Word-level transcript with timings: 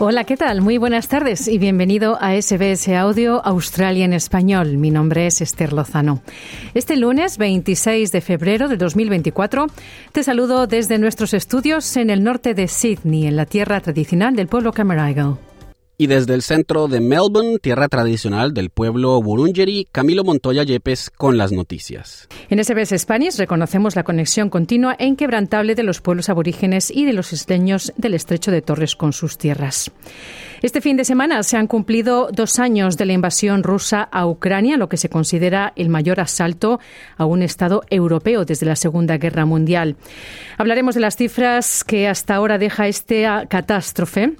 Hola, 0.00 0.24
¿qué 0.24 0.36
tal? 0.36 0.60
Muy 0.60 0.76
buenas 0.76 1.06
tardes 1.06 1.46
y 1.46 1.56
bienvenido 1.56 2.18
a 2.20 2.34
SBS 2.34 2.88
Audio 2.88 3.40
Australia 3.46 4.04
en 4.04 4.12
Español. 4.12 4.76
Mi 4.76 4.90
nombre 4.90 5.28
es 5.28 5.40
Esther 5.40 5.72
Lozano. 5.72 6.20
Este 6.74 6.96
lunes 6.96 7.38
26 7.38 8.10
de 8.10 8.20
febrero 8.20 8.66
de 8.66 8.76
2024 8.76 9.68
te 10.10 10.24
saludo 10.24 10.66
desde 10.66 10.98
nuestros 10.98 11.32
estudios 11.32 11.96
en 11.96 12.10
el 12.10 12.24
norte 12.24 12.54
de 12.54 12.66
Sydney, 12.66 13.28
en 13.28 13.36
la 13.36 13.46
tierra 13.46 13.80
tradicional 13.80 14.34
del 14.34 14.48
pueblo 14.48 14.72
Camaragal. 14.72 15.38
Y 15.96 16.08
desde 16.08 16.34
el 16.34 16.42
centro 16.42 16.88
de 16.88 17.00
Melbourne, 17.00 17.58
tierra 17.60 17.88
tradicional 17.88 18.52
del 18.52 18.70
pueblo 18.70 19.22
Burungeri, 19.22 19.86
Camilo 19.92 20.24
Montoya 20.24 20.64
Yepes 20.64 21.10
con 21.10 21.38
las 21.38 21.52
noticias. 21.52 22.28
En 22.50 22.62
SBS 22.62 22.98
Spanish 22.98 23.36
reconocemos 23.38 23.94
la 23.94 24.02
conexión 24.02 24.50
continua 24.50 24.96
e 24.98 25.06
inquebrantable 25.06 25.76
de 25.76 25.84
los 25.84 26.00
pueblos 26.00 26.28
aborígenes 26.28 26.90
y 26.90 27.04
de 27.04 27.12
los 27.12 27.32
isleños 27.32 27.92
del 27.96 28.14
estrecho 28.14 28.50
de 28.50 28.60
Torres 28.60 28.96
con 28.96 29.12
sus 29.12 29.38
tierras. 29.38 29.92
Este 30.62 30.80
fin 30.80 30.96
de 30.96 31.04
semana 31.04 31.42
se 31.42 31.58
han 31.58 31.66
cumplido 31.66 32.28
dos 32.32 32.58
años 32.58 32.96
de 32.96 33.04
la 33.04 33.12
invasión 33.12 33.62
rusa 33.62 34.02
a 34.02 34.26
Ucrania, 34.26 34.76
lo 34.76 34.88
que 34.88 34.96
se 34.96 35.10
considera 35.10 35.74
el 35.76 35.90
mayor 35.90 36.20
asalto 36.20 36.80
a 37.16 37.24
un 37.24 37.42
Estado 37.42 37.82
europeo 37.90 38.44
desde 38.44 38.66
la 38.66 38.74
Segunda 38.74 39.18
Guerra 39.18 39.44
Mundial. 39.44 39.94
Hablaremos 40.58 40.94
de 40.94 41.02
las 41.02 41.16
cifras 41.16 41.84
que 41.84 42.08
hasta 42.08 42.34
ahora 42.34 42.58
deja 42.58 42.88
esta 42.88 43.46
catástrofe 43.46 44.36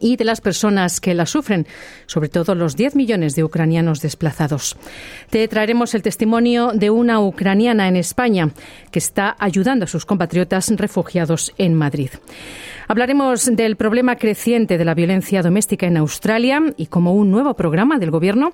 y 0.00 0.16
de 0.16 0.24
las 0.24 0.40
personas 0.40 1.00
que 1.00 1.14
la 1.14 1.26
sufren, 1.26 1.66
sobre 2.06 2.28
todo 2.28 2.54
los 2.54 2.76
10 2.76 2.96
millones 2.96 3.34
de 3.34 3.44
ucranianos 3.44 4.00
desplazados. 4.00 4.76
Te 5.30 5.46
traeremos 5.48 5.94
el 5.94 6.02
testimonio 6.02 6.72
de 6.74 6.90
una 6.90 7.20
ucraniana 7.20 7.88
en 7.88 7.96
España 7.96 8.50
que 8.90 8.98
está 8.98 9.36
ayudando 9.38 9.84
a 9.84 9.88
sus 9.88 10.06
compatriotas 10.06 10.70
refugiados 10.76 11.52
en 11.58 11.74
Madrid. 11.74 12.10
Hablaremos 12.90 13.44
del 13.54 13.76
problema 13.76 14.16
creciente 14.16 14.78
de 14.78 14.84
la 14.86 14.94
violencia 14.94 15.42
doméstica 15.42 15.86
en 15.86 15.98
Australia 15.98 16.62
y 16.78 16.86
cómo 16.86 17.12
un 17.12 17.30
nuevo 17.30 17.52
programa 17.52 17.98
del 17.98 18.10
Gobierno 18.10 18.52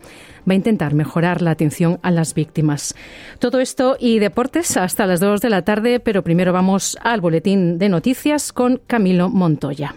va 0.49 0.53
a 0.53 0.57
intentar 0.57 0.93
mejorar 0.93 1.41
la 1.41 1.53
atención 1.53 2.01
a 2.03 2.11
las 2.11 2.35
víctimas. 2.35 2.97
Todo 3.39 3.61
esto 3.61 3.97
y 4.01 4.19
deportes 4.19 4.77
hasta 4.77 5.07
las 5.07 5.21
2 5.21 5.41
de 5.41 5.51
la 5.51 5.63
tarde, 5.63 6.01
pero 6.01 6.25
primero 6.25 6.53
vamos 6.53 6.99
al 7.01 7.21
boletín 7.21 7.79
de 7.79 7.89
noticias 7.89 8.53
con 8.53 8.81
Camilo 8.89 9.29
Montoya. 9.29 9.95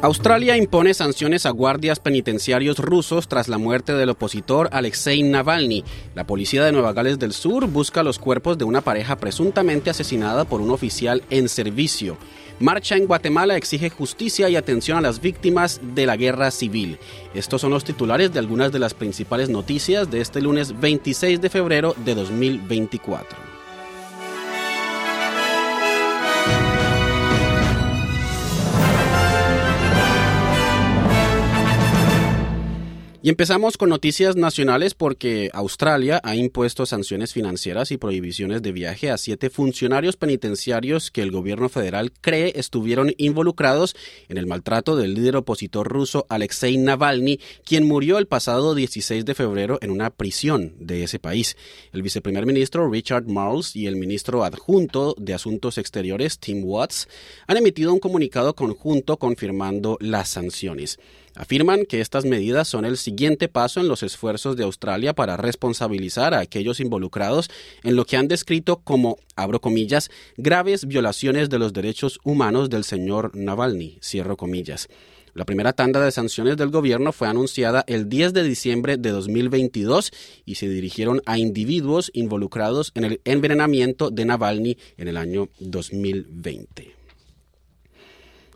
Australia 0.00 0.56
impone 0.56 0.94
sanciones 0.94 1.44
a 1.44 1.50
guardias 1.50 1.98
penitenciarios 1.98 2.78
rusos 2.78 3.26
tras 3.26 3.48
la 3.48 3.58
muerte 3.58 3.94
del 3.94 4.10
opositor 4.10 4.68
Alexei 4.70 5.24
Navalny. 5.24 5.82
La 6.14 6.24
policía 6.24 6.64
de 6.64 6.70
Nueva 6.70 6.92
Gales 6.92 7.18
del 7.18 7.32
Sur 7.32 7.66
busca 7.66 8.04
los 8.04 8.20
cuerpos 8.20 8.56
de 8.58 8.64
una 8.64 8.80
pareja 8.80 9.16
presuntamente 9.16 9.90
asesinada 9.90 10.44
por 10.44 10.60
un 10.60 10.70
oficial 10.70 11.24
en 11.30 11.48
servicio. 11.48 12.16
Marcha 12.60 12.94
en 12.94 13.06
Guatemala 13.06 13.56
exige 13.56 13.90
justicia 13.90 14.48
y 14.48 14.54
atención 14.54 14.98
a 14.98 15.00
las 15.00 15.20
víctimas 15.20 15.80
de 15.96 16.06
la 16.06 16.16
guerra 16.16 16.52
civil. 16.52 16.98
Estos 17.34 17.60
son 17.60 17.72
los 17.72 17.82
titulares 17.82 18.32
de 18.32 18.38
algunas 18.38 18.70
de 18.70 18.78
las 18.78 18.94
principales 18.94 19.48
noticias 19.48 20.08
de 20.12 20.20
este 20.20 20.40
lunes 20.40 20.78
26 20.78 21.40
de 21.40 21.50
febrero 21.50 21.96
de 22.04 22.14
2024. 22.14 23.57
Y 33.28 33.30
empezamos 33.30 33.76
con 33.76 33.90
noticias 33.90 34.36
nacionales 34.36 34.94
porque 34.94 35.50
Australia 35.52 36.18
ha 36.24 36.34
impuesto 36.34 36.86
sanciones 36.86 37.34
financieras 37.34 37.90
y 37.90 37.98
prohibiciones 37.98 38.62
de 38.62 38.72
viaje 38.72 39.10
a 39.10 39.18
siete 39.18 39.50
funcionarios 39.50 40.16
penitenciarios 40.16 41.10
que 41.10 41.20
el 41.20 41.30
gobierno 41.30 41.68
federal 41.68 42.10
cree 42.22 42.54
estuvieron 42.56 43.12
involucrados 43.18 43.94
en 44.30 44.38
el 44.38 44.46
maltrato 44.46 44.96
del 44.96 45.12
líder 45.12 45.36
opositor 45.36 45.88
ruso 45.88 46.24
Alexei 46.30 46.78
Navalny, 46.78 47.38
quien 47.66 47.86
murió 47.86 48.16
el 48.16 48.26
pasado 48.26 48.74
16 48.74 49.26
de 49.26 49.34
febrero 49.34 49.76
en 49.82 49.90
una 49.90 50.08
prisión 50.08 50.72
de 50.80 51.04
ese 51.04 51.18
país. 51.18 51.54
El 51.92 52.00
viceprimer 52.00 52.46
ministro 52.46 52.90
Richard 52.90 53.26
Marles 53.26 53.76
y 53.76 53.88
el 53.88 53.96
ministro 53.96 54.42
adjunto 54.42 55.14
de 55.18 55.34
Asuntos 55.34 55.76
Exteriores 55.76 56.38
Tim 56.38 56.64
Watts 56.64 57.08
han 57.46 57.58
emitido 57.58 57.92
un 57.92 58.00
comunicado 58.00 58.54
conjunto 58.54 59.18
confirmando 59.18 59.98
las 60.00 60.30
sanciones. 60.30 60.98
Afirman 61.38 61.84
que 61.84 62.00
estas 62.00 62.24
medidas 62.24 62.66
son 62.66 62.84
el 62.84 62.96
siguiente 62.96 63.46
paso 63.46 63.78
en 63.78 63.86
los 63.86 64.02
esfuerzos 64.02 64.56
de 64.56 64.64
Australia 64.64 65.14
para 65.14 65.36
responsabilizar 65.36 66.34
a 66.34 66.40
aquellos 66.40 66.80
involucrados 66.80 67.48
en 67.84 67.94
lo 67.94 68.04
que 68.04 68.16
han 68.16 68.26
descrito 68.26 68.80
como, 68.82 69.18
abro 69.36 69.60
comillas, 69.60 70.10
graves 70.36 70.88
violaciones 70.88 71.48
de 71.48 71.60
los 71.60 71.72
derechos 71.72 72.18
humanos 72.24 72.70
del 72.70 72.82
señor 72.82 73.36
Navalny, 73.36 73.98
cierro 74.02 74.36
comillas. 74.36 74.88
La 75.32 75.44
primera 75.44 75.72
tanda 75.72 76.04
de 76.04 76.10
sanciones 76.10 76.56
del 76.56 76.70
gobierno 76.70 77.12
fue 77.12 77.28
anunciada 77.28 77.84
el 77.86 78.08
10 78.08 78.32
de 78.32 78.42
diciembre 78.42 78.96
de 78.96 79.10
2022 79.10 80.10
y 80.44 80.56
se 80.56 80.68
dirigieron 80.68 81.22
a 81.24 81.38
individuos 81.38 82.10
involucrados 82.14 82.90
en 82.96 83.04
el 83.04 83.20
envenenamiento 83.24 84.10
de 84.10 84.24
Navalny 84.24 84.76
en 84.96 85.06
el 85.06 85.16
año 85.16 85.50
2020. 85.60 86.97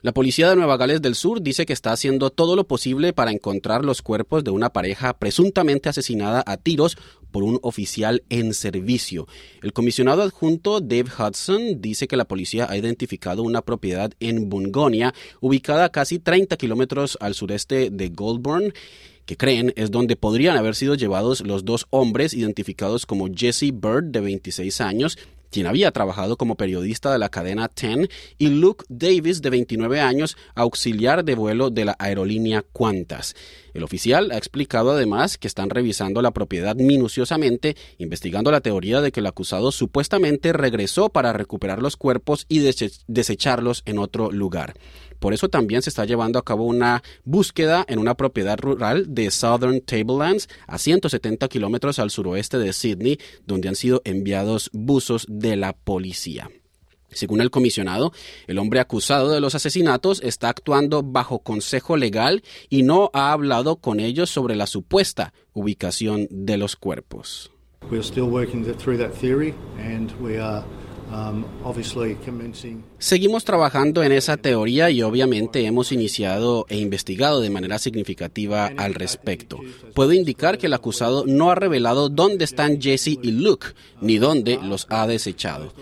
La 0.02 0.10
policía 0.10 0.50
de 0.50 0.56
Nueva 0.56 0.76
Gales 0.78 1.00
del 1.00 1.14
Sur 1.14 1.42
dice 1.42 1.64
que 1.64 1.72
está 1.72 1.92
haciendo 1.92 2.30
todo 2.30 2.56
lo 2.56 2.66
posible 2.66 3.12
para 3.12 3.30
encontrar 3.30 3.84
los 3.84 4.02
cuerpos 4.02 4.42
de 4.42 4.50
una 4.50 4.72
pareja 4.72 5.16
presuntamente 5.16 5.88
asesinada 5.88 6.42
a 6.44 6.56
tiros 6.56 6.98
por 7.30 7.44
un 7.44 7.60
oficial 7.62 8.24
en 8.28 8.52
servicio. 8.52 9.28
El 9.62 9.72
comisionado 9.72 10.22
adjunto 10.22 10.80
Dave 10.80 11.04
Hudson 11.16 11.80
dice 11.80 12.08
que 12.08 12.16
la 12.16 12.24
policía 12.24 12.66
ha 12.68 12.76
identificado 12.76 13.44
una 13.44 13.62
propiedad 13.62 14.12
en 14.18 14.48
Bungonia, 14.48 15.14
ubicada 15.40 15.84
a 15.84 15.92
casi 15.92 16.18
30 16.18 16.56
kilómetros 16.56 17.16
al 17.20 17.34
sureste 17.34 17.90
de 17.90 18.08
Goldburn, 18.08 18.72
que 19.24 19.36
creen 19.36 19.72
es 19.76 19.92
donde 19.92 20.16
podrían 20.16 20.56
haber 20.56 20.74
sido 20.74 20.96
llevados 20.96 21.42
los 21.42 21.64
dos 21.64 21.86
hombres 21.90 22.34
identificados 22.34 23.06
como 23.06 23.28
Jesse 23.32 23.70
Bird, 23.72 24.06
de 24.06 24.20
26 24.20 24.80
años, 24.80 25.16
quien 25.52 25.68
había 25.68 25.92
trabajado 25.92 26.36
como 26.36 26.56
periodista 26.56 27.12
de 27.12 27.18
la 27.18 27.28
cadena 27.28 27.68
TEN, 27.68 28.08
y 28.38 28.48
Luke 28.48 28.84
Davis, 28.88 29.42
de 29.42 29.50
29 29.50 30.00
años, 30.00 30.36
auxiliar 30.56 31.24
de 31.24 31.36
vuelo 31.36 31.70
de 31.70 31.84
la 31.84 31.96
aerolínea 31.98 32.64
Qantas. 32.72 33.36
El 33.74 33.84
oficial 33.84 34.32
ha 34.32 34.38
explicado 34.38 34.90
además 34.90 35.38
que 35.38 35.46
están 35.46 35.70
revisando 35.70 36.22
la 36.22 36.32
propiedad 36.32 36.74
minuciosamente, 36.74 37.76
investigando 37.98 38.50
la 38.50 38.60
teoría 38.60 39.00
de 39.00 39.12
que 39.12 39.20
el 39.20 39.26
acusado 39.26 39.72
supuestamente 39.72 40.52
regresó 40.52 41.10
para 41.10 41.32
recuperar 41.32 41.80
los 41.80 41.96
cuerpos 41.96 42.46
y 42.48 42.60
desecharlos 43.06 43.82
en 43.84 43.98
otro 43.98 44.32
lugar. 44.32 44.74
Por 45.22 45.32
eso 45.32 45.48
también 45.48 45.82
se 45.82 45.90
está 45.90 46.04
llevando 46.04 46.40
a 46.40 46.44
cabo 46.44 46.64
una 46.64 47.04
búsqueda 47.22 47.84
en 47.86 48.00
una 48.00 48.16
propiedad 48.16 48.58
rural 48.58 49.14
de 49.14 49.30
Southern 49.30 49.80
Tablelands, 49.80 50.48
a 50.66 50.78
170 50.78 51.46
kilómetros 51.46 52.00
al 52.00 52.10
suroeste 52.10 52.58
de 52.58 52.72
Sydney, 52.72 53.20
donde 53.46 53.68
han 53.68 53.76
sido 53.76 54.02
enviados 54.04 54.68
buzos 54.72 55.24
de 55.28 55.54
la 55.54 55.74
policía. 55.74 56.50
Según 57.12 57.40
el 57.40 57.52
comisionado, 57.52 58.12
el 58.48 58.58
hombre 58.58 58.80
acusado 58.80 59.30
de 59.30 59.40
los 59.40 59.54
asesinatos 59.54 60.20
está 60.24 60.48
actuando 60.48 61.04
bajo 61.04 61.38
consejo 61.38 61.96
legal 61.96 62.42
y 62.68 62.82
no 62.82 63.08
ha 63.12 63.30
hablado 63.30 63.76
con 63.76 64.00
ellos 64.00 64.28
sobre 64.28 64.56
la 64.56 64.66
supuesta 64.66 65.32
ubicación 65.52 66.26
de 66.30 66.56
los 66.56 66.74
cuerpos. 66.74 67.52
Um, 67.82 68.02
Seguimos 72.98 73.44
trabajando 73.44 74.02
en 74.02 74.12
esa 74.12 74.36
teoría 74.36 74.90
y 74.90 75.02
obviamente 75.02 75.64
hemos 75.66 75.92
iniciado 75.92 76.66
e 76.68 76.78
investigado 76.78 77.40
de 77.40 77.50
manera 77.50 77.78
significativa 77.78 78.70
al 78.76 78.94
respecto. 78.94 79.60
Puedo 79.94 80.12
indicar 80.12 80.58
que 80.58 80.66
el 80.66 80.74
acusado 80.74 81.24
no 81.26 81.50
ha 81.50 81.54
revelado 81.54 82.08
dónde 82.08 82.44
están 82.44 82.80
Jesse 82.80 83.18
y 83.22 83.32
Luke, 83.32 83.68
ni 84.00 84.18
dónde 84.18 84.58
los 84.62 84.86
ha 84.90 85.06
desechado 85.06 85.72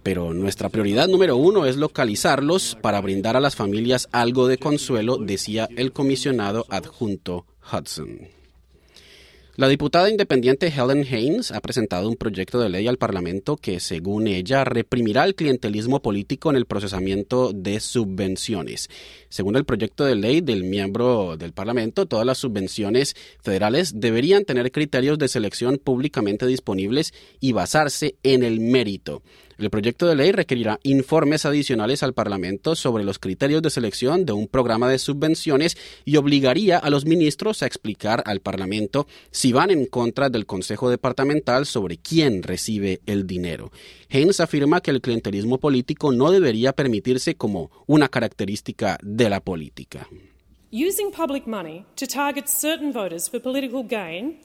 pero 0.00 0.32
nuestra 0.32 0.70
prioridad 0.70 1.06
número 1.06 1.36
uno 1.36 1.66
es 1.66 1.76
localizarlos 1.76 2.78
para 2.80 2.98
brindar 3.02 3.36
a 3.36 3.40
las 3.40 3.56
familias 3.56 4.08
algo 4.10 4.48
de 4.48 4.56
consuelo, 4.56 5.18
decía 5.18 5.68
el 5.76 5.92
comisionado 5.92 6.64
adjunto 6.70 7.44
Hudson. 7.70 8.37
La 9.58 9.66
diputada 9.66 10.08
independiente 10.08 10.68
Helen 10.68 11.02
Haynes 11.02 11.50
ha 11.50 11.60
presentado 11.60 12.08
un 12.08 12.14
proyecto 12.14 12.60
de 12.60 12.68
ley 12.68 12.86
al 12.86 12.96
Parlamento 12.96 13.56
que, 13.56 13.80
según 13.80 14.28
ella, 14.28 14.62
reprimirá 14.62 15.24
el 15.24 15.34
clientelismo 15.34 16.00
político 16.00 16.48
en 16.48 16.54
el 16.54 16.64
procesamiento 16.64 17.50
de 17.52 17.80
subvenciones. 17.80 18.88
Según 19.28 19.56
el 19.56 19.64
proyecto 19.64 20.04
de 20.04 20.14
ley 20.14 20.42
del 20.42 20.62
miembro 20.62 21.36
del 21.36 21.54
Parlamento, 21.54 22.06
todas 22.06 22.24
las 22.24 22.38
subvenciones 22.38 23.16
federales 23.42 23.98
deberían 23.98 24.44
tener 24.44 24.70
criterios 24.70 25.18
de 25.18 25.26
selección 25.26 25.78
públicamente 25.78 26.46
disponibles 26.46 27.12
y 27.40 27.50
basarse 27.50 28.14
en 28.22 28.44
el 28.44 28.60
mérito. 28.60 29.22
El 29.58 29.70
proyecto 29.70 30.06
de 30.06 30.14
ley 30.14 30.30
requerirá 30.30 30.78
informes 30.84 31.44
adicionales 31.44 32.04
al 32.04 32.14
Parlamento 32.14 32.76
sobre 32.76 33.02
los 33.02 33.18
criterios 33.18 33.60
de 33.60 33.70
selección 33.70 34.24
de 34.24 34.32
un 34.32 34.46
programa 34.46 34.88
de 34.88 35.00
subvenciones 35.00 35.76
y 36.04 36.16
obligaría 36.16 36.78
a 36.78 36.90
los 36.90 37.04
ministros 37.06 37.64
a 37.64 37.66
explicar 37.66 38.22
al 38.24 38.38
Parlamento 38.38 39.08
si 39.32 39.52
van 39.52 39.72
en 39.72 39.86
contra 39.86 40.30
del 40.30 40.46
Consejo 40.46 40.90
Departamental 40.90 41.66
sobre 41.66 41.96
quién 41.96 42.44
recibe 42.44 43.00
el 43.06 43.26
dinero. 43.26 43.72
Haynes 44.10 44.38
afirma 44.38 44.80
que 44.80 44.92
el 44.92 45.00
clientelismo 45.00 45.58
político 45.58 46.12
no 46.12 46.30
debería 46.30 46.72
permitirse 46.72 47.34
como 47.34 47.72
una 47.88 48.08
característica 48.08 48.96
de 49.02 49.28
la 49.28 49.40
política. 49.40 50.06
Using 50.70 51.10
public 51.10 51.48
money 51.48 51.84
to 51.96 52.06
target 52.06 52.46
certain 52.46 52.92
voters 52.92 53.28
for 53.28 53.42
political 53.42 53.82
gain 53.82 54.38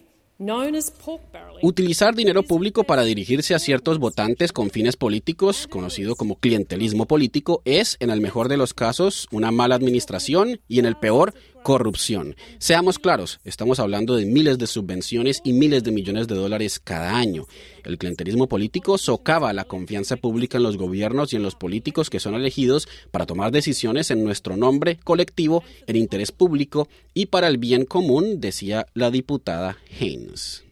Utilizar 1.61 2.15
dinero 2.15 2.43
público 2.43 2.83
para 2.83 3.03
dirigirse 3.03 3.55
a 3.55 3.59
ciertos 3.59 3.99
votantes 3.99 4.51
con 4.51 4.71
fines 4.71 4.97
políticos, 4.97 5.67
conocido 5.67 6.15
como 6.15 6.35
clientelismo 6.35 7.05
político, 7.05 7.61
es, 7.65 7.97
en 7.99 8.09
el 8.09 8.19
mejor 8.19 8.49
de 8.49 8.57
los 8.57 8.73
casos, 8.73 9.27
una 9.31 9.51
mala 9.51 9.75
administración 9.75 10.59
y, 10.67 10.79
en 10.79 10.85
el 10.85 10.95
peor, 10.95 11.33
corrupción. 11.63 12.35
Seamos 12.59 12.99
claros, 12.99 13.39
estamos 13.43 13.79
hablando 13.79 14.15
de 14.15 14.25
miles 14.25 14.57
de 14.57 14.67
subvenciones 14.67 15.41
y 15.43 15.53
miles 15.53 15.83
de 15.83 15.91
millones 15.91 16.27
de 16.27 16.35
dólares 16.35 16.79
cada 16.79 17.17
año. 17.17 17.47
El 17.83 17.97
clientelismo 17.97 18.47
político 18.47 18.97
socava 18.97 19.53
la 19.53 19.65
confianza 19.65 20.17
pública 20.17 20.57
en 20.57 20.63
los 20.63 20.77
gobiernos 20.77 21.33
y 21.33 21.37
en 21.37 21.43
los 21.43 21.55
políticos 21.55 22.09
que 22.09 22.19
son 22.19 22.35
elegidos 22.35 22.87
para 23.11 23.25
tomar 23.25 23.51
decisiones 23.51 24.11
en 24.11 24.23
nuestro 24.23 24.55
nombre 24.57 24.99
colectivo, 25.03 25.63
en 25.87 25.95
interés 25.95 26.31
público 26.31 26.87
y 27.13 27.27
para 27.27 27.47
el 27.47 27.57
bien 27.57 27.85
común, 27.85 28.39
decía 28.39 28.85
la 28.93 29.09
diputada 29.09 29.77
Haynes. 29.99 30.62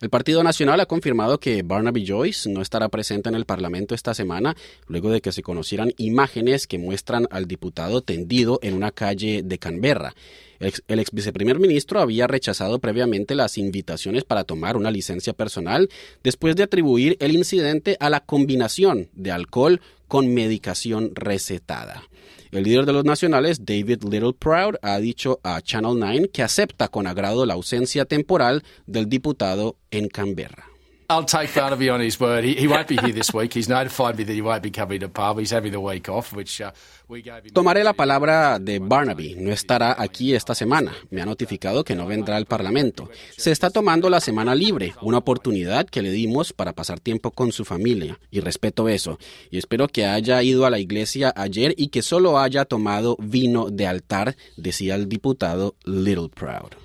El 0.00 0.08
Partido 0.08 0.42
Nacional 0.42 0.80
ha 0.80 0.86
confirmado 0.86 1.38
que 1.38 1.62
Barnaby 1.62 2.06
Joyce 2.06 2.48
no 2.48 2.62
estará 2.62 2.88
presente 2.88 3.28
en 3.28 3.34
el 3.34 3.44
Parlamento 3.44 3.94
esta 3.94 4.14
semana, 4.14 4.56
luego 4.86 5.10
de 5.10 5.20
que 5.20 5.30
se 5.30 5.42
conocieran 5.42 5.92
imágenes 5.98 6.66
que 6.66 6.78
muestran 6.78 7.28
al 7.30 7.46
diputado 7.46 8.00
tendido 8.00 8.58
en 8.62 8.72
una 8.72 8.92
calle 8.92 9.42
de 9.44 9.58
Canberra. 9.58 10.14
El 10.58 11.00
ex 11.00 11.10
viceprimer 11.12 11.58
ministro 11.58 12.00
había 12.00 12.26
rechazado 12.26 12.78
previamente 12.78 13.34
las 13.34 13.58
invitaciones 13.58 14.24
para 14.24 14.44
tomar 14.44 14.78
una 14.78 14.90
licencia 14.90 15.34
personal 15.34 15.90
después 16.22 16.56
de 16.56 16.62
atribuir 16.62 17.18
el 17.20 17.34
incidente 17.34 17.98
a 18.00 18.08
la 18.08 18.20
combinación 18.20 19.10
de 19.12 19.32
alcohol 19.32 19.82
con 20.08 20.32
medicación 20.32 21.12
recetada. 21.14 22.04
El 22.52 22.64
líder 22.64 22.84
de 22.84 22.92
los 22.92 23.04
nacionales, 23.04 23.64
David 23.64 24.02
Littleproud, 24.02 24.76
ha 24.82 24.98
dicho 24.98 25.38
a 25.44 25.60
Channel 25.60 25.98
9 25.98 26.30
que 26.32 26.42
acepta 26.42 26.88
con 26.88 27.06
agrado 27.06 27.46
la 27.46 27.54
ausencia 27.54 28.06
temporal 28.06 28.64
del 28.86 29.08
diputado 29.08 29.76
en 29.92 30.08
Canberra. 30.08 30.69
I'll 31.10 31.24
take 31.24 31.52
Barnaby 31.52 31.90
on 31.90 31.98
his 31.98 32.20
word. 32.20 32.44
He, 32.44 32.54
he, 32.54 32.68
won't 32.68 32.86
be 32.86 32.96
here 32.96 33.12
this 33.12 33.34
week. 33.34 33.52
He's 33.52 33.68
notified 33.68 34.16
me 34.16 34.22
that 34.22 34.32
he 34.32 34.40
won't 34.40 34.62
be 34.62 34.70
coming 34.70 35.00
to 35.00 35.08
pub. 35.08 35.40
He's 35.40 35.50
having 35.50 35.72
the 35.72 35.80
week 35.80 36.08
off, 36.08 36.32
which 36.32 36.60
uh, 36.60 36.70
we 37.08 37.20
gave 37.20 37.46
him. 37.46 37.52
Tomaré 37.52 37.82
la 37.82 37.94
palabra 37.94 38.60
de 38.60 38.78
Barnaby. 38.78 39.34
No 39.34 39.50
estará 39.50 39.96
aquí 39.98 40.36
esta 40.36 40.54
semana. 40.54 40.94
Me 41.10 41.20
ha 41.20 41.26
notificado 41.26 41.82
que 41.82 41.96
no 41.96 42.06
vendrá 42.06 42.36
al 42.36 42.46
Parlamento. 42.46 43.10
Se 43.36 43.50
está 43.50 43.70
tomando 43.70 44.08
la 44.08 44.20
semana 44.20 44.54
libre, 44.54 44.94
una 45.02 45.18
oportunidad 45.18 45.86
que 45.86 46.00
le 46.00 46.12
dimos 46.12 46.52
para 46.52 46.74
pasar 46.74 47.00
tiempo 47.00 47.32
con 47.32 47.50
su 47.50 47.64
familia. 47.64 48.20
Y 48.30 48.38
respeto 48.38 48.88
eso. 48.88 49.18
Y 49.50 49.58
espero 49.58 49.88
que 49.88 50.06
haya 50.06 50.40
ido 50.44 50.64
a 50.64 50.70
la 50.70 50.78
iglesia 50.78 51.32
ayer 51.34 51.74
y 51.76 51.88
que 51.88 52.02
solo 52.02 52.38
haya 52.38 52.66
tomado 52.66 53.16
vino 53.18 53.68
de 53.68 53.88
altar, 53.88 54.36
decía 54.56 54.94
el 54.94 55.08
diputado 55.08 55.74
Little 55.84 56.28
Proud. 56.28 56.79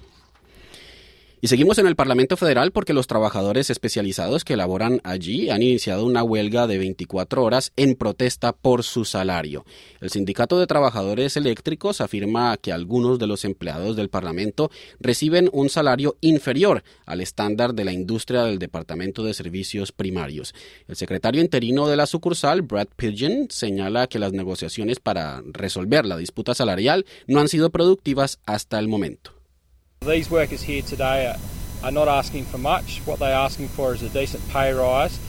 Y 1.45 1.47
seguimos 1.47 1.77
en 1.77 1.85
el 1.85 1.95
Parlamento 1.95 2.37
Federal 2.37 2.71
porque 2.71 2.95
los 2.95 3.05
trabajadores 3.05 3.69
especializados 3.69 4.43
que 4.43 4.57
laboran 4.57 4.99
allí 5.03 5.51
han 5.51 5.61
iniciado 5.61 6.03
una 6.03 6.23
huelga 6.23 6.65
de 6.65 6.79
24 6.79 7.43
horas 7.43 7.71
en 7.75 7.93
protesta 7.93 8.51
por 8.51 8.81
su 8.81 9.05
salario. 9.05 9.63
El 10.01 10.09
Sindicato 10.09 10.57
de 10.57 10.65
Trabajadores 10.65 11.37
Eléctricos 11.37 12.01
afirma 12.01 12.57
que 12.57 12.71
algunos 12.71 13.19
de 13.19 13.27
los 13.27 13.45
empleados 13.45 13.95
del 13.95 14.09
Parlamento 14.09 14.71
reciben 14.99 15.51
un 15.53 15.69
salario 15.69 16.17
inferior 16.19 16.83
al 17.05 17.21
estándar 17.21 17.75
de 17.75 17.85
la 17.85 17.93
industria 17.93 18.41
del 18.41 18.57
Departamento 18.57 19.23
de 19.23 19.35
Servicios 19.35 19.91
Primarios. 19.91 20.55
El 20.87 20.95
secretario 20.95 21.43
interino 21.43 21.87
de 21.87 21.95
la 21.95 22.07
sucursal, 22.07 22.63
Brad 22.63 22.87
Pidgeon, 22.95 23.49
señala 23.51 24.07
que 24.07 24.17
las 24.17 24.33
negociaciones 24.33 24.99
para 24.99 25.43
resolver 25.45 26.07
la 26.07 26.17
disputa 26.17 26.55
salarial 26.55 27.05
no 27.27 27.39
han 27.39 27.49
sido 27.49 27.69
productivas 27.69 28.39
hasta 28.47 28.79
el 28.79 28.87
momento. 28.87 29.34
These 30.05 30.29
workers 30.29 30.61
here 30.61 30.83
today 30.83 31.27
are, 31.27 31.87
are 31.87 31.91
not 31.91 32.07
asking 32.07 32.45
for 32.45 32.59
much. 32.59 33.01
What 33.05 33.17
they're 33.17 33.33
asking 33.33 33.69
for 33.69 33.91
is 33.93 34.03
a 34.03 34.09
decent 34.09 34.47
pay 34.49 34.71
rise 34.71 35.19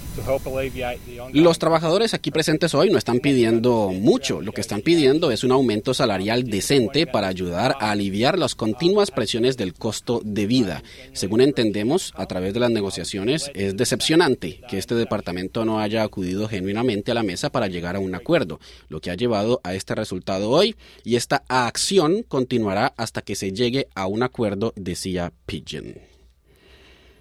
Los 1.33 1.59
trabajadores 1.59 2.15
aquí 2.15 2.31
presentes 2.31 2.75
hoy 2.75 2.91
no 2.91 2.99
están 2.99 3.21
pidiendo 3.21 3.93
mucho, 3.93 4.41
lo 4.41 4.53
que 4.53 4.61
están 4.61 4.81
pidiendo 4.81 5.31
es 5.31 5.45
un 5.45 5.53
aumento 5.53 5.95
salarial 5.95 6.45
decente 6.45 7.07
para 7.07 7.29
ayudar 7.29 7.77
a 7.81 7.91
aliviar 7.91 8.39
las 8.39 8.55
continuas 8.55 9.11
presiones 9.11 9.57
del 9.57 9.75
costo 9.75 10.21
de 10.25 10.47
vida. 10.47 10.83
Según 11.13 11.41
entendemos, 11.41 12.13
a 12.17 12.27
través 12.27 12.55
de 12.55 12.61
las 12.61 12.71
negociaciones, 12.71 13.51
es 13.55 13.77
decepcionante 13.77 14.61
que 14.69 14.79
este 14.79 14.95
departamento 14.95 15.65
no 15.65 15.81
haya 15.81 16.03
acudido 16.03 16.49
genuinamente 16.49 17.11
a 17.11 17.15
la 17.15 17.23
mesa 17.23 17.51
para 17.51 17.67
llegar 17.67 17.97
a 17.97 18.01
un 18.01 18.15
acuerdo, 18.15 18.61
lo 18.89 19.01
que 19.01 19.11
ha 19.11 19.15
llevado 19.15 19.61
a 19.65 19.75
este 19.75 19.95
resultado 19.95 20.51
hoy 20.51 20.77
y 21.05 21.17
esta 21.17 21.45
acción 21.49 22.23
continuará 22.23 22.95
hasta 22.97 23.23
que 23.23 23.37
se 23.37 23.53
llegue 23.53 23.89
a 23.95 24.07
un 24.07 24.23
acuerdo, 24.23 24.73
decía 24.77 25.33
Pigeon. 25.47 26.16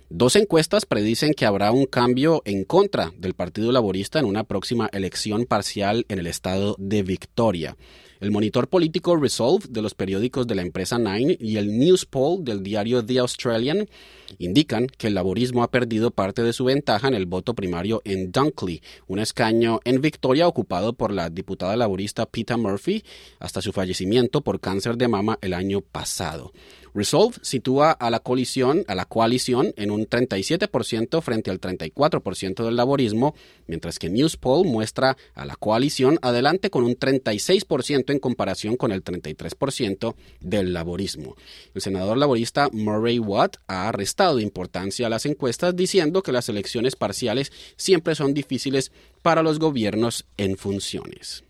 Dos 0.09 0.35
encuestas 0.35 0.85
predicen 0.85 1.33
que 1.33 1.47
habrá 1.47 1.71
un 1.71 1.85
cambio 1.85 2.43
en 2.45 2.63
contra 2.63 3.11
del 3.17 3.33
Partido 3.33 3.71
Laborista 3.71 4.19
en 4.19 4.25
una 4.25 4.43
próxima 4.43 4.87
elección 4.93 5.45
parcial 5.45 6.05
en 6.09 6.19
el 6.19 6.27
estado 6.27 6.75
de 6.77 7.01
Victoria. 7.01 7.75
El 8.19 8.29
monitor 8.29 8.67
político 8.69 9.15
Resolve 9.15 9.65
de 9.67 9.81
los 9.81 9.95
periódicos 9.95 10.45
de 10.45 10.55
la 10.55 10.61
empresa 10.61 10.99
Nine 10.99 11.37
y 11.39 11.57
el 11.57 11.77
News 11.77 12.05
Poll 12.05 12.45
del 12.45 12.61
diario 12.61 13.03
The 13.03 13.17
Australian 13.17 13.89
indican 14.37 14.87
que 14.87 15.07
el 15.07 15.15
laborismo 15.15 15.63
ha 15.63 15.71
perdido 15.71 16.11
parte 16.11 16.43
de 16.43 16.53
su 16.53 16.65
ventaja 16.65 17.07
en 17.07 17.15
el 17.15 17.25
voto 17.25 17.55
primario 17.55 18.03
en 18.05 18.31
Dunkley, 18.31 18.81
un 19.07 19.17
escaño 19.17 19.79
en 19.85 20.01
Victoria 20.01 20.47
ocupado 20.47 20.93
por 20.93 21.11
la 21.11 21.31
diputada 21.31 21.75
laborista 21.75 22.27
Peter 22.27 22.57
Murphy 22.57 23.03
hasta 23.39 23.61
su 23.61 23.73
fallecimiento 23.73 24.41
por 24.41 24.59
cáncer 24.59 24.97
de 24.97 25.07
mama 25.07 25.39
el 25.41 25.53
año 25.53 25.81
pasado. 25.81 26.53
Resolve 26.95 27.35
sitúa 27.41 27.91
a 27.91 28.09
la 28.09 28.21
coalición, 28.21 28.85
a 28.87 28.95
la 28.95 29.03
coalición 29.03 29.73
en 29.75 29.91
un 29.91 30.07
37% 30.07 31.21
frente 31.21 31.51
al 31.51 31.59
34% 31.59 32.63
del 32.63 32.77
laborismo, 32.77 33.35
mientras 33.67 33.99
que 33.99 34.09
Newspoll 34.09 34.65
muestra 34.65 35.17
a 35.33 35.43
la 35.43 35.57
coalición 35.57 36.17
adelante 36.21 36.69
con 36.69 36.85
un 36.85 36.97
36% 36.97 38.13
en 38.13 38.19
comparación 38.19 38.77
con 38.77 38.93
el 38.93 39.03
33% 39.03 40.15
del 40.39 40.71
laborismo. 40.71 41.35
El 41.73 41.81
senador 41.81 42.17
laborista 42.17 42.69
Murray 42.71 43.19
Watt 43.19 43.57
ha 43.67 43.91
restado 43.91 44.39
importancia 44.39 45.07
a 45.07 45.09
las 45.09 45.25
encuestas 45.25 45.75
diciendo 45.75 46.23
que 46.23 46.31
las 46.31 46.47
elecciones 46.47 46.95
parciales 46.95 47.51
siempre 47.75 48.15
son 48.15 48.33
difíciles 48.33 48.93
para 49.21 49.43
los 49.43 49.59
gobiernos 49.59 50.25
en 50.37 50.55
funciones. 50.55 51.44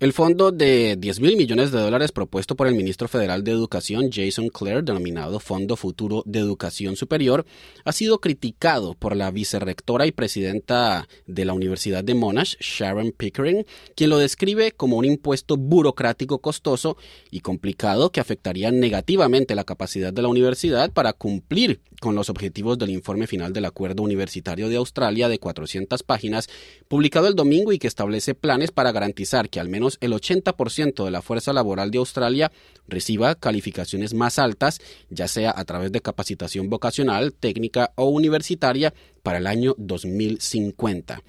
El 0.00 0.14
fondo 0.14 0.50
de 0.50 0.96
10 0.98 1.20
mil 1.20 1.36
millones 1.36 1.72
de 1.72 1.78
dólares 1.78 2.10
propuesto 2.10 2.56
por 2.56 2.66
el 2.66 2.74
ministro 2.74 3.06
federal 3.06 3.44
de 3.44 3.50
Educación 3.50 4.08
Jason 4.10 4.48
Clare, 4.48 4.80
denominado 4.80 5.40
Fondo 5.40 5.76
Futuro 5.76 6.22
de 6.24 6.38
Educación 6.38 6.96
Superior, 6.96 7.44
ha 7.84 7.92
sido 7.92 8.18
criticado 8.18 8.94
por 8.94 9.14
la 9.14 9.30
vicerrectora 9.30 10.06
y 10.06 10.12
presidenta 10.12 11.06
de 11.26 11.44
la 11.44 11.52
Universidad 11.52 12.02
de 12.02 12.14
Monash, 12.14 12.56
Sharon 12.60 13.12
Pickering, 13.12 13.66
quien 13.94 14.08
lo 14.08 14.16
describe 14.16 14.72
como 14.72 14.96
un 14.96 15.04
impuesto 15.04 15.58
burocrático 15.58 16.38
costoso 16.38 16.96
y 17.30 17.40
complicado 17.40 18.10
que 18.10 18.20
afectaría 18.20 18.70
negativamente 18.70 19.54
la 19.54 19.64
capacidad 19.64 20.14
de 20.14 20.22
la 20.22 20.28
universidad 20.28 20.90
para 20.92 21.12
cumplir 21.12 21.82
con 22.00 22.14
los 22.14 22.30
objetivos 22.30 22.78
del 22.78 22.88
informe 22.88 23.26
final 23.26 23.52
del 23.52 23.66
Acuerdo 23.66 24.02
Universitario 24.02 24.70
de 24.70 24.76
Australia 24.76 25.28
de 25.28 25.38
400 25.38 26.02
páginas, 26.04 26.48
publicado 26.88 27.28
el 27.28 27.34
domingo 27.34 27.72
y 27.74 27.78
que 27.78 27.86
establece 27.86 28.34
planes 28.34 28.70
para 28.70 28.92
garantizar 28.92 29.50
que 29.50 29.60
al 29.60 29.68
menos 29.68 29.89
el 30.00 30.12
80% 30.12 31.04
de 31.04 31.10
la 31.10 31.22
fuerza 31.22 31.52
laboral 31.52 31.90
de 31.90 31.98
Australia 31.98 32.52
reciba 32.88 33.34
calificaciones 33.34 34.14
más 34.14 34.38
altas, 34.38 34.80
ya 35.08 35.28
sea 35.28 35.52
a 35.56 35.64
través 35.64 35.92
de 35.92 36.00
capacitación 36.00 36.68
vocacional, 36.70 37.32
técnica 37.32 37.92
o 37.96 38.06
universitaria, 38.06 38.92
para 39.22 39.38
el 39.38 39.46
año 39.46 39.74
2050. 39.78 41.22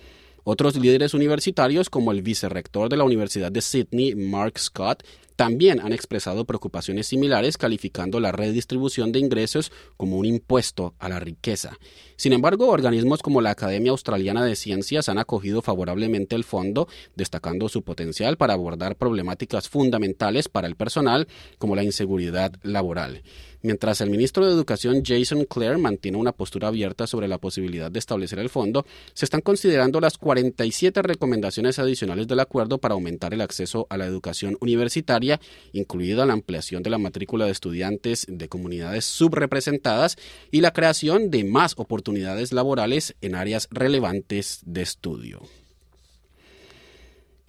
Otros 0.43 0.75
líderes 0.75 1.13
universitarios, 1.13 1.89
como 1.89 2.11
el 2.11 2.23
vicerrector 2.23 2.89
de 2.89 2.97
la 2.97 3.03
Universidad 3.03 3.51
de 3.51 3.61
Sydney, 3.61 4.15
Mark 4.15 4.57
Scott, 4.57 5.03
también 5.35 5.79
han 5.79 5.93
expresado 5.93 6.45
preocupaciones 6.45 7.07
similares 7.07 7.57
calificando 7.57 8.19
la 8.19 8.31
redistribución 8.31 9.11
de 9.11 9.19
ingresos 9.19 9.71
como 9.97 10.17
un 10.17 10.25
impuesto 10.25 10.93
a 10.99 11.09
la 11.09 11.19
riqueza. 11.19 11.77
Sin 12.21 12.33
embargo, 12.33 12.67
organismos 12.67 13.23
como 13.23 13.41
la 13.41 13.49
Academia 13.49 13.89
Australiana 13.89 14.45
de 14.45 14.55
Ciencias 14.55 15.09
han 15.09 15.17
acogido 15.17 15.63
favorablemente 15.63 16.35
el 16.35 16.43
fondo, 16.43 16.87
destacando 17.15 17.67
su 17.67 17.81
potencial 17.81 18.37
para 18.37 18.53
abordar 18.53 18.95
problemáticas 18.95 19.67
fundamentales 19.67 20.47
para 20.47 20.67
el 20.67 20.75
personal 20.75 21.27
como 21.57 21.75
la 21.75 21.83
inseguridad 21.83 22.53
laboral. 22.61 23.23
Mientras 23.63 24.01
el 24.01 24.09
ministro 24.09 24.45
de 24.45 24.53
Educación 24.53 25.03
Jason 25.05 25.45
Clare 25.45 25.77
mantiene 25.77 26.17
una 26.17 26.31
postura 26.31 26.67
abierta 26.67 27.05
sobre 27.05 27.27
la 27.27 27.37
posibilidad 27.37 27.91
de 27.91 27.99
establecer 27.99 28.39
el 28.39 28.49
fondo, 28.49 28.85
se 29.13 29.25
están 29.25 29.41
considerando 29.41 29.99
las 29.99 30.17
47 30.17 31.01
recomendaciones 31.03 31.77
adicionales 31.77 32.27
del 32.27 32.39
acuerdo 32.39 32.79
para 32.79 32.93
aumentar 32.93 33.35
el 33.35 33.41
acceso 33.41 33.85
a 33.89 33.97
la 33.97 34.05
educación 34.05 34.57
universitaria, 34.61 35.39
incluida 35.73 36.25
la 36.25 36.33
ampliación 36.33 36.81
de 36.81 36.89
la 36.89 36.97
matrícula 36.97 37.45
de 37.45 37.51
estudiantes 37.51 38.25
de 38.27 38.49
comunidades 38.49 39.05
subrepresentadas 39.05 40.17
y 40.49 40.61
la 40.61 40.73
creación 40.73 41.29
de 41.29 41.43
más 41.43 41.73
oportunidades 41.77 42.10
laborales 42.53 43.15
en 43.21 43.35
áreas 43.35 43.67
relevantes 43.71 44.61
de 44.65 44.81
estudio. 44.81 45.41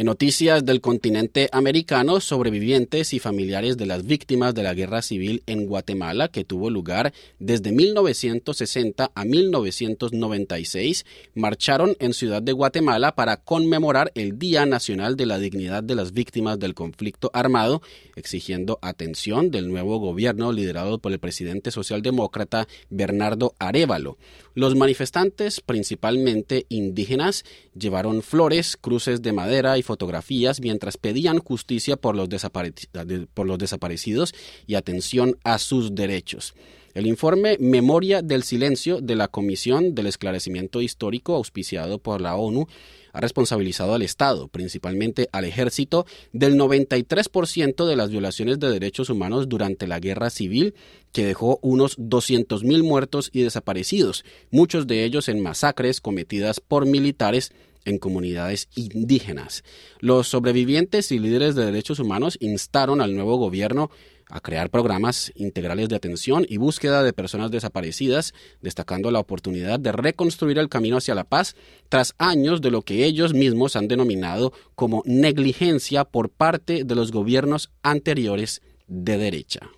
Noticias 0.05 0.65
del 0.65 0.81
continente 0.81 1.49
americano, 1.53 2.19
sobrevivientes 2.19 3.13
y 3.13 3.21
familiares 3.21 3.77
de 3.77 3.87
las 3.87 4.05
víctimas 4.05 4.55
de 4.55 4.63
la 4.65 4.75
guerra 4.75 5.01
civil 5.01 5.43
en 5.47 5.67
Guatemala, 5.67 6.29
que 6.29 6.45
tuvo 6.45 6.71
lugar 6.71 7.13
desde 7.39 7.71
1960 7.71 9.13
a 9.15 9.25
1996, 9.25 11.07
marcharon 11.35 11.97
en 12.01 12.15
Ciudad 12.15 12.43
de 12.43 12.53
Guatemala 12.53 13.15
para 13.15 13.37
conmemorar 13.37 14.11
el 14.15 14.39
Día 14.39 14.67
Nacional 14.67 15.17
de 15.17 15.27
la 15.27 15.39
Dignidad 15.39 15.85
de 15.85 15.95
las 15.95 16.13
Víctimas 16.13 16.59
del 16.59 16.75
Conflicto 16.75 17.31
Armado, 17.33 17.81
exigiendo 18.17 18.79
atención 18.83 19.51
del 19.51 19.69
nuevo 19.69 19.99
gobierno 19.99 20.53
liderado 20.53 20.99
por 20.99 21.13
el 21.13 21.21
presidente 21.21 21.71
socialdemócrata 21.71 22.67
Bernardo 22.91 23.55
Arevalo. 23.59 24.19
Los 24.55 24.75
manifestantes, 24.75 25.61
principalmente 25.61 26.67
indígenas, 26.69 27.45
llevaron 27.75 28.23
flores, 28.23 28.77
cruces 28.77 29.23
de 29.23 29.33
madera 29.33 29.79
y 29.79 29.83
fotografías 29.93 30.63
mientras 30.63 30.97
pedían 30.97 31.39
justicia 31.39 31.99
por 31.99 32.17
los, 32.17 32.31
desaparecidos 32.31 34.35
y 34.67 34.75
atención 34.75 35.37
a 35.45 35.59
sus 35.59 35.95
derechos. 35.95 36.55
El 36.95 37.07
informe 37.07 37.59
Memoria 37.61 38.23
del 38.23 38.43
Silencio 38.43 39.03
de 39.03 39.17
la 39.17 39.29
Comisión 39.29 39.95
del 39.95 40.07
Esclarecimiento 40.07 40.81
Histórico, 40.81 41.35
auspiciado 41.35 41.99
por 41.99 42.23
la 42.23 42.37
ONU, 42.37 42.69
ha 43.13 43.21
responsabilizado 43.21 43.93
al 43.93 44.01
Estado, 44.01 44.49
principalmente 44.49 45.29
al 45.33 45.45
ejército, 45.45 46.07
del 46.33 46.57
93% 46.57 47.85
de 47.85 47.97
las 47.97 48.09
violaciones 48.09 48.59
de 48.59 48.71
derechos 48.71 49.11
humanos 49.11 49.51
durante 49.51 49.87
la 49.87 50.01
guerra 50.01 50.31
civil, 50.31 50.75
que 51.13 51.27
dejó 51.27 51.59
unos 51.61 51.99
200.000 51.99 52.83
muertos 52.83 53.29
y 53.31 53.43
desaparecidos, 53.43 54.25
muchos 54.51 54.87
de 54.87 55.05
ellos 55.05 55.29
en 55.29 55.41
masacres 55.41 56.01
cometidas 56.01 56.61
por 56.61 56.87
militares 56.87 57.53
en 57.85 57.99
comunidades 57.99 58.69
indígenas. 58.75 59.65
Los 60.01 60.29
sobrevivientes 60.29 61.13
y 61.13 61.19
líderes 61.19 61.55
de 61.55 61.65
derechos 61.65 61.99
humanos 61.99 62.39
instaron 62.41 63.01
al 63.01 63.15
nuevo 63.15 63.37
gobierno 63.37 63.91
a 64.33 64.41
crear 64.41 64.71
programas 64.71 65.31
integrales 65.37 65.91
de 65.91 65.97
atención 65.97 66.47
y 66.49 66.57
búsqueda 66.57 67.03
de 67.03 67.13
personas 67.13 67.51
desaparecidas, 67.51 68.33
destacando 68.63 69.11
la 69.11 69.19
oportunidad 69.19 69.79
de 69.79 69.93
reconstruir 69.93 70.59
el 70.59 70.71
camino 70.71 70.97
hacia 70.97 71.15
la 71.15 71.25
paz 71.25 71.55
tras 71.91 72.15
años 72.17 72.63
de 72.63 72.71
lo 72.71 72.81
que 72.81 73.05
ellos 73.05 73.35
mismos 73.35 73.77
han 73.77 73.89
denominado 73.89 74.53
como 74.75 75.03
negligencia 75.05 76.05
por 76.05 76.31
parte 76.31 76.85
de 76.85 76.95
los 76.95 77.13
gobiernos 77.13 77.71
anteriores 77.83 78.63
de 78.87 79.19
derecha. 79.19 79.71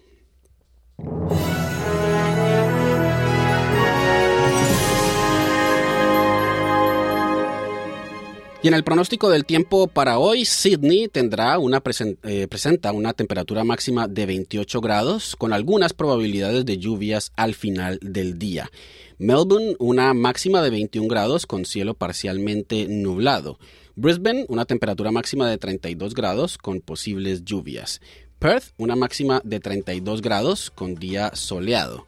Y 8.65 8.69
en 8.69 8.73
el 8.73 8.83
pronóstico 8.83 9.29
del 9.29 9.45
tiempo 9.45 9.89
para 9.89 10.19
hoy, 10.19 10.47
Sydney 10.47 11.11
eh, 11.13 12.49
presenta 12.49 12.93
una 12.93 13.13
temperatura 13.13 13.63
máxima 13.63 14.09
de 14.09 14.25
28 14.25 14.81
grados 14.81 15.37
con 15.37 15.53
algunas 15.53 15.93
probabilidades 15.93 16.65
de 16.65 16.79
lluvias 16.79 17.31
al 17.37 17.55
final 17.55 17.99
del 18.01 18.39
día. 18.39 18.71
Melbourne 19.19 19.77
una 19.79 20.15
máxima 20.15 20.63
de 20.63 20.71
21 20.71 21.09
grados 21.09 21.45
con 21.45 21.67
cielo 21.67 21.93
parcialmente 21.93 22.87
nublado. 22.89 23.59
Brisbane 23.97 24.47
una 24.49 24.65
temperatura 24.65 25.11
máxima 25.11 25.47
de 25.47 25.59
32 25.59 26.15
grados 26.15 26.57
con 26.57 26.81
posibles 26.81 27.45
lluvias. 27.45 28.01
Perth 28.39 28.73
una 28.79 28.97
máxima 28.97 29.43
de 29.45 29.61
32 29.61 30.23
grados 30.23 30.71
con 30.71 30.95
día 30.95 31.33
soleado. 31.35 32.07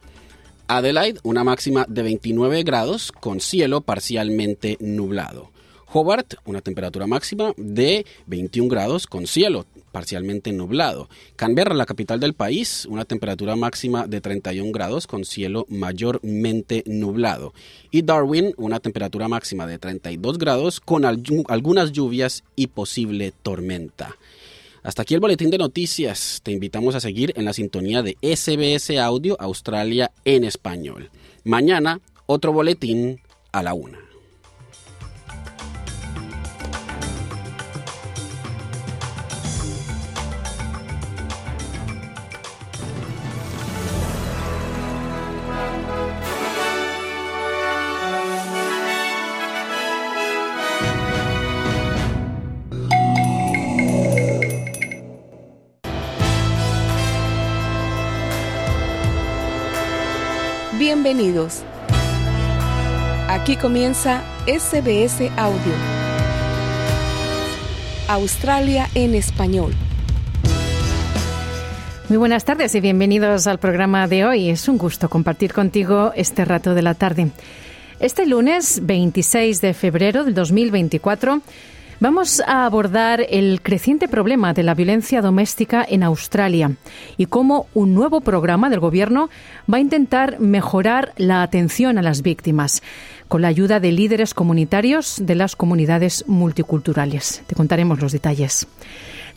Adelaide 0.67 1.19
una 1.21 1.43
máxima 1.43 1.85
de 1.87 2.01
29 2.01 2.63
grados 2.63 3.11
con 3.11 3.41
cielo 3.41 3.81
parcialmente 3.81 4.75
nublado. 4.79 5.51
Hobart, 5.93 6.35
una 6.45 6.61
temperatura 6.61 7.07
máxima 7.07 7.53
de 7.57 8.05
21 8.25 8.69
grados 8.69 9.07
con 9.07 9.25
cielo 9.25 9.65
parcialmente 9.91 10.51
nublado. 10.51 11.09
Canberra, 11.35 11.73
la 11.73 11.85
capital 11.85 12.19
del 12.19 12.33
país, 12.33 12.85
una 12.85 13.05
temperatura 13.05 13.55
máxima 13.55 14.05
de 14.05 14.21
31 14.21 14.71
grados 14.71 15.07
con 15.07 15.25
cielo 15.25 15.65
mayormente 15.69 16.83
nublado. 16.85 17.53
Y 17.89 18.03
Darwin, 18.03 18.53
una 18.57 18.79
temperatura 18.79 19.27
máxima 19.27 19.65
de 19.65 19.79
32 19.79 20.37
grados 20.37 20.79
con 20.79 21.03
algunas 21.05 21.91
lluvias 21.93 22.43
y 22.55 22.67
posible 22.67 23.33
tormenta. 23.41 24.15
Hasta 24.83 25.01
aquí 25.01 25.15
el 25.15 25.19
boletín 25.19 25.49
de 25.49 25.57
noticias. 25.57 26.41
Te 26.43 26.51
invitamos 26.51 26.95
a 26.95 26.99
seguir 26.99 27.33
en 27.35 27.45
la 27.45 27.53
sintonía 27.53 28.03
de 28.03 28.17
SBS 28.21 28.97
Audio 28.99 29.35
Australia 29.39 30.11
en 30.25 30.43
español. 30.43 31.09
Mañana, 31.43 32.01
otro 32.25 32.53
boletín 32.53 33.19
a 33.51 33.63
la 33.63 33.73
una. 33.73 34.06
Bienvenidos. 61.07 61.63
Aquí 63.29 63.55
comienza 63.55 64.21
SBS 64.45 65.31
Audio. 65.37 65.73
Australia 68.09 68.89
en 68.93 69.15
español. 69.15 69.71
Muy 72.09 72.17
buenas 72.17 72.43
tardes 72.43 72.75
y 72.75 72.81
bienvenidos 72.81 73.47
al 73.47 73.57
programa 73.57 74.09
de 74.09 74.25
hoy. 74.25 74.49
Es 74.49 74.67
un 74.67 74.77
gusto 74.77 75.07
compartir 75.07 75.53
contigo 75.53 76.11
este 76.13 76.43
rato 76.43 76.73
de 76.73 76.81
la 76.81 76.93
tarde. 76.93 77.31
Este 78.01 78.25
lunes 78.25 78.81
26 78.83 79.61
de 79.61 79.73
febrero 79.73 80.25
del 80.25 80.33
2024 80.33 81.41
Vamos 81.99 82.43
a 82.45 82.65
abordar 82.65 83.25
el 83.27 83.59
creciente 83.63 84.07
problema 84.07 84.53
de 84.53 84.61
la 84.61 84.75
violencia 84.75 85.19
doméstica 85.19 85.83
en 85.89 86.03
Australia 86.03 86.73
y 87.17 87.25
cómo 87.25 87.65
un 87.73 87.95
nuevo 87.95 88.21
programa 88.21 88.69
del 88.69 88.79
Gobierno 88.79 89.31
va 89.71 89.77
a 89.77 89.81
intentar 89.81 90.39
mejorar 90.39 91.13
la 91.17 91.41
atención 91.41 91.97
a 91.97 92.03
las 92.03 92.21
víctimas 92.21 92.83
con 93.27 93.41
la 93.41 93.47
ayuda 93.47 93.79
de 93.79 93.91
líderes 93.91 94.35
comunitarios 94.35 95.15
de 95.23 95.33
las 95.33 95.55
comunidades 95.55 96.23
multiculturales. 96.27 97.41
Te 97.47 97.55
contaremos 97.55 97.99
los 97.99 98.11
detalles. 98.11 98.67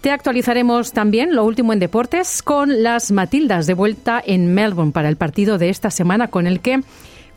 Te 0.03 0.11
actualizaremos 0.11 0.93
también 0.93 1.35
lo 1.35 1.45
último 1.45 1.73
en 1.73 1.79
deportes 1.79 2.43
con 2.43 2.83
las 2.83 3.11
Matildas 3.11 3.67
de 3.67 3.75
vuelta 3.75 4.23
en 4.25 4.53
Melbourne 4.53 4.93
para 4.93 5.09
el 5.09 5.17
partido 5.17 5.57
de 5.57 5.71
esta 5.71 5.91
semana 5.91 6.29
con 6.29 6.47
el 6.47 6.61
que 6.61 6.83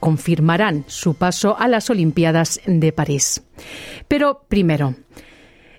confirmarán 0.03 0.83
su 0.87 1.13
paso 1.13 1.57
a 1.57 1.69
las 1.69 1.89
Olimpiadas 1.89 2.59
de 2.65 2.91
París. 2.91 3.41
Pero 4.09 4.43
primero, 4.49 4.95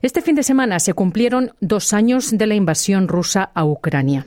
este 0.00 0.22
fin 0.22 0.34
de 0.34 0.42
semana 0.42 0.80
se 0.80 0.94
cumplieron 0.94 1.52
dos 1.60 1.92
años 1.92 2.30
de 2.30 2.46
la 2.46 2.54
invasión 2.54 3.06
rusa 3.06 3.50
a 3.54 3.66
Ucrania. 3.66 4.26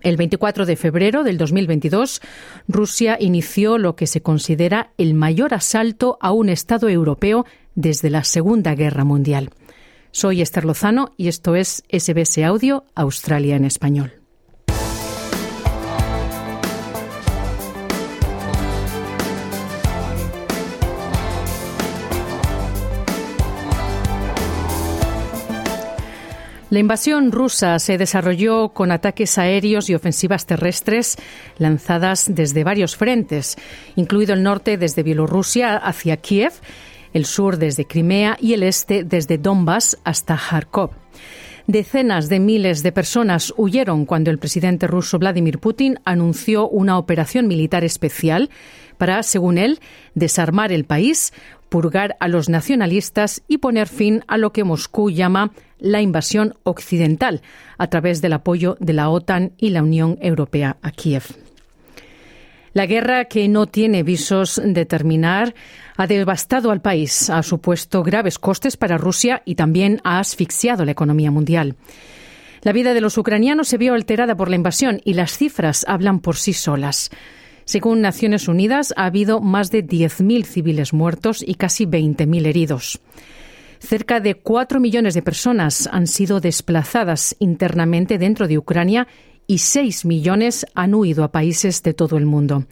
El 0.00 0.16
24 0.16 0.64
de 0.64 0.74
febrero 0.74 1.22
del 1.22 1.36
2022, 1.36 2.22
Rusia 2.66 3.18
inició 3.20 3.76
lo 3.76 3.94
que 3.94 4.06
se 4.06 4.22
considera 4.22 4.92
el 4.96 5.12
mayor 5.12 5.52
asalto 5.52 6.16
a 6.22 6.32
un 6.32 6.48
Estado 6.48 6.88
europeo 6.88 7.44
desde 7.74 8.08
la 8.08 8.24
Segunda 8.24 8.74
Guerra 8.74 9.04
Mundial. 9.04 9.50
Soy 10.12 10.40
Esther 10.40 10.64
Lozano 10.64 11.12
y 11.18 11.28
esto 11.28 11.56
es 11.56 11.84
SBS 11.90 12.42
Audio 12.42 12.86
Australia 12.94 13.56
en 13.56 13.66
Español. 13.66 14.19
La 26.70 26.78
invasión 26.78 27.32
rusa 27.32 27.80
se 27.80 27.98
desarrolló 27.98 28.68
con 28.68 28.92
ataques 28.92 29.38
aéreos 29.38 29.90
y 29.90 29.96
ofensivas 29.96 30.46
terrestres 30.46 31.16
lanzadas 31.58 32.30
desde 32.32 32.62
varios 32.62 32.96
frentes, 32.96 33.56
incluido 33.96 34.34
el 34.34 34.44
norte 34.44 34.76
desde 34.76 35.02
Bielorrusia 35.02 35.76
hacia 35.76 36.16
Kiev, 36.18 36.52
el 37.12 37.26
sur 37.26 37.56
desde 37.56 37.86
Crimea 37.86 38.36
y 38.40 38.52
el 38.52 38.62
este 38.62 39.02
desde 39.02 39.36
Donbass 39.36 39.98
hasta 40.04 40.36
Kharkov. 40.36 40.92
Decenas 41.70 42.28
de 42.28 42.40
miles 42.40 42.82
de 42.82 42.90
personas 42.90 43.54
huyeron 43.56 44.04
cuando 44.04 44.32
el 44.32 44.38
presidente 44.38 44.88
ruso 44.88 45.20
Vladimir 45.20 45.60
Putin 45.60 46.00
anunció 46.04 46.68
una 46.68 46.98
operación 46.98 47.46
militar 47.46 47.84
especial 47.84 48.50
para, 48.98 49.22
según 49.22 49.56
él, 49.56 49.78
desarmar 50.16 50.72
el 50.72 50.84
país, 50.84 51.32
purgar 51.68 52.16
a 52.18 52.26
los 52.26 52.48
nacionalistas 52.48 53.42
y 53.46 53.58
poner 53.58 53.86
fin 53.86 54.24
a 54.26 54.36
lo 54.36 54.52
que 54.52 54.64
Moscú 54.64 55.12
llama 55.12 55.52
la 55.78 56.02
invasión 56.02 56.56
occidental 56.64 57.40
a 57.78 57.86
través 57.86 58.20
del 58.20 58.32
apoyo 58.32 58.76
de 58.80 58.92
la 58.92 59.08
OTAN 59.08 59.52
y 59.56 59.70
la 59.70 59.84
Unión 59.84 60.18
Europea 60.20 60.76
a 60.82 60.90
Kiev. 60.90 61.49
La 62.72 62.86
guerra, 62.86 63.24
que 63.24 63.48
no 63.48 63.66
tiene 63.66 64.04
visos 64.04 64.60
de 64.64 64.86
terminar, 64.86 65.54
ha 65.96 66.06
devastado 66.06 66.70
al 66.70 66.80
país, 66.80 67.28
ha 67.28 67.42
supuesto 67.42 68.04
graves 68.04 68.38
costes 68.38 68.76
para 68.76 68.96
Rusia 68.96 69.42
y 69.44 69.56
también 69.56 70.00
ha 70.04 70.20
asfixiado 70.20 70.84
la 70.84 70.92
economía 70.92 71.32
mundial. 71.32 71.74
La 72.62 72.72
vida 72.72 72.94
de 72.94 73.00
los 73.00 73.18
ucranianos 73.18 73.68
se 73.68 73.78
vio 73.78 73.94
alterada 73.94 74.36
por 74.36 74.50
la 74.50 74.56
invasión 74.56 75.00
y 75.04 75.14
las 75.14 75.36
cifras 75.36 75.84
hablan 75.88 76.20
por 76.20 76.36
sí 76.36 76.52
solas. 76.52 77.10
Según 77.64 78.02
Naciones 78.02 78.48
Unidas, 78.48 78.94
ha 78.96 79.06
habido 79.06 79.40
más 79.40 79.70
de 79.70 79.84
10.000 79.84 80.44
civiles 80.44 80.92
muertos 80.92 81.42
y 81.44 81.54
casi 81.54 81.86
20.000 81.86 82.46
heridos. 82.46 83.00
Cerca 83.80 84.20
de 84.20 84.34
4 84.34 84.78
millones 84.78 85.14
de 85.14 85.22
personas 85.22 85.88
han 85.90 86.06
sido 86.06 86.40
desplazadas 86.40 87.34
internamente 87.38 88.18
dentro 88.18 88.46
de 88.46 88.58
Ucrania 88.58 89.08
y 89.50 89.58
6 89.58 90.04
millones 90.04 90.64
han 90.76 90.94
huido 90.94 91.24
a 91.24 91.32
países 91.32 91.82
de 91.82 91.92
todo 91.92 92.16
el 92.16 92.24
mundo. 92.24 92.66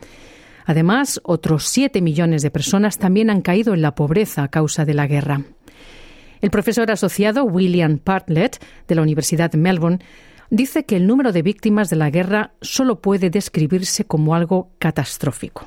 Además, 0.64 1.20
otros 1.24 1.66
7 1.66 2.00
millones 2.00 2.42
de 2.42 2.52
personas 2.52 2.98
también 2.98 3.30
han 3.30 3.42
caído 3.42 3.74
en 3.74 3.82
la 3.82 3.96
pobreza 3.96 4.44
a 4.44 4.48
causa 4.48 4.84
de 4.84 4.94
la 4.94 5.08
guerra. 5.08 5.42
El 6.40 6.50
profesor 6.50 6.88
asociado 6.92 7.42
William 7.42 7.98
Bartlett 8.04 8.64
de 8.86 8.94
la 8.94 9.02
Universidad 9.02 9.50
de 9.50 9.58
Melbourne 9.58 9.98
dice 10.50 10.84
que 10.84 10.94
el 10.94 11.08
número 11.08 11.32
de 11.32 11.42
víctimas 11.42 11.90
de 11.90 11.96
la 11.96 12.10
guerra 12.10 12.52
solo 12.60 13.00
puede 13.00 13.28
describirse 13.28 14.04
como 14.04 14.36
algo 14.36 14.70
catastrófico. 14.78 15.66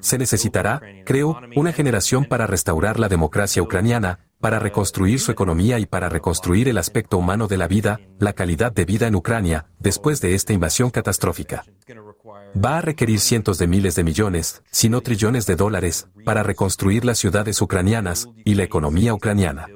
Se 0.00 0.18
necesitará, 0.18 0.80
creo, 1.04 1.36
una 1.56 1.72
generación 1.72 2.26
para 2.26 2.46
restaurar 2.46 3.00
la 3.00 3.08
democracia 3.08 3.62
ucraniana, 3.62 4.20
para 4.40 4.58
reconstruir 4.58 5.20
su 5.20 5.32
economía 5.32 5.78
y 5.78 5.86
para 5.86 6.08
reconstruir 6.08 6.68
el 6.68 6.78
aspecto 6.78 7.18
humano 7.18 7.48
de 7.48 7.56
la 7.56 7.68
vida, 7.68 8.00
la 8.18 8.32
calidad 8.32 8.72
de 8.72 8.84
vida 8.84 9.06
en 9.06 9.14
Ucrania, 9.14 9.66
después 9.78 10.20
de 10.20 10.34
esta 10.34 10.52
invasión 10.52 10.90
catastrófica. 10.90 11.64
Va 12.56 12.78
a 12.78 12.80
requerir 12.80 13.20
cientos 13.20 13.58
de 13.58 13.66
miles 13.66 13.94
de 13.94 14.04
millones, 14.04 14.62
si 14.70 14.88
no 14.88 15.00
trillones 15.00 15.46
de 15.46 15.56
dólares, 15.56 16.08
para 16.24 16.42
reconstruir 16.42 17.04
las 17.04 17.18
ciudades 17.18 17.60
ucranianas 17.60 18.28
y 18.44 18.54
la 18.54 18.64
economía 18.64 19.14
ucraniana. 19.14 19.66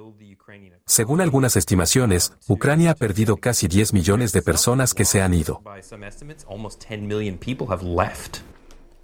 Según 0.86 1.20
algunas 1.20 1.56
estimaciones, 1.56 2.32
Ucrania 2.48 2.90
ha 2.90 2.94
perdido 2.94 3.36
casi 3.36 3.68
10 3.68 3.92
millones 3.92 4.32
de 4.32 4.42
personas 4.42 4.92
que 4.92 5.04
se 5.04 5.22
han 5.22 5.34
ido. 5.34 5.62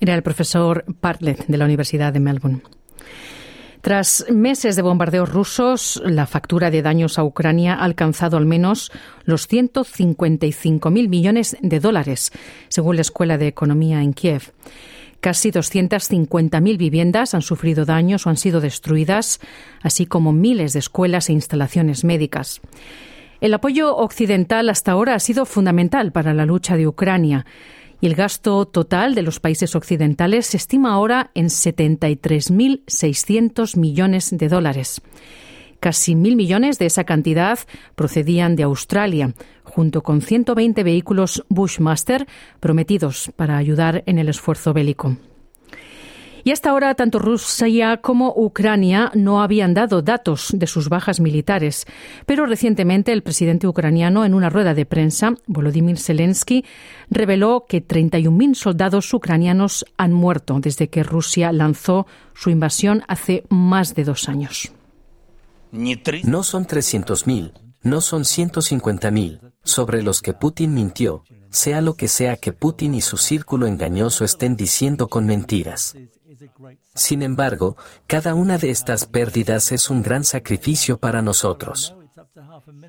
Era 0.01 0.15
el 0.15 0.23
profesor 0.23 0.85
Bartlett 1.01 1.47
de 1.47 1.57
la 1.57 1.65
Universidad 1.65 2.13
de 2.13 2.21
Melbourne. 2.21 2.63
Tras 3.87 4.27
meses 4.29 4.75
de 4.75 4.83
bombardeos 4.83 5.33
rusos, 5.33 6.03
la 6.05 6.27
factura 6.27 6.73
de 6.73 6.83
daños 6.83 7.21
a 7.21 7.25
Ucrania 7.25 7.75
ha 7.75 7.85
alcanzado 7.85 8.37
al 8.37 8.45
menos 8.45 8.91
los 9.23 9.49
155.000 9.49 11.09
millones 11.09 11.57
de 11.63 11.79
dólares, 11.79 12.33
según 12.67 12.97
la 12.97 13.03
Escuela 13.03 13.39
de 13.39 13.47
Economía 13.47 14.03
en 14.03 14.13
Kiev. 14.13 14.51
Casi 15.21 15.53
250.000 15.53 16.77
viviendas 16.77 17.33
han 17.33 17.43
sufrido 17.43 17.85
daños 17.85 18.27
o 18.27 18.31
han 18.31 18.39
sido 18.39 18.61
destruidas, 18.61 19.39
así 19.83 20.05
como 20.05 20.33
miles 20.33 20.73
de 20.73 20.81
escuelas 20.81 21.29
e 21.29 21.35
instalaciones 21.35 22.03
médicas. 22.03 22.61
El 23.41 23.55
apoyo 23.55 23.97
occidental 23.97 24.69
hasta 24.69 24.91
ahora 24.91 25.15
ha 25.15 25.21
sido 25.21 25.47
fundamental 25.47 26.11
para 26.11 26.35
la 26.35 26.45
lucha 26.45 26.77
de 26.77 26.89
Ucrania 26.89 27.47
y 28.01 28.07
el 28.07 28.15
gasto 28.15 28.65
total 28.67 29.15
de 29.15 29.23
los 29.23 29.41
países 29.41 29.75
occidentales 29.75 30.47
se 30.47 30.57
estima 30.57 30.93
ahora 30.93 31.31
en 31.35 31.47
73.600 31.47 33.77
millones 33.77 34.31
de 34.33 34.49
dólares. 34.49 35.03
Casi 35.81 36.15
mil 36.15 36.37
millones 36.37 36.79
de 36.79 36.87
esa 36.87 37.03
cantidad 37.05 37.59
procedían 37.95 38.57
de 38.57 38.63
Australia, 38.63 39.35
junto 39.63 40.03
con 40.03 40.23
120 40.23 40.83
vehículos 40.83 41.45
Bushmaster 41.49 42.27
prometidos 42.61 43.31
para 43.37 43.59
ayudar 43.59 44.03
en 44.07 44.19
el 44.19 44.29
esfuerzo 44.29 44.73
bélico. 44.73 45.17
Y 46.47 46.53
hasta 46.53 46.71
ahora, 46.71 46.95
tanto 46.95 47.19
Rusia 47.19 47.97
como 47.97 48.33
Ucrania 48.37 49.11
no 49.17 49.43
habían 49.43 49.75
dado 49.75 50.01
datos 50.01 50.51
de 50.53 50.69
sus 50.69 50.89
bajas 50.89 51.19
militares, 51.19 51.87
pero 52.25 52.47
recientemente 52.47 53.11
el 53.11 53.25
presidente 53.25 53.67
ucraniano, 53.67 54.25
en 54.25 54.33
una 54.33 54.49
rueda 54.49 54.73
de 54.73 54.87
prensa, 54.87 55.35
Volodymyr 55.49 55.99
Zelensky, 55.99 56.65
reveló 57.11 57.65
que 57.69 57.85
31.000 57.85 58.55
soldados 58.55 59.13
ucranianos 59.13 59.85
han 59.97 60.13
muerto 60.13 60.61
desde 60.61 60.89
que 60.89 61.03
Rusia 61.03 61.51
lanzó 61.51 62.07
su 62.33 62.51
invasión 62.51 63.03
hace 63.09 63.43
más 63.49 63.97
de 63.97 64.05
dos 64.05 64.29
años. 64.29 64.71
No 65.73 66.45
son 66.45 66.65
300.000, 66.65 67.55
no 67.83 68.01
son 68.01 68.23
150.000, 68.23 69.41
sobre 69.65 70.01
los 70.05 70.23
que 70.23 70.33
Putin 70.33 70.75
mintió, 70.75 71.25
sea 71.51 71.81
lo 71.81 71.95
que 71.95 72.07
sea 72.07 72.37
que 72.37 72.53
Putin 72.53 72.95
y 72.95 73.01
su 73.01 73.17
círculo 73.17 73.67
engañoso 73.67 74.25
estén 74.25 74.55
diciendo 74.55 75.09
con 75.09 75.27
mentiras. 75.27 75.97
Sin 76.95 77.23
embargo, 77.23 77.77
cada 78.07 78.35
una 78.35 78.59
de 78.59 78.71
estas 78.71 79.07
pérdidas 79.07 79.73
es 79.73 79.91
un 79.91 80.03
gran 80.03 80.25
sacrificio 80.25 80.99
para 80.99 81.23
nosotros. 81.23 81.95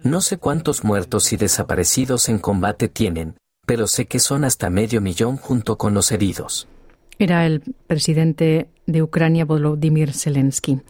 No 0.04 0.22
sé 0.22 0.38
cuántos 0.38 0.84
muertos 0.84 1.34
y 1.34 1.38
desaparecidos 1.38 2.30
en 2.30 2.40
combate 2.40 2.88
tienen, 2.88 3.36
pero 3.66 3.88
sé 3.88 4.06
que 4.06 4.20
son 4.20 4.44
hasta 4.44 4.70
medio 4.70 5.02
millón 5.02 5.38
junto 5.38 5.78
con 5.78 5.94
los 5.94 6.12
heridos. 6.12 6.68
Era 7.20 7.46
el 7.46 7.62
presidente 7.88 8.70
de 8.86 9.02
Ucrania, 9.02 9.46
Volodymyr 9.46 10.14
Zelensky. 10.14 10.82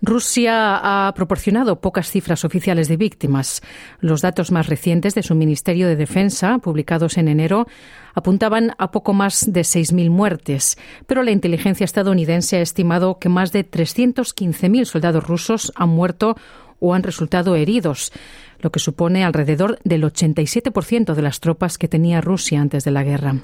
Rusia 0.00 1.06
ha 1.06 1.12
proporcionado 1.14 1.80
pocas 1.80 2.10
cifras 2.10 2.44
oficiales 2.44 2.88
de 2.88 2.96
víctimas. 2.96 3.62
Los 4.00 4.22
datos 4.22 4.52
más 4.52 4.68
recientes 4.68 5.14
de 5.14 5.22
su 5.22 5.34
Ministerio 5.34 5.88
de 5.88 5.96
Defensa, 5.96 6.58
publicados 6.58 7.18
en 7.18 7.28
enero, 7.28 7.66
apuntaban 8.14 8.72
a 8.78 8.90
poco 8.90 9.12
más 9.12 9.52
de 9.52 9.62
6.000 9.62 10.10
muertes, 10.10 10.78
pero 11.06 11.22
la 11.22 11.32
inteligencia 11.32 11.84
estadounidense 11.84 12.58
ha 12.58 12.62
estimado 12.62 13.18
que 13.18 13.28
más 13.28 13.52
de 13.52 13.68
315.000 13.68 14.84
soldados 14.84 15.26
rusos 15.26 15.72
han 15.74 15.88
muerto 15.88 16.36
o 16.80 16.94
han 16.94 17.02
resultado 17.02 17.56
heridos, 17.56 18.12
lo 18.60 18.70
que 18.70 18.78
supone 18.78 19.24
alrededor 19.24 19.78
del 19.84 20.04
87% 20.04 21.14
de 21.14 21.22
las 21.22 21.40
tropas 21.40 21.76
que 21.76 21.88
tenía 21.88 22.20
Rusia 22.20 22.60
antes 22.60 22.84
de 22.84 22.90
la 22.92 23.02
guerra. 23.02 23.36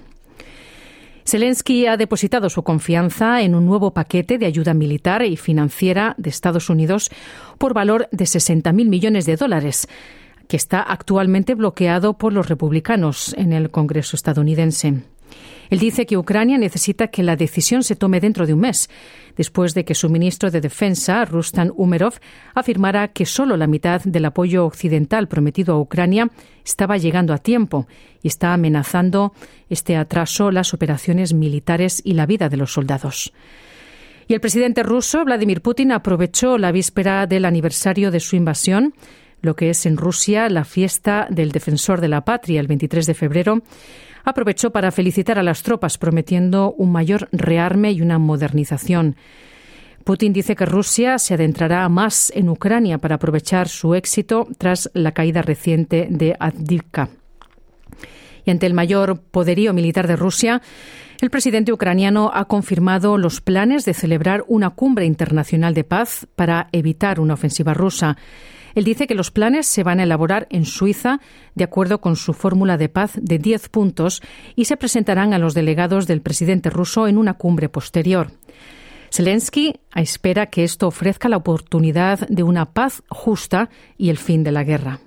Zelensky 1.26 1.86
ha 1.86 1.96
depositado 1.96 2.50
su 2.50 2.62
confianza 2.62 3.40
en 3.40 3.54
un 3.54 3.64
nuevo 3.64 3.92
paquete 3.92 4.38
de 4.38 4.46
ayuda 4.46 4.74
militar 4.74 5.22
y 5.22 5.36
financiera 5.36 6.14
de 6.18 6.30
Estados 6.30 6.68
Unidos 6.68 7.10
por 7.58 7.72
valor 7.72 8.08
de 8.12 8.24
60.000 8.24 8.72
millones 8.88 9.24
de 9.24 9.36
dólares, 9.36 9.88
que 10.48 10.56
está 10.56 10.80
actualmente 10.82 11.54
bloqueado 11.54 12.14
por 12.14 12.32
los 12.32 12.48
republicanos 12.48 13.34
en 13.38 13.52
el 13.52 13.70
Congreso 13.70 14.16
estadounidense. 14.16 15.02
Él 15.70 15.78
dice 15.78 16.06
que 16.06 16.16
Ucrania 16.16 16.58
necesita 16.58 17.08
que 17.08 17.22
la 17.22 17.36
decisión 17.36 17.82
se 17.82 17.96
tome 17.96 18.20
dentro 18.20 18.46
de 18.46 18.54
un 18.54 18.60
mes, 18.60 18.88
después 19.36 19.74
de 19.74 19.84
que 19.84 19.94
su 19.94 20.08
ministro 20.08 20.50
de 20.50 20.60
Defensa, 20.60 21.24
Rustan 21.24 21.72
Umerov, 21.76 22.14
afirmara 22.54 23.08
que 23.08 23.26
solo 23.26 23.56
la 23.56 23.66
mitad 23.66 24.02
del 24.02 24.24
apoyo 24.24 24.64
occidental 24.66 25.28
prometido 25.28 25.74
a 25.74 25.80
Ucrania 25.80 26.30
estaba 26.64 26.96
llegando 26.96 27.32
a 27.32 27.38
tiempo 27.38 27.86
y 28.22 28.28
está 28.28 28.52
amenazando 28.52 29.32
este 29.68 29.96
atraso 29.96 30.50
las 30.50 30.74
operaciones 30.74 31.34
militares 31.34 32.00
y 32.04 32.14
la 32.14 32.26
vida 32.26 32.48
de 32.48 32.56
los 32.56 32.72
soldados. 32.72 33.32
Y 34.26 34.34
el 34.34 34.40
presidente 34.40 34.82
ruso, 34.82 35.24
Vladimir 35.24 35.60
Putin, 35.60 35.92
aprovechó 35.92 36.56
la 36.56 36.72
víspera 36.72 37.26
del 37.26 37.44
aniversario 37.44 38.10
de 38.10 38.20
su 38.20 38.36
invasión 38.36 38.94
lo 39.44 39.54
que 39.54 39.70
es 39.70 39.84
en 39.84 39.96
Rusia 39.96 40.48
la 40.48 40.64
fiesta 40.64 41.26
del 41.30 41.52
defensor 41.52 42.00
de 42.00 42.08
la 42.08 42.24
patria 42.24 42.60
el 42.60 42.66
23 42.66 43.06
de 43.06 43.14
febrero, 43.14 43.62
aprovechó 44.24 44.70
para 44.70 44.90
felicitar 44.90 45.38
a 45.38 45.42
las 45.42 45.62
tropas, 45.62 45.98
prometiendo 45.98 46.74
un 46.76 46.90
mayor 46.90 47.28
rearme 47.30 47.92
y 47.92 48.02
una 48.02 48.18
modernización. 48.18 49.16
Putin 50.04 50.32
dice 50.32 50.54
que 50.54 50.66
Rusia 50.66 51.18
se 51.18 51.34
adentrará 51.34 51.88
más 51.88 52.30
en 52.34 52.48
Ucrania 52.48 52.98
para 52.98 53.14
aprovechar 53.14 53.68
su 53.68 53.94
éxito 53.94 54.46
tras 54.58 54.90
la 54.92 55.12
caída 55.12 55.40
reciente 55.40 56.08
de 56.10 56.36
Avdiivka. 56.38 57.08
Y 58.44 58.50
ante 58.50 58.66
el 58.66 58.74
mayor 58.74 59.20
poderío 59.20 59.72
militar 59.72 60.06
de 60.06 60.16
Rusia, 60.16 60.60
el 61.22 61.30
presidente 61.30 61.72
ucraniano 61.72 62.30
ha 62.34 62.44
confirmado 62.44 63.16
los 63.16 63.40
planes 63.40 63.86
de 63.86 63.94
celebrar 63.94 64.44
una 64.46 64.70
cumbre 64.70 65.06
internacional 65.06 65.72
de 65.72 65.84
paz 65.84 66.26
para 66.36 66.68
evitar 66.72 67.20
una 67.20 67.34
ofensiva 67.34 67.72
rusa. 67.72 68.18
Él 68.74 68.84
dice 68.84 69.06
que 69.06 69.14
los 69.14 69.30
planes 69.30 69.66
se 69.66 69.82
van 69.82 70.00
a 70.00 70.02
elaborar 70.02 70.46
en 70.50 70.64
Suiza 70.64 71.20
de 71.54 71.64
acuerdo 71.64 72.00
con 72.00 72.16
su 72.16 72.32
fórmula 72.32 72.76
de 72.76 72.88
paz 72.88 73.12
de 73.20 73.38
10 73.38 73.68
puntos 73.68 74.22
y 74.56 74.64
se 74.64 74.76
presentarán 74.76 75.32
a 75.32 75.38
los 75.38 75.54
delegados 75.54 76.06
del 76.06 76.22
presidente 76.22 76.70
ruso 76.70 77.06
en 77.06 77.18
una 77.18 77.34
cumbre 77.34 77.68
posterior. 77.68 78.32
Zelensky 79.12 79.76
espera 79.94 80.46
que 80.46 80.64
esto 80.64 80.88
ofrezca 80.88 81.28
la 81.28 81.36
oportunidad 81.36 82.26
de 82.28 82.42
una 82.42 82.72
paz 82.72 83.02
justa 83.08 83.70
y 83.96 84.10
el 84.10 84.18
fin 84.18 84.42
de 84.42 84.50
la 84.50 84.64
guerra. 84.64 84.98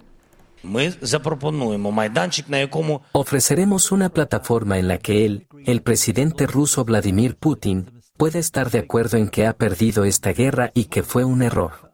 Ofreceremos 3.12 3.92
una 3.92 4.10
plataforma 4.10 4.80
en 4.80 4.88
la 4.88 4.98
que 4.98 5.26
él, 5.26 5.48
el 5.66 5.82
presidente 5.82 6.48
ruso 6.48 6.86
Vladimir 6.86 7.36
Putin, 7.36 8.02
puede 8.18 8.40
estar 8.40 8.72
de 8.72 8.80
acuerdo 8.80 9.18
en 9.18 9.30
que 9.30 9.46
ha 9.46 9.54
perdido 9.54 10.04
esta 10.04 10.32
guerra 10.32 10.72
y 10.74 10.86
que 10.86 11.04
fue 11.04 11.24
un 11.24 11.42
error. 11.42 11.87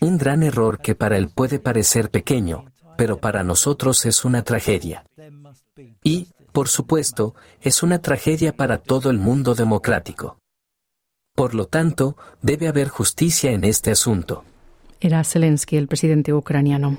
Un 0.00 0.18
gran 0.18 0.42
error 0.42 0.78
que 0.80 0.94
para 0.94 1.16
él 1.16 1.28
puede 1.34 1.58
parecer 1.58 2.10
pequeño, 2.10 2.66
pero 2.98 3.18
para 3.18 3.42
nosotros 3.42 4.04
es 4.04 4.24
una 4.24 4.42
tragedia. 4.42 5.04
Y, 6.02 6.28
por 6.52 6.68
supuesto, 6.68 7.34
es 7.62 7.82
una 7.82 8.00
tragedia 8.00 8.54
para 8.54 8.78
todo 8.78 9.10
el 9.10 9.18
mundo 9.18 9.54
democrático. 9.54 10.38
Por 11.34 11.54
lo 11.54 11.66
tanto, 11.66 12.16
debe 12.42 12.68
haber 12.68 12.88
justicia 12.88 13.52
en 13.52 13.64
este 13.64 13.90
asunto. 13.90 14.44
Era 15.00 15.24
Zelensky, 15.24 15.76
el 15.76 15.88
presidente 15.88 16.32
ucraniano. 16.32 16.98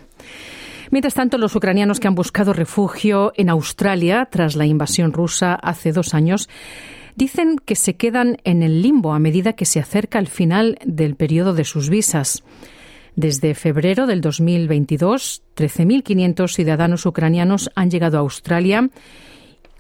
Mientras 0.90 1.16
tanto, 1.16 1.38
los 1.38 1.56
ucranianos 1.56 2.00
que 2.00 2.08
han 2.08 2.16
buscado 2.16 2.54
refugio 2.54 3.34
en 3.36 3.50
Australia 3.50 4.28
tras 4.32 4.56
la 4.56 4.66
invasión 4.66 5.14
rusa 5.14 5.54
hace 5.56 5.92
dos 5.92 6.14
años 6.14 6.50
dicen 7.16 7.58
que 7.64 7.76
se 7.76 7.96
quedan 7.96 8.38
en 8.44 8.64
el 8.64 8.82
limbo 8.82 9.14
a 9.14 9.20
medida 9.20 9.54
que 9.54 9.66
se 9.66 9.80
acerca 9.80 10.20
el 10.20 10.28
final 10.28 10.78
del 10.86 11.16
periodo 11.16 11.54
de 11.54 11.66
sus 11.66 11.90
visas. 11.90 12.44
Desde 13.18 13.56
febrero 13.56 14.06
del 14.06 14.22
2022, 14.22 15.42
13.500 15.56 16.54
ciudadanos 16.54 17.04
ucranianos 17.08 17.72
han 17.74 17.90
llegado 17.90 18.18
a 18.18 18.20
Australia 18.20 18.92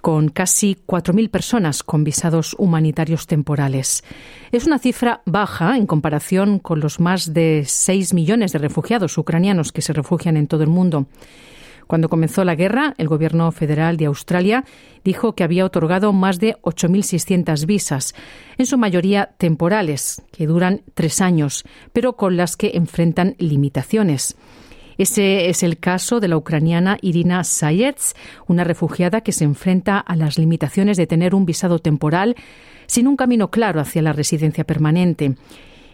con 0.01 0.29
casi 0.29 0.75
4.000 0.87 1.29
personas 1.29 1.83
con 1.83 2.03
visados 2.03 2.55
humanitarios 2.57 3.27
temporales. 3.27 4.03
Es 4.51 4.65
una 4.65 4.79
cifra 4.79 5.21
baja 5.25 5.77
en 5.77 5.85
comparación 5.85 6.57
con 6.57 6.79
los 6.79 6.99
más 6.99 7.31
de 7.35 7.61
6 7.63 8.15
millones 8.15 8.53
de 8.53 8.57
refugiados 8.57 9.19
ucranianos 9.19 9.71
que 9.71 9.83
se 9.83 9.93
refugian 9.93 10.35
en 10.35 10.47
todo 10.47 10.63
el 10.63 10.69
mundo. 10.69 11.05
Cuando 11.87 12.09
comenzó 12.09 12.43
la 12.43 12.55
guerra, 12.55 12.93
el 12.97 13.07
gobierno 13.07 13.51
federal 13.51 13.97
de 13.97 14.05
Australia 14.05 14.65
dijo 15.03 15.33
que 15.33 15.43
había 15.43 15.65
otorgado 15.65 16.11
más 16.13 16.39
de 16.39 16.55
8.600 16.61 17.65
visas, 17.65 18.13
en 18.57 18.65
su 18.65 18.77
mayoría 18.77 19.31
temporales, 19.37 20.21
que 20.31 20.47
duran 20.47 20.81
tres 20.93 21.21
años, 21.21 21.63
pero 21.93 22.17
con 22.17 22.35
las 22.35 22.57
que 22.57 22.71
enfrentan 22.75 23.35
limitaciones. 23.39 24.35
Ese 24.97 25.49
es 25.49 25.63
el 25.63 25.77
caso 25.77 26.19
de 26.19 26.27
la 26.27 26.37
ucraniana 26.37 26.97
Irina 27.01 27.43
Sayets, 27.43 28.15
una 28.47 28.63
refugiada 28.63 29.21
que 29.21 29.31
se 29.31 29.43
enfrenta 29.43 29.99
a 29.99 30.15
las 30.15 30.37
limitaciones 30.37 30.97
de 30.97 31.07
tener 31.07 31.35
un 31.35 31.45
visado 31.45 31.79
temporal 31.79 32.35
sin 32.87 33.07
un 33.07 33.15
camino 33.15 33.51
claro 33.51 33.79
hacia 33.79 34.01
la 34.01 34.13
residencia 34.13 34.63
permanente. 34.63 35.35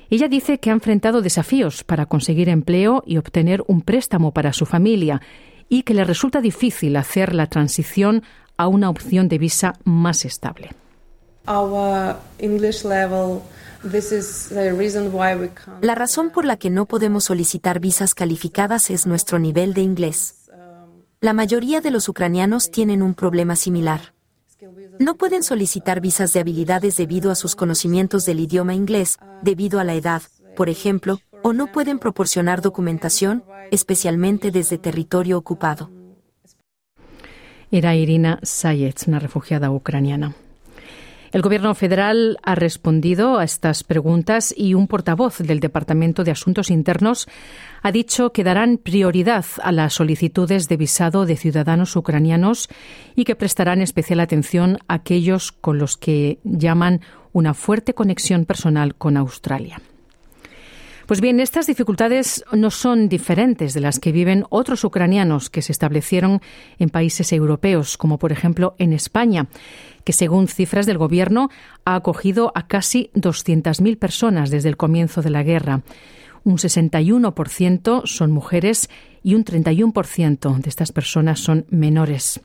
Ella 0.10 0.28
dice 0.28 0.60
que 0.60 0.70
ha 0.70 0.74
enfrentado 0.74 1.22
desafíos 1.22 1.84
para 1.84 2.06
conseguir 2.06 2.48
empleo 2.48 3.04
y 3.06 3.18
obtener 3.18 3.64
un 3.68 3.82
préstamo 3.82 4.32
para 4.32 4.54
su 4.54 4.66
familia 4.66 5.22
y 5.70 5.84
que 5.84 5.94
le 5.94 6.04
resulta 6.04 6.42
difícil 6.42 6.96
hacer 6.96 7.34
la 7.34 7.48
transición 7.48 8.24
a 8.58 8.68
una 8.68 8.90
opción 8.90 9.28
de 9.28 9.38
visa 9.38 9.74
más 9.84 10.26
estable. 10.26 10.72
La 15.82 15.96
razón 15.96 16.30
por 16.30 16.46
la 16.46 16.58
que 16.58 16.70
no 16.70 16.86
podemos 16.86 17.24
solicitar 17.26 17.80
visas 17.80 18.16
calificadas 18.16 18.90
es 18.90 19.06
nuestro 19.06 19.40
nivel 19.40 19.74
de 19.74 19.82
inglés. 19.82 20.50
La 21.20 21.34
mayoría 21.34 21.82
de 21.82 21.92
los 21.92 22.08
ucranianos 22.10 22.72
tienen 22.72 23.02
un 23.02 23.14
problema 23.14 23.56
similar. 23.56 24.14
No 25.00 25.16
pueden 25.16 25.44
solicitar 25.44 26.00
visas 26.00 26.34
de 26.34 26.40
habilidades 26.40 26.98
debido 26.98 27.32
a 27.32 27.36
sus 27.36 27.56
conocimientos 27.56 28.26
del 28.26 28.40
idioma 28.40 28.74
inglés, 28.74 29.18
debido 29.42 29.80
a 29.80 29.84
la 29.84 29.96
edad, 29.96 30.22
por 30.56 30.70
ejemplo, 30.70 31.20
o 31.44 31.54
no 31.54 31.72
pueden 31.72 32.00
proporcionar 32.00 32.62
documentación, 32.62 33.44
especialmente 33.72 34.52
desde 34.52 34.78
territorio 34.78 35.38
ocupado. 35.38 35.92
Era 37.72 37.96
Irina 37.96 38.40
Sayets, 38.44 39.08
una 39.08 39.20
refugiada 39.20 39.72
ucraniana. 39.72 40.36
El 41.34 41.42
Gobierno 41.42 41.74
federal 41.74 42.38
ha 42.44 42.54
respondido 42.54 43.40
a 43.40 43.44
estas 43.44 43.84
preguntas 43.84 44.54
y 44.56 44.76
un 44.76 44.88
portavoz 44.88 45.40
del 45.40 45.60
Departamento 45.60 46.24
de 46.24 46.30
Asuntos 46.30 46.70
Internos 46.70 47.28
ha 47.82 47.92
dicho 47.92 48.32
que 48.32 48.44
darán 48.44 48.78
prioridad 48.78 49.44
a 49.64 49.72
las 49.72 49.96
solicitudes 49.96 50.70
de 50.70 50.78
visado 50.78 51.26
de 51.26 51.36
ciudadanos 51.36 51.96
ucranianos 51.96 52.70
y 53.16 53.24
que 53.24 53.36
prestarán 53.36 53.82
especial 53.82 54.20
atención 54.20 54.78
a 54.88 54.94
aquellos 54.94 55.52
con 55.52 55.80
los 55.80 55.98
que 55.98 56.38
llaman 56.44 57.02
una 57.32 57.56
fuerte 57.56 57.96
conexión 57.96 58.46
personal 58.46 58.94
con 58.94 59.18
Australia. 59.18 59.82
Pues 61.06 61.20
bien, 61.20 61.42
estas 61.42 61.68
dificultades 61.68 62.46
no 62.54 62.72
son 62.72 63.10
diferentes 63.10 63.74
de 63.74 63.82
las 63.82 64.00
que 64.00 64.14
viven 64.14 64.46
otros 64.50 64.86
ucranianos 64.86 65.50
que 65.50 65.62
se 65.62 65.74
establecieron 65.74 66.42
en 66.80 66.90
países 66.90 67.34
europeos, 67.34 67.98
como 67.98 68.18
por 68.18 68.32
ejemplo 68.32 68.76
en 68.78 68.94
España, 68.94 69.48
que 70.06 70.14
según 70.14 70.48
cifras 70.48 70.86
del 70.86 70.98
Gobierno 70.98 71.50
ha 71.84 71.96
acogido 71.96 72.54
a 72.56 72.68
casi 72.68 73.10
200.000 73.16 73.98
personas 73.98 74.50
desde 74.50 74.70
el 74.70 74.78
comienzo 74.78 75.22
de 75.22 75.30
la 75.30 75.44
guerra. 75.44 75.82
Un 76.46 76.58
61% 76.58 78.06
son 78.06 78.32
mujeres 78.32 78.90
y 79.24 79.36
un 79.36 79.44
31% 79.44 80.58
de 80.58 80.70
estas 80.70 80.92
personas 80.92 81.40
son 81.40 81.66
menores. 81.70 82.42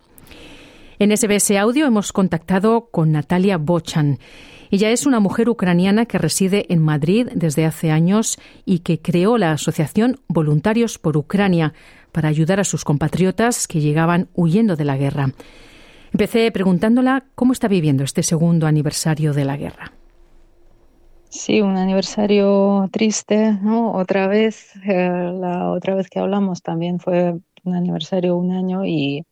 En 1.00 1.16
SBS 1.16 1.56
Audio 1.56 1.86
hemos 1.86 2.12
contactado 2.12 2.88
con 2.90 3.12
Natalia 3.12 3.56
Bochan. 3.56 4.18
Ella 4.70 4.90
es 4.90 5.06
una 5.06 5.20
mujer 5.20 5.48
ucraniana 5.48 6.06
que 6.06 6.18
reside 6.18 6.66
en 6.72 6.82
Madrid 6.82 7.28
desde 7.34 7.64
hace 7.64 7.90
años 7.90 8.38
y 8.64 8.80
que 8.80 9.00
creó 9.00 9.38
la 9.38 9.52
asociación 9.52 10.20
Voluntarios 10.28 10.98
por 10.98 11.16
Ucrania 11.16 11.72
para 12.12 12.28
ayudar 12.28 12.60
a 12.60 12.64
sus 12.64 12.84
compatriotas 12.84 13.66
que 13.66 13.80
llegaban 13.80 14.28
huyendo 14.34 14.76
de 14.76 14.84
la 14.84 14.96
guerra. 14.96 15.32
Empecé 16.12 16.50
preguntándola 16.52 17.24
cómo 17.34 17.52
está 17.52 17.68
viviendo 17.68 18.04
este 18.04 18.22
segundo 18.22 18.66
aniversario 18.66 19.32
de 19.32 19.44
la 19.44 19.56
guerra. 19.56 19.92
Sí, 21.30 21.60
un 21.60 21.76
aniversario 21.76 22.88
triste, 22.90 23.52
¿no? 23.62 23.92
Otra 23.92 24.28
vez, 24.28 24.74
eh, 24.86 25.32
la 25.34 25.70
otra 25.70 25.94
vez 25.94 26.08
que 26.08 26.18
hablamos 26.18 26.62
también 26.62 27.00
fue 27.00 27.34
un 27.64 27.74
aniversario 27.74 28.36
un 28.36 28.52
año 28.52 28.86
y 28.86 29.24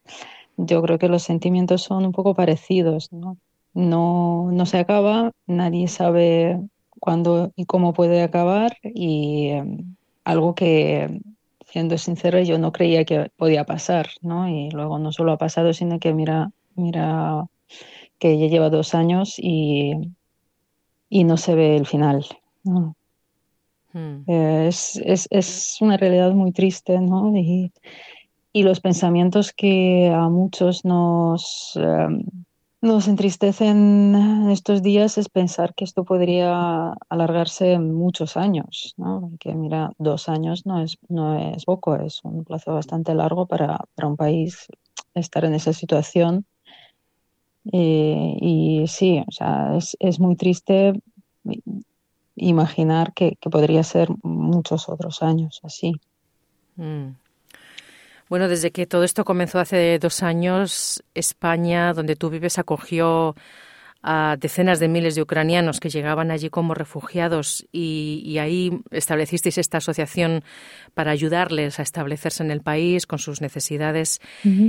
yo 0.58 0.82
creo 0.82 0.98
que 0.98 1.08
los 1.08 1.22
sentimientos 1.22 1.82
son 1.82 2.04
un 2.04 2.12
poco 2.12 2.34
parecidos, 2.34 3.12
¿no? 3.12 3.38
No, 3.76 4.50
no 4.52 4.64
se 4.64 4.78
acaba, 4.78 5.32
nadie 5.46 5.86
sabe 5.86 6.58
cuándo 6.98 7.52
y 7.56 7.66
cómo 7.66 7.92
puede 7.92 8.22
acabar 8.22 8.78
y 8.82 9.48
em, 9.48 9.96
algo 10.24 10.54
que, 10.54 11.20
siendo 11.66 11.98
sincera, 11.98 12.42
yo 12.42 12.58
no 12.58 12.72
creía 12.72 13.04
que 13.04 13.30
podía 13.36 13.64
pasar, 13.64 14.08
¿no? 14.22 14.48
Y 14.48 14.70
luego 14.70 14.98
no 14.98 15.12
solo 15.12 15.32
ha 15.32 15.36
pasado, 15.36 15.74
sino 15.74 15.98
que 15.98 16.14
mira, 16.14 16.50
mira 16.74 17.44
que 18.18 18.38
ya 18.38 18.46
lleva 18.46 18.70
dos 18.70 18.94
años 18.94 19.34
y, 19.36 19.92
y 21.10 21.24
no 21.24 21.36
se 21.36 21.54
ve 21.54 21.76
el 21.76 21.86
final. 21.86 22.24
Hmm. 22.64 24.22
Es, 24.26 24.96
es, 25.04 25.28
es, 25.30 25.76
una 25.82 25.98
realidad 25.98 26.32
muy 26.32 26.52
triste, 26.52 26.98
¿no? 26.98 27.30
Y, 27.36 27.72
y 28.54 28.62
los 28.62 28.80
pensamientos 28.80 29.52
que 29.52 30.10
a 30.14 30.30
muchos 30.30 30.82
nos... 30.86 31.72
Em, 31.76 32.24
nos 32.86 33.08
entristecen 33.08 34.48
estos 34.50 34.82
días 34.82 35.18
es 35.18 35.28
pensar 35.28 35.74
que 35.74 35.84
esto 35.84 36.04
podría 36.04 36.94
alargarse 37.08 37.78
muchos 37.78 38.36
años, 38.36 38.94
¿no? 38.96 39.32
Que 39.40 39.54
mira, 39.54 39.92
dos 39.98 40.28
años 40.28 40.64
no 40.64 40.82
es, 40.82 40.96
no 41.08 41.38
es 41.38 41.64
poco, 41.64 41.96
es 41.96 42.20
un 42.24 42.44
plazo 42.44 42.74
bastante 42.74 43.14
largo 43.14 43.46
para, 43.46 43.84
un 44.02 44.16
país 44.16 44.68
estar 45.14 45.44
en 45.44 45.54
esa 45.54 45.72
situación. 45.72 46.46
Y, 47.64 48.84
sí, 48.86 49.22
o 49.26 49.32
sea, 49.32 49.76
es, 49.98 50.20
muy 50.20 50.36
triste 50.36 50.92
imaginar 52.36 53.12
que, 53.12 53.36
podría 53.50 53.82
ser 53.82 54.08
muchos 54.22 54.88
otros 54.88 55.22
años 55.22 55.60
así. 55.64 56.00
Mm. 56.76 57.08
Bueno, 58.28 58.48
desde 58.48 58.72
que 58.72 58.86
todo 58.86 59.04
esto 59.04 59.24
comenzó 59.24 59.60
hace 59.60 59.98
dos 60.00 60.22
años, 60.22 61.02
España, 61.14 61.92
donde 61.92 62.16
tú 62.16 62.28
vives, 62.28 62.58
acogió 62.58 63.36
a 64.02 64.36
decenas 64.38 64.78
de 64.80 64.88
miles 64.88 65.14
de 65.14 65.22
ucranianos 65.22 65.80
que 65.80 65.90
llegaban 65.90 66.30
allí 66.30 66.50
como 66.50 66.74
refugiados 66.74 67.66
y, 67.72 68.38
ahí 68.38 68.80
establecisteis 68.90 69.58
esta 69.58 69.78
asociación 69.78 70.44
para 70.94 71.10
ayudarles 71.10 71.78
a 71.78 71.82
establecerse 71.82 72.42
en 72.42 72.50
el 72.50 72.62
país 72.62 73.06
con 73.06 73.18
sus 73.18 73.40
necesidades 73.40 74.20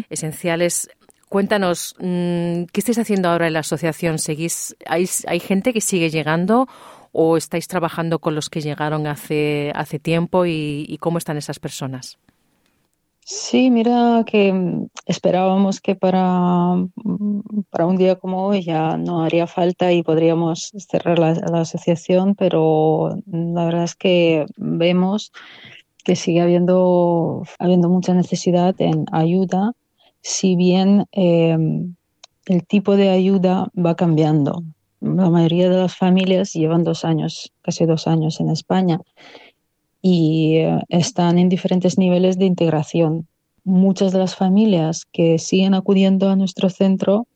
esenciales. 0.09 0.89
Cuéntanos, 1.29 1.95
mm, 1.99 2.63
¿qué 2.71 2.79
estáis 2.79 2.99
haciendo 2.99 3.29
ahora 3.29 3.47
en 3.47 3.53
la 3.53 3.59
asociación? 3.59 4.17
¿Seguís, 4.17 4.75
hay, 4.85 5.07
¿Hay 5.27 5.39
gente 5.39 5.73
que 5.73 5.81
sigue 5.81 6.09
llegando 6.09 6.67
o 7.11 7.37
estáis 7.37 7.67
trabajando 7.67 8.19
con 8.19 8.33
los 8.33 8.49
que 8.49 8.61
llegaron 8.61 9.07
hace, 9.07 9.71
hace 9.75 9.99
tiempo 9.99 10.45
y 10.45 10.97
cómo 10.99 11.17
están 11.17 11.37
esas 11.37 11.59
personas? 11.59 12.17
Sí, 13.29 13.71
mira 13.71 14.23
que 14.25 14.53
mm, 14.53 14.87
esperábamos 15.05 15.81
que 15.81 15.95
para, 15.95 16.75
mm, 16.75 17.41
para 17.69 17.85
un 17.85 17.97
día 17.97 18.15
como 18.15 18.47
hoy 18.47 18.63
ya 18.63 18.95
no 18.95 19.21
haría 19.21 19.47
falta 19.47 19.91
y 19.91 20.01
podríamos 20.01 20.71
cerrar 20.77 21.19
la, 21.19 21.31
asociación, 21.59 22.35
pero 22.35 23.09
la 23.25 23.65
verdad 23.65 23.83
es 23.83 23.95
que 23.95 24.45
vemos 24.55 25.33
que 26.05 26.15
sigue 26.15 26.39
habiendo, 26.41 27.43
habiendo 27.59 27.89
mucha 27.89 28.13
necesidad 28.13 28.73
en 28.79 29.05
ayuda, 29.11 29.73
si 30.21 30.55
bien 30.55 31.05
em, 31.11 31.95
el 32.45 32.65
tipo 32.65 32.95
de 32.95 33.09
ayuda 33.09 33.67
va 33.75 33.95
cambiando. 33.95 34.63
La 35.01 35.29
mayoría 35.29 35.69
de 35.69 35.77
las 35.77 35.97
familias 35.97 36.53
llevan 36.53 36.85
dos 36.85 37.03
años, 37.03 37.51
casi 37.61 37.85
dos 37.85 38.07
años 38.07 38.39
en 38.39 38.49
España 38.49 39.01
y 40.01 40.57
eh, 40.57 40.79
están 40.89 41.39
en 41.39 41.49
diferentes 41.49 41.97
niveles 41.97 42.37
de 42.37 42.45
integración. 42.45 43.27
Muchas 43.63 44.11
de 44.11 44.19
las 44.19 44.35
familias 44.35 45.05
que 45.11 45.39
siguen 45.39 45.73
acudiendo 45.73 46.29
a 46.29 46.35
nuestro 46.35 46.69
centro 46.69 47.27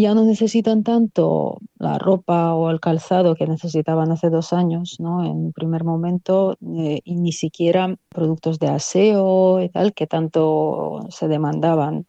ya 0.00 0.14
no 0.14 0.24
necesitan 0.24 0.82
tanto 0.82 1.58
la 1.78 1.98
ropa 1.98 2.54
o 2.54 2.70
el 2.70 2.80
calzado 2.80 3.34
que 3.34 3.46
necesitaban 3.46 4.12
hace 4.12 4.28
dos 4.28 4.52
años, 4.52 4.96
¿no? 5.00 5.24
En 5.24 5.52
primer 5.52 5.84
momento, 5.84 6.58
eh, 6.76 7.00
y 7.02 7.16
ni 7.16 7.32
siquiera 7.32 7.96
productos 8.10 8.58
de 8.58 8.68
aseo 8.68 9.62
y 9.62 9.70
tal 9.70 9.94
que 9.94 10.06
tanto 10.06 11.00
se 11.08 11.28
demandaban 11.28 12.06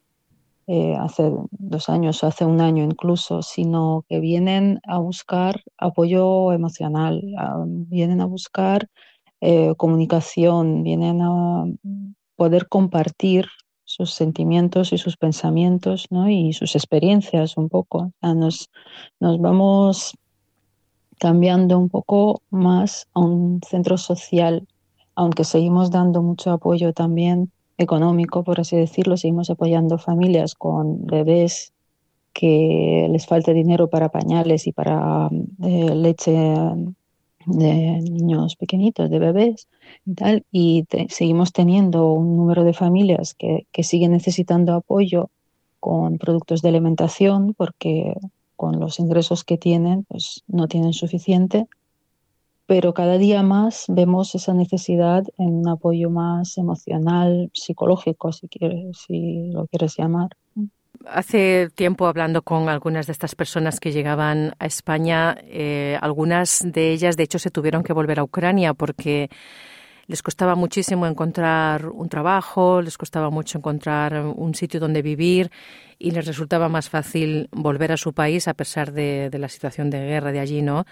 eh, 0.66 0.96
hace 0.96 1.32
dos 1.50 1.88
años 1.88 2.22
o 2.22 2.26
hace 2.26 2.44
un 2.44 2.60
año 2.60 2.84
incluso, 2.84 3.40
sino 3.40 4.04
que 4.06 4.20
vienen 4.20 4.80
a 4.86 4.98
buscar 4.98 5.62
apoyo 5.78 6.52
emocional, 6.52 7.22
vienen 7.88 8.20
a 8.20 8.26
buscar 8.26 8.90
eh, 9.40 9.74
comunicación, 9.76 10.82
vienen 10.82 11.20
a 11.22 11.64
poder 12.36 12.68
compartir 12.68 13.46
sus 13.84 14.12
sentimientos 14.12 14.92
y 14.92 14.98
sus 14.98 15.16
pensamientos 15.16 16.06
¿no? 16.10 16.28
y 16.28 16.52
sus 16.52 16.76
experiencias 16.76 17.56
un 17.56 17.68
poco. 17.68 18.12
nos, 18.22 18.68
nos 19.18 19.40
vamos 19.40 20.14
cambiando 21.18 21.78
un 21.78 21.88
poco 21.88 22.42
más 22.50 23.08
a 23.14 23.20
un 23.20 23.60
centro 23.66 23.96
social, 23.96 24.66
aunque 25.14 25.44
seguimos 25.44 25.90
dando 25.90 26.22
mucho 26.22 26.52
apoyo 26.52 26.92
también 26.92 27.50
económico, 27.76 28.44
por 28.44 28.60
así 28.60 28.76
decirlo, 28.76 29.16
seguimos 29.16 29.50
apoyando 29.50 29.98
familias 29.98 30.54
con 30.54 31.06
bebés 31.06 31.72
que 32.32 33.08
les 33.10 33.26
falte 33.26 33.54
dinero 33.54 33.88
para 33.88 34.10
pañales 34.10 34.66
y 34.66 34.72
para 34.72 35.28
eh, 35.62 35.94
leche 35.94 36.54
de 37.46 38.00
niños 38.00 38.56
pequeñitos, 38.56 39.10
de 39.10 39.18
bebés 39.18 39.68
y 40.04 40.14
tal, 40.14 40.44
y 40.52 40.84
seguimos 41.08 41.52
teniendo 41.52 42.12
un 42.12 42.36
número 42.36 42.64
de 42.64 42.74
familias 42.74 43.34
que, 43.34 43.66
que 43.72 43.82
siguen 43.82 44.12
necesitando 44.12 44.74
apoyo 44.74 45.30
con 45.80 46.18
productos 46.18 46.62
de 46.62 46.68
alimentación 46.70 47.54
porque 47.54 48.14
con 48.56 48.80
los 48.80 48.98
ingresos 48.98 49.44
que 49.44 49.56
tienen 49.56 50.04
pues 50.04 50.42
no 50.48 50.66
tienen 50.66 50.92
suficiente 50.92 51.66
pero 52.68 52.92
cada 52.92 53.16
día 53.16 53.42
más 53.42 53.86
vemos 53.88 54.34
esa 54.34 54.52
necesidad 54.52 55.24
en 55.38 55.54
un 55.54 55.68
apoyo 55.68 56.10
más 56.10 56.58
emocional, 56.58 57.50
psicológico, 57.54 58.30
si, 58.30 58.46
quieres, 58.46 58.98
si 59.06 59.50
lo 59.50 59.66
quieres 59.68 59.96
llamar. 59.96 60.28
Hace 61.06 61.70
tiempo 61.74 62.06
hablando 62.06 62.42
con 62.42 62.68
algunas 62.68 63.06
de 63.06 63.12
estas 63.12 63.34
personas 63.34 63.80
que 63.80 63.92
llegaban 63.92 64.54
a 64.58 64.66
España, 64.66 65.36
eh, 65.44 65.96
algunas 66.00 66.60
de 66.64 66.90
ellas 66.90 67.16
de 67.16 67.22
hecho 67.22 67.38
se 67.38 67.50
tuvieron 67.50 67.82
que 67.82 67.92
volver 67.92 68.18
a 68.18 68.24
Ucrania 68.24 68.74
porque 68.74 69.30
les 70.06 70.22
costaba 70.22 70.54
muchísimo 70.54 71.06
encontrar 71.06 71.86
un 71.86 72.08
trabajo, 72.08 72.82
les 72.82 72.98
costaba 72.98 73.30
mucho 73.30 73.58
encontrar 73.58 74.24
un 74.24 74.54
sitio 74.54 74.80
donde 74.80 75.02
vivir 75.02 75.50
y 75.98 76.10
les 76.10 76.26
resultaba 76.26 76.68
más 76.68 76.88
fácil 76.88 77.48
volver 77.52 77.92
a 77.92 77.96
su 77.96 78.12
país 78.12 78.48
a 78.48 78.54
pesar 78.54 78.92
de, 78.92 79.28
de 79.30 79.38
la 79.38 79.48
situación 79.48 79.90
de 79.90 79.98
guerra 79.98 80.32
de 80.32 80.40
allí, 80.40 80.62
¿no? 80.62 80.86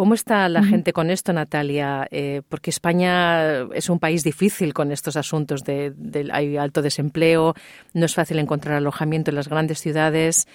¿Cómo 0.00 0.14
está 0.14 0.48
la 0.48 0.62
gente 0.62 0.94
con 0.94 1.10
esto, 1.10 1.30
Natalia? 1.34 2.08
Eh, 2.10 2.40
porque 2.48 2.70
España 2.70 3.64
es 3.74 3.90
un 3.90 3.98
país 3.98 4.24
difícil 4.24 4.72
con 4.72 4.92
estos 4.92 5.14
asuntos 5.14 5.62
de, 5.62 5.92
hay 6.32 6.56
alto 6.56 6.80
desempleo, 6.80 7.52
no 7.92 8.06
es 8.06 8.14
fácil 8.14 8.38
encontrar 8.38 8.76
alojamiento 8.76 9.30
en 9.30 9.34
las 9.34 9.48
grandes 9.48 9.78
ciudades. 9.78 10.48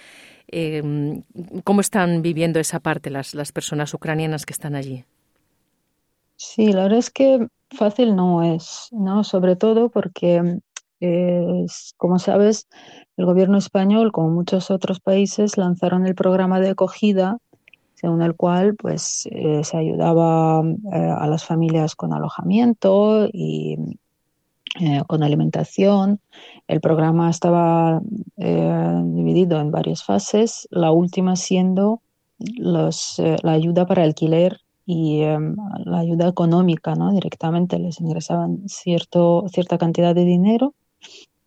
Em, 0.48 1.22
¿Cómo 1.62 1.80
están 1.80 2.22
viviendo 2.22 2.58
esa 2.58 2.80
parte 2.80 3.08
las, 3.08 3.36
las 3.36 3.52
personas 3.52 3.94
ucranianas 3.94 4.46
que 4.46 4.52
están 4.52 4.74
allí? 4.74 5.04
Sí, 6.34 6.72
la 6.72 6.82
verdad 6.82 6.98
es 6.98 7.10
que 7.10 7.46
fácil 7.70 8.16
no 8.16 8.42
es, 8.42 8.88
¿no? 8.90 9.22
Sobre 9.22 9.54
todo 9.54 9.90
porque, 9.90 10.58
como 11.96 12.18
sabes, 12.18 12.66
el 13.16 13.26
gobierno 13.26 13.58
español, 13.58 14.10
como 14.10 14.28
muchos 14.30 14.72
otros 14.72 14.98
países, 14.98 15.56
lanzaron 15.56 16.04
el 16.04 16.16
programa 16.16 16.58
de 16.58 16.70
acogida 16.70 17.38
según 17.96 18.22
el 18.22 18.34
cual 18.34 18.76
pues 18.76 19.26
eh, 19.32 19.64
se 19.64 19.76
ayudaba 19.76 20.62
eh, 20.92 20.96
a 20.96 21.26
las 21.26 21.44
familias 21.44 21.96
con 21.96 22.12
alojamiento 22.12 23.26
y 23.32 23.78
eh, 24.80 25.02
con 25.06 25.22
alimentación. 25.22 26.20
El 26.68 26.80
programa 26.80 27.30
estaba 27.30 28.00
dividido 28.36 29.60
en 29.60 29.70
varias 29.70 30.04
fases, 30.04 30.68
la 30.70 30.90
última 30.92 31.36
siendo 31.36 32.02
los, 32.38 33.20
la 33.42 33.52
ayuda 33.52 33.86
para 33.86 34.02
alquiler 34.02 34.60
y 34.84 35.22
la 35.22 35.98
ayuda 35.98 36.28
económica, 36.28 36.94
¿no? 36.94 37.12
Directamente 37.12 37.78
les 37.78 38.00
ingresaban 38.00 38.68
cierto, 38.68 39.46
cierta 39.48 39.78
cantidad 39.78 40.14
de 40.14 40.24
dinero 40.24 40.74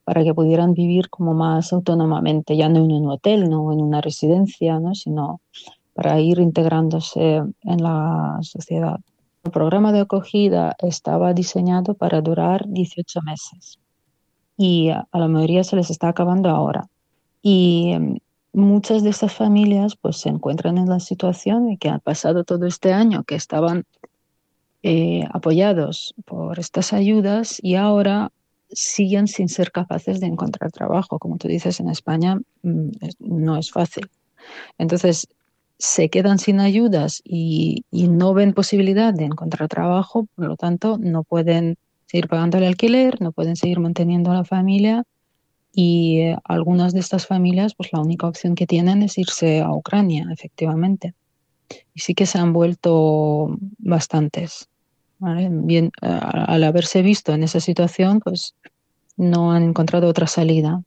para 0.10 0.24
que 0.24 0.34
pudieran 0.34 0.74
vivir 0.74 1.12
como 1.12 1.36
más 1.36 1.72
autónomamente, 1.72 2.58
ya 2.58 2.68
no 2.68 2.80
en 2.84 2.92
un 2.92 3.12
hotel, 3.12 3.48
no 3.48 3.72
en 3.72 3.80
una 3.80 4.02
residencia, 4.02 4.80
¿no? 4.80 4.96
sino 4.96 5.42
para 6.00 6.18
ir 6.22 6.40
integrándose 6.40 7.44
en 7.64 7.84
la 7.84 8.40
sociedad. 8.42 9.02
El 9.44 9.52
programa 9.52 9.92
de 9.92 10.00
acogida 10.00 10.74
estaba 10.80 11.34
diseñado 11.34 11.94
para 11.94 12.22
durar 12.22 12.64
18 12.70 13.20
meses 13.24 13.80
y 14.56 14.92
a 14.92 15.06
la 15.12 15.28
mayoría 15.28 15.66
se 15.66 15.76
les 15.76 15.90
está 15.90 16.08
acabando 16.08 16.48
ahora. 16.48 16.88
Y 17.42 17.92
em, 17.92 18.18
muchas 18.54 19.04
de 19.04 19.10
estas 19.10 19.34
familias 19.34 19.98
pues 19.98 20.22
se 20.22 20.30
encuentran 20.30 20.78
en 20.78 20.88
la 20.88 21.02
situación 21.02 21.68
de 21.68 21.76
que 21.76 21.90
han 21.90 22.00
pasado 22.00 22.46
todo 22.46 22.66
este 22.66 22.94
año 22.94 23.26
que 23.26 23.36
estaban 23.36 23.84
eh, 24.84 25.26
apoyados 25.34 26.16
por 26.24 26.60
estas 26.60 26.94
ayudas 26.94 27.60
y 27.62 27.76
ahora 27.76 28.32
siguen 28.70 29.28
sin 29.28 29.50
ser 29.50 29.74
capaces 29.74 30.22
de 30.22 30.28
encontrar 30.28 30.72
trabajo. 30.72 31.20
Como 31.20 31.36
tú 31.36 31.50
dices, 31.50 31.82
en 31.82 31.90
España 31.90 32.40
mm, 32.64 32.90
no 33.20 33.58
es 33.58 33.70
fácil. 33.70 34.10
Entonces, 34.78 35.28
se 35.80 36.10
quedan 36.10 36.40
sin 36.40 36.60
ayudas 36.60 37.22
y, 37.24 37.86
no 37.92 38.34
ven 38.34 38.54
posibilidad 38.54 39.14
de 39.14 39.24
encontrar 39.24 39.70
trabajo, 39.70 40.28
por 40.36 40.46
lo 40.46 40.58
tanto 40.58 40.98
no 41.00 41.24
pueden 41.24 41.78
seguir 42.06 42.28
pagando 42.28 42.58
el 42.58 42.66
alquiler, 42.66 43.22
no 43.22 43.32
pueden 43.32 43.56
seguir 43.56 43.80
manteniendo 43.80 44.30
a 44.30 44.36
la 44.36 44.44
familia 44.44 45.04
y 45.74 46.20
eh, 46.20 46.38
algunas 46.44 46.94
de 46.94 47.00
estas 47.00 47.26
familias 47.28 47.76
pues 47.76 47.94
la 47.94 48.02
única 48.02 48.28
opción 48.28 48.56
que 48.56 48.68
tienen 48.68 49.02
es 49.04 49.18
irse 49.18 49.62
a 49.62 49.72
Ucrania, 49.72 50.28
efectivamente. 50.32 51.14
Y 51.94 52.02
sí 52.02 52.14
que 52.14 52.26
se 52.26 52.40
han 52.40 52.52
vuelto 52.52 53.58
bastantes. 53.78 54.68
Bien, 55.20 55.92
al 56.02 56.64
haberse 56.64 57.02
visto 57.02 57.34
en 57.34 57.44
esa 57.44 57.60
situación, 57.60 58.20
pues 58.22 58.56
no 59.18 59.52
han 59.52 59.64
encontrado 59.64 60.08
otra 60.08 60.28
salida. 60.28 60.82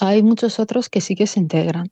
Hay 0.00 0.22
muchos 0.22 0.58
otros 0.58 0.88
que 0.88 1.00
sí 1.00 1.14
que 1.14 1.26
se 1.26 1.40
integran 1.40 1.90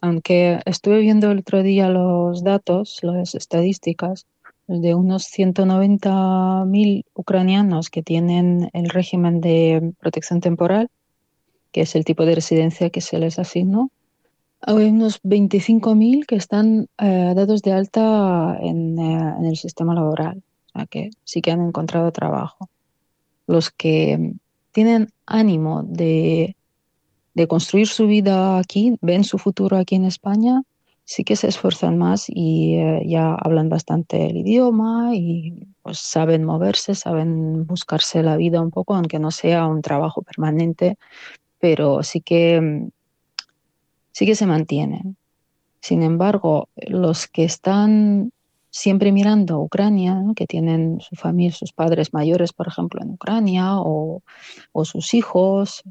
aunque 0.00 0.60
estuve 0.64 1.00
viendo 1.00 1.30
el 1.30 1.40
otro 1.40 1.62
día 1.62 1.88
los 1.88 2.42
datos, 2.42 2.98
las 3.02 3.34
estadísticas, 3.34 4.26
de 4.66 4.94
unos 4.94 5.26
190.000 5.26 7.04
ucranianos 7.14 7.90
que 7.90 8.02
tienen 8.02 8.70
el 8.72 8.88
régimen 8.88 9.40
de 9.40 9.92
protección 9.98 10.40
temporal, 10.40 10.88
que 11.72 11.82
es 11.82 11.96
el 11.96 12.04
tipo 12.04 12.24
de 12.24 12.36
residencia 12.36 12.90
que 12.90 13.00
se 13.00 13.18
les 13.18 13.38
asignó, 13.38 13.90
hay 14.62 14.90
unos 14.90 15.22
25.000 15.22 16.26
que 16.26 16.36
están 16.36 16.86
eh, 16.98 17.32
dados 17.34 17.62
de 17.62 17.72
alta 17.72 18.58
en, 18.60 18.98
eh, 18.98 19.34
en, 19.38 19.44
el 19.46 19.56
sistema 19.56 19.94
laboral, 19.94 20.42
o 20.66 20.78
sea 20.78 20.86
que 20.86 21.10
sí 21.24 21.40
que 21.40 21.50
han 21.50 21.62
encontrado 21.62 22.12
trabajo. 22.12 22.68
Los 23.46 23.70
que 23.70 24.34
tienen 24.72 25.08
ánimo 25.26 25.82
de, 25.82 26.56
de 27.40 27.48
construir 27.48 27.88
su 27.88 28.06
vida 28.06 28.58
aquí, 28.58 28.98
ven 29.00 29.24
su 29.24 29.38
futuro 29.38 29.78
aquí 29.78 29.94
en 29.94 30.04
España, 30.04 30.62
sí 31.04 31.24
que 31.24 31.36
se 31.36 31.48
esfuerzan 31.48 31.96
más 31.96 32.26
y 32.28 32.76
eh, 32.76 33.02
ya 33.06 33.34
hablan 33.34 33.70
bastante 33.70 34.26
el 34.26 34.36
idioma 34.36 35.12
y 35.14 35.66
pues 35.80 36.00
saben 36.00 36.44
moverse, 36.44 36.94
saben 36.94 37.66
buscarse 37.66 38.22
la 38.22 38.36
vida 38.36 38.60
un 38.60 38.70
poco, 38.70 38.94
aunque 38.94 39.18
no 39.18 39.30
sea 39.30 39.66
un 39.66 39.80
trabajo 39.80 40.20
permanente, 40.20 40.98
pero 41.58 42.02
sí 42.02 42.20
que 42.20 42.90
sí 44.12 44.26
que 44.26 44.34
se 44.34 44.44
mantienen. 44.44 45.16
Sin 45.80 46.02
embargo, 46.02 46.68
los 46.76 47.26
que 47.26 47.44
están 47.44 48.32
siempre 48.70 49.12
mirando 49.12 49.54
a 49.54 49.58
Ucrania, 49.58 50.22
que 50.36 50.46
tienen 50.46 51.00
su 51.00 51.16
familia, 51.16 51.52
sus 51.52 51.72
padres 51.72 52.14
mayores, 52.14 52.52
por 52.52 52.68
ejemplo, 52.68 53.02
en 53.02 53.10
Ucrania, 53.10 53.78
o, 53.78 54.22
sus 54.84 55.14
hijos, 55.14 55.82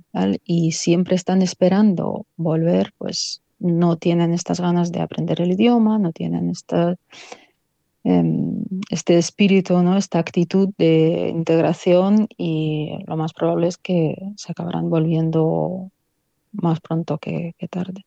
y 0.44 0.72
siempre 0.72 1.15
están 1.15 1.42
esperando 1.42 2.26
volver, 2.38 2.94
pues 2.98 3.42
no 3.60 3.98
tienen 3.98 4.34
estas 4.34 4.60
ganas 4.60 4.92
de 4.92 5.02
aprender 5.02 5.42
el 5.42 5.52
idioma, 5.52 6.00
no 6.00 6.12
tienen 6.12 6.50
esta, 6.50 6.96
em, 8.04 8.63
este 8.89 9.18
espíritu, 9.18 9.78
¿no? 9.84 9.98
esta 9.98 10.20
actitud 10.20 10.70
de 10.78 11.30
integración 11.30 12.28
y 12.38 13.00
lo 13.06 13.18
más 13.18 13.34
probable 13.34 13.68
es 13.68 13.78
que 13.78 14.15
se 14.38 14.52
acabarán 14.54 14.89
volviendo 14.89 15.92
más 16.54 16.80
pronto 16.80 17.18
que, 17.18 17.54
tarde. 17.70 18.06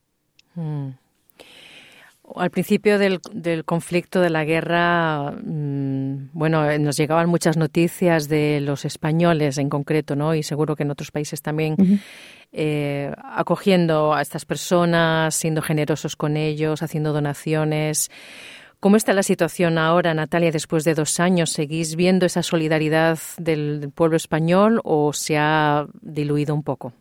Mm. 0.54 1.01
Al 2.36 2.50
principio 2.50 2.98
del, 2.98 3.20
conflicto, 3.64 4.20
de 4.20 4.30
la 4.30 4.44
guerra, 4.44 5.32
mm, 5.32 6.30
bueno, 6.32 6.70
eh, 6.70 6.78
nos 6.78 6.96
llegaban 6.96 7.28
muchas 7.28 7.56
noticias 7.56 8.28
de 8.28 8.60
los 8.60 8.84
españoles 8.84 9.58
en 9.58 9.68
concreto, 9.68 10.16
¿no? 10.16 10.34
Y 10.34 10.42
seguro 10.42 10.76
que 10.76 10.82
en 10.82 10.90
otros 10.90 11.10
países 11.10 11.42
también, 11.42 11.76
eh, 12.52 13.12
acogiendo 13.22 14.14
a 14.14 14.22
estas 14.22 14.44
personas, 14.44 15.34
siendo 15.34 15.62
generosos 15.62 16.16
con 16.16 16.36
ellos, 16.36 16.82
haciendo 16.82 17.12
donaciones. 17.12 18.10
¿Cómo 18.82 18.96
está 18.96 19.12
la 19.12 19.22
situación 19.22 19.78
ahora, 19.78 20.12
Natalia, 20.12 20.50
después 20.50 20.82
de 20.82 20.94
dos 20.94 21.20
años? 21.20 21.50
¿Seguís 21.50 21.94
viendo 21.94 22.26
esa 22.26 22.42
solidaridad 22.42 23.18
del 23.38 23.92
pueblo 23.94 24.16
español 24.16 24.80
o 24.82 25.12
se 25.12 25.38
ha 25.38 25.86
diluido 26.00 26.52
un 26.54 26.64
poco? 26.64 26.92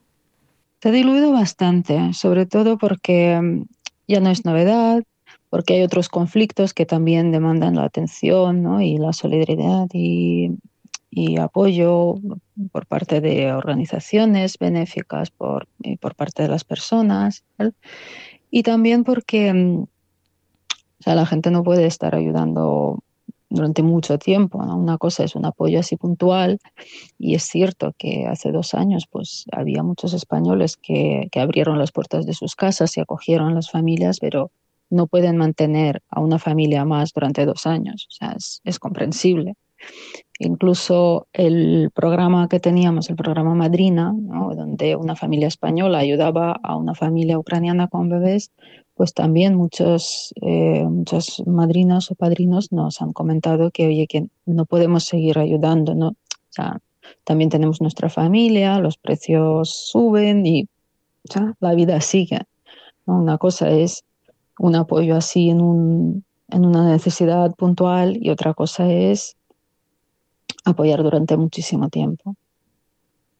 Se 0.81 0.89
ha 0.89 0.91
diluido 0.91 1.31
bastante, 1.31 2.13
sobre 2.13 2.45
todo 2.45 2.77
porque 2.77 3.39
mm, 3.41 3.63
ya 4.07 4.19
no 4.19 4.29
es 4.29 4.45
novedad, 4.45 5.03
porque 5.51 5.73
hay 5.73 5.83
otros 5.83 6.07
conflictos 6.07 6.73
que 6.73 6.85
también 6.85 7.33
demandan 7.33 7.75
la 7.75 7.83
atención 7.83 8.81
y 8.81 8.97
la 8.97 9.11
solidaridad 9.11 9.87
y, 9.93 10.57
apoyo 11.37 12.15
por 12.71 12.85
parte 12.85 13.19
de 13.19 13.51
organizaciones 13.51 14.57
benéficas, 14.57 15.29
por, 15.29 15.67
y 15.83 15.97
por 15.97 16.15
parte 16.15 16.43
de 16.43 16.47
las 16.47 16.63
personas. 16.63 17.43
Y 18.49 18.63
también 18.63 19.03
porque 19.03 19.53
mm, 19.53 19.83
la 21.05 21.25
gente 21.25 21.51
no 21.51 21.63
puede 21.63 21.85
estar 21.85 22.15
ayudando 22.15 23.03
durante 23.49 23.83
mucho 23.83 24.17
tiempo. 24.17 24.57
Una 24.59 24.97
cosa 24.97 25.25
es 25.25 25.35
un 25.35 25.45
apoyo 25.45 25.81
así 25.81 25.97
puntual 25.97 26.59
y 27.19 27.35
es 27.35 27.43
cierto 27.43 27.93
que 27.97 28.25
hace 28.25 28.53
dos 28.53 28.73
años 28.73 29.05
pues 29.11 29.43
había 29.51 29.83
muchos 29.83 30.13
españoles 30.13 30.77
que, 30.77 31.27
que 31.29 31.41
abrieron 31.41 31.77
las 31.77 31.91
puertas 31.91 32.25
de 32.25 32.33
sus 32.33 32.55
casas 32.55 32.95
y 32.95 33.01
acogieron 33.01 33.49
a 33.49 33.55
las 33.55 33.69
familias, 33.69 34.19
pero 34.21 34.49
no 34.91 35.07
pueden 35.07 35.37
mantener 35.37 36.03
a 36.09 36.19
una 36.19 36.37
familia 36.37 36.85
más 36.85 37.13
durante 37.13 37.45
dos 37.45 37.65
años. 37.65 38.07
O 38.09 38.11
sea, 38.11 38.35
es, 38.63 38.79
comprensible. 38.79 39.55
Incluso 40.37 41.27
el 41.33 41.89
programa 41.93 42.47
que 42.47 42.59
teníamos, 42.59 43.09
el 43.09 43.15
programa 43.15 43.55
Madrina, 43.55 44.13
donde 44.13 44.95
una 44.95 45.15
familia 45.15 45.47
española 45.47 45.99
ayudaba 45.99 46.59
a 46.61 46.75
una 46.75 46.93
familia 46.93 47.39
ucraniana 47.39 47.87
con 47.87 48.09
bebés, 48.09 48.51
pues 48.93 49.13
también 49.13 49.55
muchos, 49.55 50.33
eh, 50.41 50.83
muchos 50.83 51.41
madrinas 51.47 52.11
o 52.11 52.15
padrinos 52.15 52.71
nos 52.71 53.01
han 53.01 53.13
comentado 53.13 53.71
que, 53.71 53.87
oye, 53.87 54.05
que 54.07 54.27
no 54.45 54.65
podemos 54.65 55.05
seguir 55.05 55.39
ayudando, 55.39 55.95
¿no? 55.95 56.09
O 56.09 56.53
sea, 56.53 56.79
también 57.23 57.49
tenemos 57.49 57.81
nuestra 57.81 58.09
familia, 58.09 58.79
los 58.79 58.97
precios 58.97 59.69
suben 59.69 60.45
y 60.45 60.67
la 61.59 61.73
vida 61.73 62.01
sigue. 62.01 62.41
Una 63.05 63.37
cosa 63.37 63.69
es 63.69 64.03
un 64.61 64.75
apoyo 64.75 65.15
así 65.15 65.49
en, 65.49 65.59
un, 65.59 66.23
en 66.49 66.65
una 66.65 66.87
necesidad 66.87 67.51
puntual 67.55 68.17
y 68.21 68.29
otra 68.29 68.53
cosa 68.53 68.91
es 68.91 69.35
apoyar 70.63 71.01
durante 71.01 71.35
muchísimo 71.35 71.89
tiempo. 71.89 72.35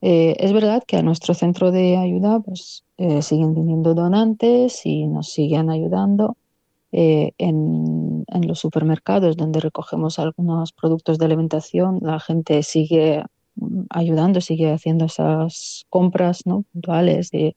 Eh, 0.02 0.36
es 0.40 0.52
verdad 0.52 0.84
que 0.86 0.98
a 0.98 1.04
nuestro 1.04 1.36
centro 1.36 1.72
de 1.72 1.98
ayuda 1.98 2.40
pues, 2.40 2.84
eh, 2.98 3.22
siguen 3.22 3.54
viniendo 3.54 3.94
donantes 3.94 4.84
y 4.84 5.06
nos 5.06 5.32
siguen 5.32 5.70
ayudando. 5.70 6.38
Eh, 6.94 7.32
en, 7.38 8.26
en, 8.28 8.48
los 8.48 8.60
supermercados 8.60 9.38
donde 9.38 9.62
recogemos 9.62 10.20
algunos 10.20 10.74
productos 10.74 11.18
de 11.20 11.26
alimentación, 11.26 12.00
la 12.02 12.20
gente 12.20 12.64
sigue 12.64 13.24
ayudando, 13.90 14.42
sigue 14.42 14.74
haciendo 14.74 15.06
esas 15.06 15.86
compras 15.90 16.46
¿no? 16.46 16.66
puntuales 16.74 17.30
de, 17.32 17.56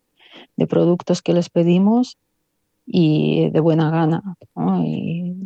de 0.57 0.67
productos 0.69 1.21
que 1.21 1.33
les 1.33 1.49
pedimos 1.51 2.17
y 2.87 3.51
de 3.51 3.61
buena 3.61 3.91
gana. 3.91 4.23
Y, 4.85 5.43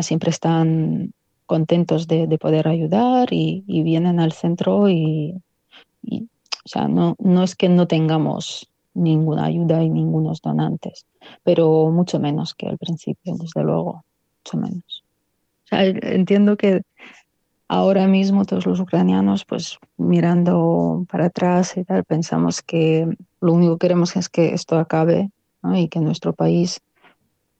siempre 0.00 0.30
están 0.30 1.12
contentos 1.46 2.06
de, 2.08 2.38
poder 2.38 2.68
ayudar 2.68 3.28
y, 3.32 3.62
vienen 3.66 4.20
al 4.20 4.32
centro 4.32 4.88
y, 4.88 5.34
o 6.10 6.68
sea, 6.68 6.88
no, 6.88 7.16
no 7.18 7.42
es 7.42 7.54
que 7.54 7.68
no 7.68 7.86
tengamos 7.86 8.68
ninguna 8.94 9.46
ayuda 9.46 9.82
y 9.82 9.90
ningunos 9.90 10.40
donantes, 10.40 11.06
pero 11.42 11.90
mucho 11.90 12.18
menos 12.20 12.54
que 12.54 12.68
al 12.68 12.78
principio, 12.78 13.34
desde 13.36 13.62
luego, 13.62 14.04
mucho 14.44 14.56
menos. 14.58 15.04
entiendo 15.70 16.56
que 16.56 16.82
ahora 17.68 18.06
mismo 18.06 18.44
todos 18.44 18.66
los 18.66 18.80
ucranianos, 18.80 19.44
pues 19.44 19.78
mirando 19.96 21.06
para 21.10 21.26
atrás 21.26 21.76
y 21.76 21.84
tal, 21.84 22.04
pensamos 22.04 22.62
que 22.62 23.08
lo 23.40 23.52
único 23.52 23.78
que 23.78 23.86
queremos 23.86 24.16
es 24.16 24.28
que 24.28 24.52
esto 24.52 24.78
acabe 24.78 25.30
y 25.74 25.88
que 25.88 26.00
nuestro 26.00 26.32
país 26.32 26.80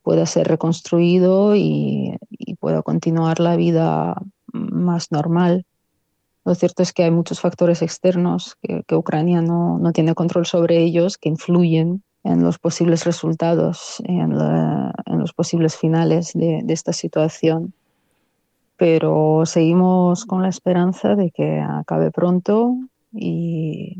pueda 0.02 0.26
ser 0.26 0.48
reconstruido 0.48 1.54
y, 1.56 2.16
pueda 2.60 2.82
continuar 2.82 3.40
la 3.40 3.56
vida 3.56 4.14
más 4.52 5.10
normal. 5.10 5.64
Lo 6.44 6.54
cierto 6.54 6.84
es 6.84 6.92
que 6.92 7.02
hay 7.02 7.10
muchos 7.10 7.40
factores 7.40 7.82
externos 7.82 8.56
que, 8.62 8.84
Ucrania 8.94 9.42
no, 9.42 9.78
no, 9.78 9.92
tiene 9.92 10.14
control 10.14 10.46
sobre 10.46 10.78
ellos, 10.78 11.18
que 11.18 11.28
influyen 11.28 12.04
en 12.22 12.44
los 12.44 12.60
posibles 12.60 13.04
resultados, 13.04 14.00
en, 14.04 14.32
en 14.32 15.18
los 15.18 15.32
posibles 15.32 15.76
finales 15.76 16.32
de, 16.34 16.60
de, 16.62 16.72
esta 16.72 16.92
situación. 16.92 17.74
Pero 18.76 19.44
seguimos 19.44 20.24
con 20.24 20.42
la 20.42 20.48
esperanza 20.48 21.16
de 21.16 21.32
que 21.32 21.58
acabe 21.58 22.12
pronto 22.12 22.76
y 23.12 23.98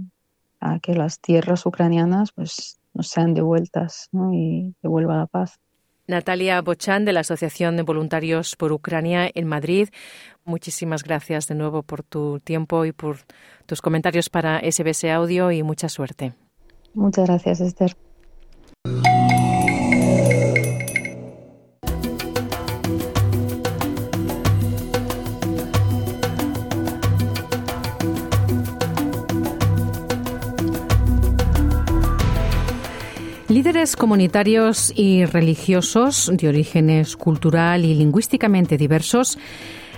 a 0.61 0.79
que 0.79 0.95
las 0.95 1.19
tierras 1.19 1.67
ucranianas 1.67 2.31
pues, 2.33 2.79
nos 2.94 3.09
sean 3.09 3.35
devueltas 3.35 4.09
¿no? 4.12 4.33
y 4.33 4.74
devuelva 4.83 5.16
la 5.16 5.26
paz. 5.26 5.59
Natalia 6.07 6.61
Bochán 6.61 7.05
de 7.05 7.12
la 7.12 7.20
Asociación 7.20 7.76
de 7.76 7.85
Voluntarios 7.85 8.57
por 8.57 8.72
Ucrania 8.72 9.31
en 9.33 9.46
Madrid. 9.46 9.88
Muchísimas 10.44 11.05
gracias 11.05 11.46
de 11.46 11.55
nuevo 11.55 11.83
por 11.83 12.02
tu 12.02 12.40
tiempo 12.40 12.85
y 12.85 12.92
por 12.92 13.18
tus 13.66 13.81
comentarios 13.81 14.28
para 14.28 14.61
SBS 14.61 15.05
Audio 15.05 15.52
y 15.52 15.62
mucha 15.62 15.88
suerte. 15.88 16.35
Muchas 16.94 17.26
gracias, 17.26 17.61
Esther. 17.61 17.96
Comunitarios 33.83 34.92
y 34.95 35.25
religiosos 35.25 36.31
de 36.33 36.49
orígenes 36.49 37.16
cultural 37.16 37.85
y 37.85 37.95
lingüísticamente 37.95 38.77
diversos 38.77 39.40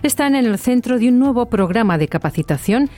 están 0.03 0.35
en 0.35 0.47
el 0.47 0.57
centro 0.57 0.99
de 0.99 1.11
un 1.11 1.19
nuevo 1.19 1.51
programa 1.51 1.99
de 1.99 2.09
capacitación 2.09 2.89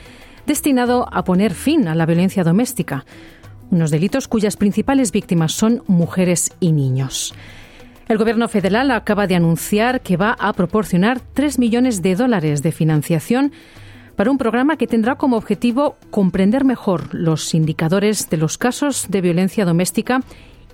destinado 0.45 1.05
a 1.11 1.25
poner 1.25 1.53
fin 1.53 1.89
a 1.89 1.95
la 1.95 2.05
violencia 2.05 2.45
doméstica, 2.45 3.05
unos 3.69 3.91
delitos 3.91 4.29
cuyas 4.29 4.55
principales 4.55 5.11
víctimas 5.11 5.51
son 5.51 5.83
mujeres 5.87 6.53
y 6.61 6.71
niños. 6.71 7.35
El 8.07 8.17
Gobierno 8.17 8.47
federal 8.47 8.89
acaba 8.91 9.27
de 9.27 9.35
anunciar 9.35 9.99
que 9.99 10.15
va 10.15 10.37
a 10.39 10.53
proporcionar 10.53 11.19
3 11.19 11.59
millones 11.59 12.01
de 12.01 12.15
dólares 12.15 12.63
de 12.63 12.71
financiación 12.71 13.51
para 14.15 14.31
un 14.31 14.37
programa 14.37 14.77
que 14.77 14.87
tendrá 14.87 15.15
como 15.15 15.35
objetivo 15.35 15.97
comprender 16.11 16.63
mejor 16.63 17.13
los 17.13 17.53
indicadores 17.53 18.29
de 18.29 18.37
los 18.37 18.57
casos 18.57 19.07
de 19.09 19.19
violencia 19.19 19.65
doméstica 19.65 20.21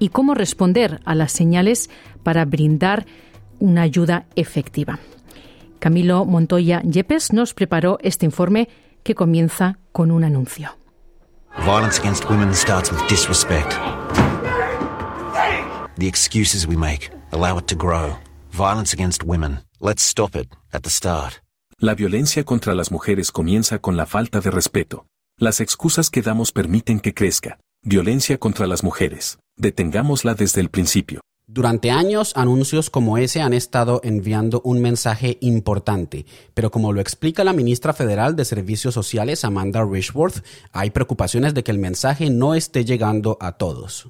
y 0.04 0.10
cómo 0.10 0.34
responder 0.34 1.00
a 1.06 1.16
las 1.16 1.32
señales 1.32 1.90
para 2.24 2.44
brindar 2.44 3.06
una 3.60 3.84
ayuda 3.84 4.26
efectiva. 4.36 5.00
Camilo 5.80 6.26
Montoya 6.26 6.82
Yepes 6.82 7.32
nos 7.32 7.54
preparó 7.54 8.00
este 8.02 8.26
informe 8.26 8.68
que 9.04 9.16
comienza 9.16 9.80
con 9.94 10.12
un 10.12 10.26
anuncio. 10.26 10.78
Violence 11.60 12.02
against 12.02 12.30
women 12.30 12.54
starts 12.54 12.92
with 12.92 13.00
disrespect. 13.08 13.72
The 15.98 16.08
excuses 16.08 16.68
we 16.68 16.76
make 16.76 17.10
allow 17.32 17.58
it 17.58 17.68
to 17.68 17.76
grow. 17.78 18.18
Violence 18.52 18.94
against 18.94 19.24
women. 19.24 19.60
Let's 19.80 20.04
stop 20.04 20.36
it 20.36 20.50
at 20.74 20.82
the 20.82 20.90
start. 20.90 21.36
La 21.78 21.96
violencia 21.96 22.44
contra 22.44 22.76
las 22.76 22.92
mujeres 22.92 23.32
comienza 23.32 23.80
con 23.80 23.96
la 23.96 24.06
falta 24.06 24.42
de 24.42 24.52
respeto. 24.52 25.06
Las 25.38 25.62
excusas 25.62 26.10
que 26.10 26.22
damos 26.22 26.52
permiten 26.52 27.00
que 27.00 27.14
crezca. 27.14 27.58
Violencia 27.84 28.38
contra 28.38 28.68
las 28.68 28.84
mujeres. 28.84 29.38
Detengámosla 29.58 30.34
desde 30.34 30.62
el 30.62 30.70
principio. 30.70 31.22
Durante 31.46 31.92
años, 31.92 32.34
anuncios 32.36 32.90
como 32.90 33.18
ese 33.18 33.42
han 33.42 33.54
estado 33.54 34.02
enviando 34.04 34.62
un 34.64 34.82
mensaje 34.82 35.38
importante, 35.42 36.26
pero 36.54 36.72
como 36.72 36.94
lo 36.94 37.02
explica 37.02 37.44
la 37.44 37.54
ministra 37.54 37.94
federal 37.94 38.36
de 38.36 38.46
Servicios 38.46 38.94
Sociales, 38.94 39.46
Amanda 39.46 39.86
Richworth, 39.86 40.44
hay 40.72 40.90
preocupaciones 40.90 41.54
de 41.54 41.64
que 41.64 41.72
el 41.72 41.78
mensaje 41.78 42.30
no 42.30 42.56
esté 42.56 42.86
llegando 42.86 43.38
a 43.40 43.52
todos. 43.52 44.08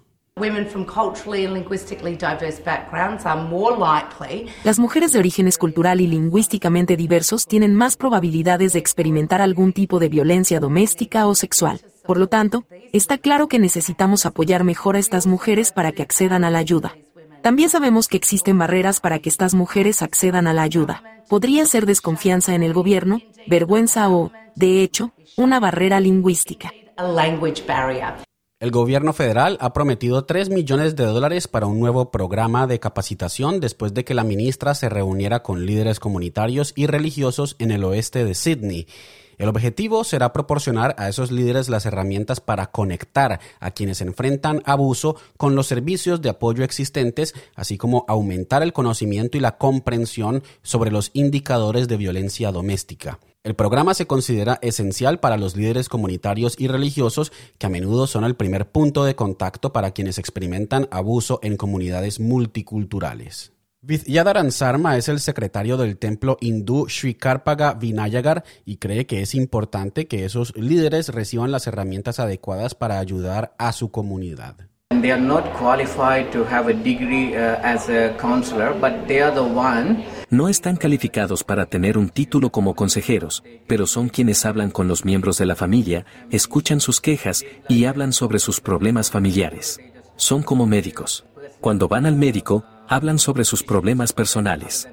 Las 4.63 4.79
mujeres 4.79 5.11
de 5.11 5.19
orígenes 5.19 5.57
cultural 5.57 6.01
y 6.01 6.07
lingüísticamente 6.07 6.97
diversos 6.97 7.45
tienen 7.45 7.75
más 7.75 7.97
probabilidades 7.97 8.73
de 8.73 8.79
experimentar 8.79 9.41
algún 9.41 9.73
tipo 9.73 9.99
de 9.99 10.09
violencia 10.09 10.59
doméstica 10.59 11.27
o 11.27 11.35
sexual. 11.35 11.81
Por 12.05 12.17
lo 12.17 12.27
tanto, 12.27 12.65
está 12.91 13.17
claro 13.17 13.47
que 13.47 13.59
necesitamos 13.59 14.25
apoyar 14.25 14.63
mejor 14.63 14.95
a 14.95 14.99
estas 14.99 15.25
mujeres 15.27 15.71
para 15.71 15.91
que 15.91 16.01
accedan 16.01 16.43
a 16.43 16.51
la 16.51 16.59
ayuda. 16.59 16.95
También 17.41 17.69
sabemos 17.69 18.07
que 18.07 18.17
existen 18.17 18.57
barreras 18.57 18.99
para 18.99 19.19
que 19.19 19.29
estas 19.29 19.53
mujeres 19.53 20.01
accedan 20.01 20.47
a 20.47 20.53
la 20.53 20.61
ayuda. 20.61 21.03
Podría 21.29 21.65
ser 21.65 21.85
desconfianza 21.85 22.55
en 22.55 22.63
el 22.63 22.73
gobierno, 22.73 23.19
vergüenza 23.47 24.09
o, 24.09 24.31
de 24.55 24.81
hecho, 24.81 25.13
una 25.35 25.59
barrera 25.59 25.99
lingüística. 25.99 26.71
El 28.59 28.71
gobierno 28.71 29.11
federal 29.11 29.57
ha 29.59 29.73
prometido 29.73 30.23
3 30.23 30.49
millones 30.49 30.95
de 30.95 31.03
dólares 31.03 31.49
para 31.49 31.65
un 31.65 31.81
nuevo 31.81 32.11
programa 32.11 32.65
de 32.65 32.79
capacitación 32.79 33.59
después 33.59 33.93
de 33.93 34.05
que 34.05 34.13
la 34.13 34.23
ministra 34.23 34.73
se 34.73 34.87
reuniera 34.87 35.43
con 35.43 35.65
líderes 35.65 35.99
comunitarios 35.99 36.71
y 36.77 36.87
religiosos 36.87 37.57
en 37.59 37.71
el 37.71 37.83
oeste 37.83 38.23
de 38.23 38.35
Sydney. 38.35 38.87
El 39.37 39.49
objetivo 39.49 40.03
será 40.03 40.33
proporcionar 40.33 40.95
a 40.97 41.09
esos 41.09 41.31
líderes 41.31 41.69
las 41.69 41.85
herramientas 41.85 42.39
para 42.39 42.67
conectar 42.67 43.39
a 43.59 43.71
quienes 43.71 44.01
enfrentan 44.01 44.61
abuso 44.65 45.15
con 45.37 45.55
los 45.55 45.67
servicios 45.67 46.21
de 46.21 46.29
apoyo 46.29 46.63
existentes, 46.63 47.33
así 47.55 47.77
como 47.77 48.05
aumentar 48.07 48.63
el 48.63 48.73
conocimiento 48.73 49.37
y 49.37 49.41
la 49.41 49.57
comprensión 49.57 50.43
sobre 50.61 50.91
los 50.91 51.11
indicadores 51.13 51.87
de 51.87 51.97
violencia 51.97 52.51
doméstica. 52.51 53.19
El 53.43 53.55
programa 53.55 53.93
se 53.93 54.07
considera 54.07 54.57
esencial 54.61 55.19
para 55.19 55.35
los 55.35 55.57
líderes 55.57 55.89
comunitarios 55.89 56.55
y 56.57 56.67
religiosos 56.67 57.33
que 57.57 57.65
a 57.65 57.69
menudo 57.69 58.07
son 58.07 58.23
el 58.23 58.35
primer 58.35 58.71
punto 58.71 59.03
de 59.03 59.15
contacto 59.15 59.73
para 59.73 59.91
quienes 59.91 60.17
experimentan 60.17 60.87
abuso 60.91 61.39
en 61.43 61.57
comunidades 61.57 62.21
multiculturales. 62.21 63.52
Vidyadharan 63.85 64.53
Sarma 64.53 64.95
es 64.95 65.09
el 65.09 65.19
secretario 65.19 65.75
del 65.75 65.97
templo 65.97 66.37
hindú 66.39 66.87
Sri 66.87 67.15
Karpaga 67.15 67.73
Vinayagar 67.73 68.45
y 68.63 68.77
cree 68.77 69.05
que 69.05 69.21
es 69.21 69.35
importante 69.35 70.07
que 70.07 70.23
esos 70.23 70.55
líderes 70.55 71.09
reciban 71.09 71.51
las 71.51 71.67
herramientas 71.67 72.21
adecuadas 72.21 72.75
para 72.75 72.99
ayudar 72.99 73.53
a 73.57 73.73
su 73.73 73.91
comunidad. 73.91 74.55
No 80.29 80.47
están 80.47 80.75
calificados 80.77 81.43
para 81.43 81.65
tener 81.65 81.97
un 81.97 82.07
título 82.07 82.51
como 82.51 82.75
consejeros, 82.75 83.43
pero 83.67 83.85
son 83.85 84.07
quienes 84.07 84.45
hablan 84.45 84.71
con 84.71 84.87
los 84.87 85.03
miembros 85.03 85.37
de 85.39 85.45
la 85.45 85.55
familia, 85.57 86.05
escuchan 86.31 86.79
sus 86.79 87.01
quejas 87.01 87.43
y 87.67 87.83
hablan 87.83 88.13
sobre 88.13 88.39
sus 88.39 88.61
problemas 88.61 89.11
familiares. 89.11 89.81
Son 90.15 90.41
como 90.41 90.65
médicos. 90.67 91.25
Cuando 91.59 91.87
van 91.87 92.05
al 92.05 92.15
médico, 92.15 92.65
hablan 92.87 93.19
sobre 93.19 93.45
sus 93.45 93.63
problemas 93.63 94.13
personales. 94.13 94.87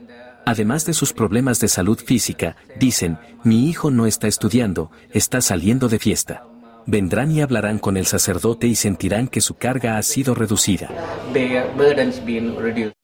Además 0.46 0.86
de 0.86 0.94
sus 0.94 1.12
problemas 1.12 1.60
de 1.60 1.68
salud 1.68 1.98
física, 1.98 2.56
dicen, 2.78 3.18
mi 3.44 3.68
hijo 3.68 3.90
no 3.90 4.06
está 4.06 4.26
estudiando, 4.26 4.90
está 5.12 5.40
saliendo 5.40 5.88
de 5.88 5.98
fiesta 5.98 6.44
vendrán 6.86 7.30
y 7.30 7.40
hablarán 7.40 7.78
con 7.78 7.96
el 7.96 8.06
sacerdote 8.06 8.66
y 8.66 8.74
sentirán 8.74 9.28
que 9.28 9.40
su 9.40 9.54
carga 9.54 9.96
ha 9.96 10.02
sido 10.02 10.34
reducida. 10.34 10.90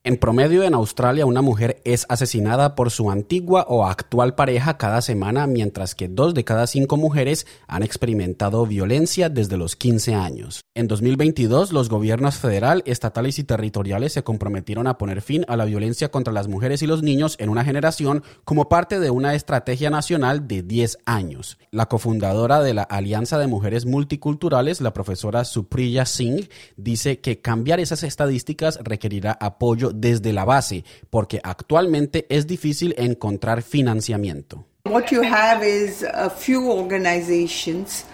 En 0.06 0.18
promedio 0.18 0.62
en 0.62 0.74
Australia 0.74 1.26
una 1.26 1.42
mujer 1.42 1.82
es 1.84 2.06
asesinada 2.08 2.76
por 2.76 2.92
su 2.92 3.10
antigua 3.10 3.66
o 3.68 3.84
actual 3.86 4.36
pareja 4.36 4.78
cada 4.78 5.02
semana, 5.02 5.48
mientras 5.48 5.96
que 5.96 6.06
dos 6.06 6.32
de 6.32 6.44
cada 6.44 6.68
cinco 6.68 6.96
mujeres 6.96 7.44
han 7.66 7.82
experimentado 7.82 8.64
violencia 8.66 9.28
desde 9.30 9.56
los 9.56 9.74
15 9.74 10.14
años. 10.14 10.60
En 10.76 10.86
2022 10.86 11.72
los 11.72 11.88
gobiernos 11.88 12.36
federal, 12.36 12.84
estatales 12.86 13.40
y 13.40 13.42
territoriales 13.42 14.12
se 14.12 14.22
comprometieron 14.22 14.86
a 14.86 14.96
poner 14.96 15.22
fin 15.22 15.44
a 15.48 15.56
la 15.56 15.64
violencia 15.64 16.08
contra 16.08 16.32
las 16.32 16.46
mujeres 16.46 16.82
y 16.82 16.86
los 16.86 17.02
niños 17.02 17.34
en 17.40 17.48
una 17.48 17.64
generación 17.64 18.22
como 18.44 18.68
parte 18.68 19.00
de 19.00 19.10
una 19.10 19.34
estrategia 19.34 19.90
nacional 19.90 20.46
de 20.46 20.62
10 20.62 20.98
años. 21.04 21.58
La 21.72 21.86
cofundadora 21.86 22.62
de 22.62 22.74
la 22.74 22.84
Alianza 22.84 23.38
de 23.38 23.48
Mujeres 23.48 23.86
multiculturales, 23.86 24.80
la 24.80 24.92
profesora 24.92 25.44
Supriya 25.44 26.06
Singh, 26.06 26.48
dice 26.76 27.18
que 27.18 27.40
cambiar 27.40 27.80
esas 27.80 28.04
estadísticas 28.04 28.78
requerirá 28.84 29.36
apoyo 29.40 29.94
desde 30.00 30.32
la 30.32 30.44
base, 30.44 30.84
porque 31.10 31.40
actualmente 31.42 32.26
es 32.28 32.46
difícil 32.46 32.94
encontrar 32.98 33.62
financiamiento. 33.62 34.66
What 34.84 35.06
you 35.10 35.22
have 35.22 35.66
is 35.68 36.04
a 36.04 36.30
few 36.30 36.70
organizations 36.70 38.04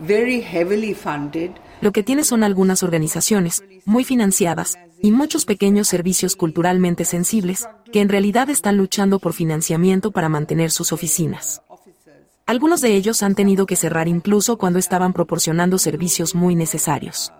very 0.00 0.40
heavily 0.40 0.94
funded. 0.94 1.50
Lo 1.80 1.92
que 1.92 2.02
tiene 2.02 2.24
son 2.24 2.42
algunas 2.42 2.82
organizaciones 2.82 3.62
muy 3.84 4.04
financiadas 4.04 4.78
y 5.02 5.10
muchos 5.10 5.44
pequeños 5.44 5.88
servicios 5.88 6.36
culturalmente 6.36 7.04
sensibles 7.04 7.68
que 7.92 8.00
en 8.00 8.08
realidad 8.08 8.48
están 8.48 8.76
luchando 8.76 9.18
por 9.18 9.34
financiamiento 9.34 10.10
para 10.10 10.28
mantener 10.28 10.70
sus 10.70 10.92
oficinas. 10.92 11.62
Algunos 12.46 12.80
de 12.80 12.94
ellos 12.94 13.22
han 13.22 13.34
tenido 13.34 13.66
que 13.66 13.74
cerrar 13.76 14.06
incluso 14.06 14.56
cuando 14.56 14.78
estaban 14.78 15.12
proporcionando 15.12 15.78
servicios 15.78 16.34
muy 16.34 16.54
necesarios. 16.54 17.32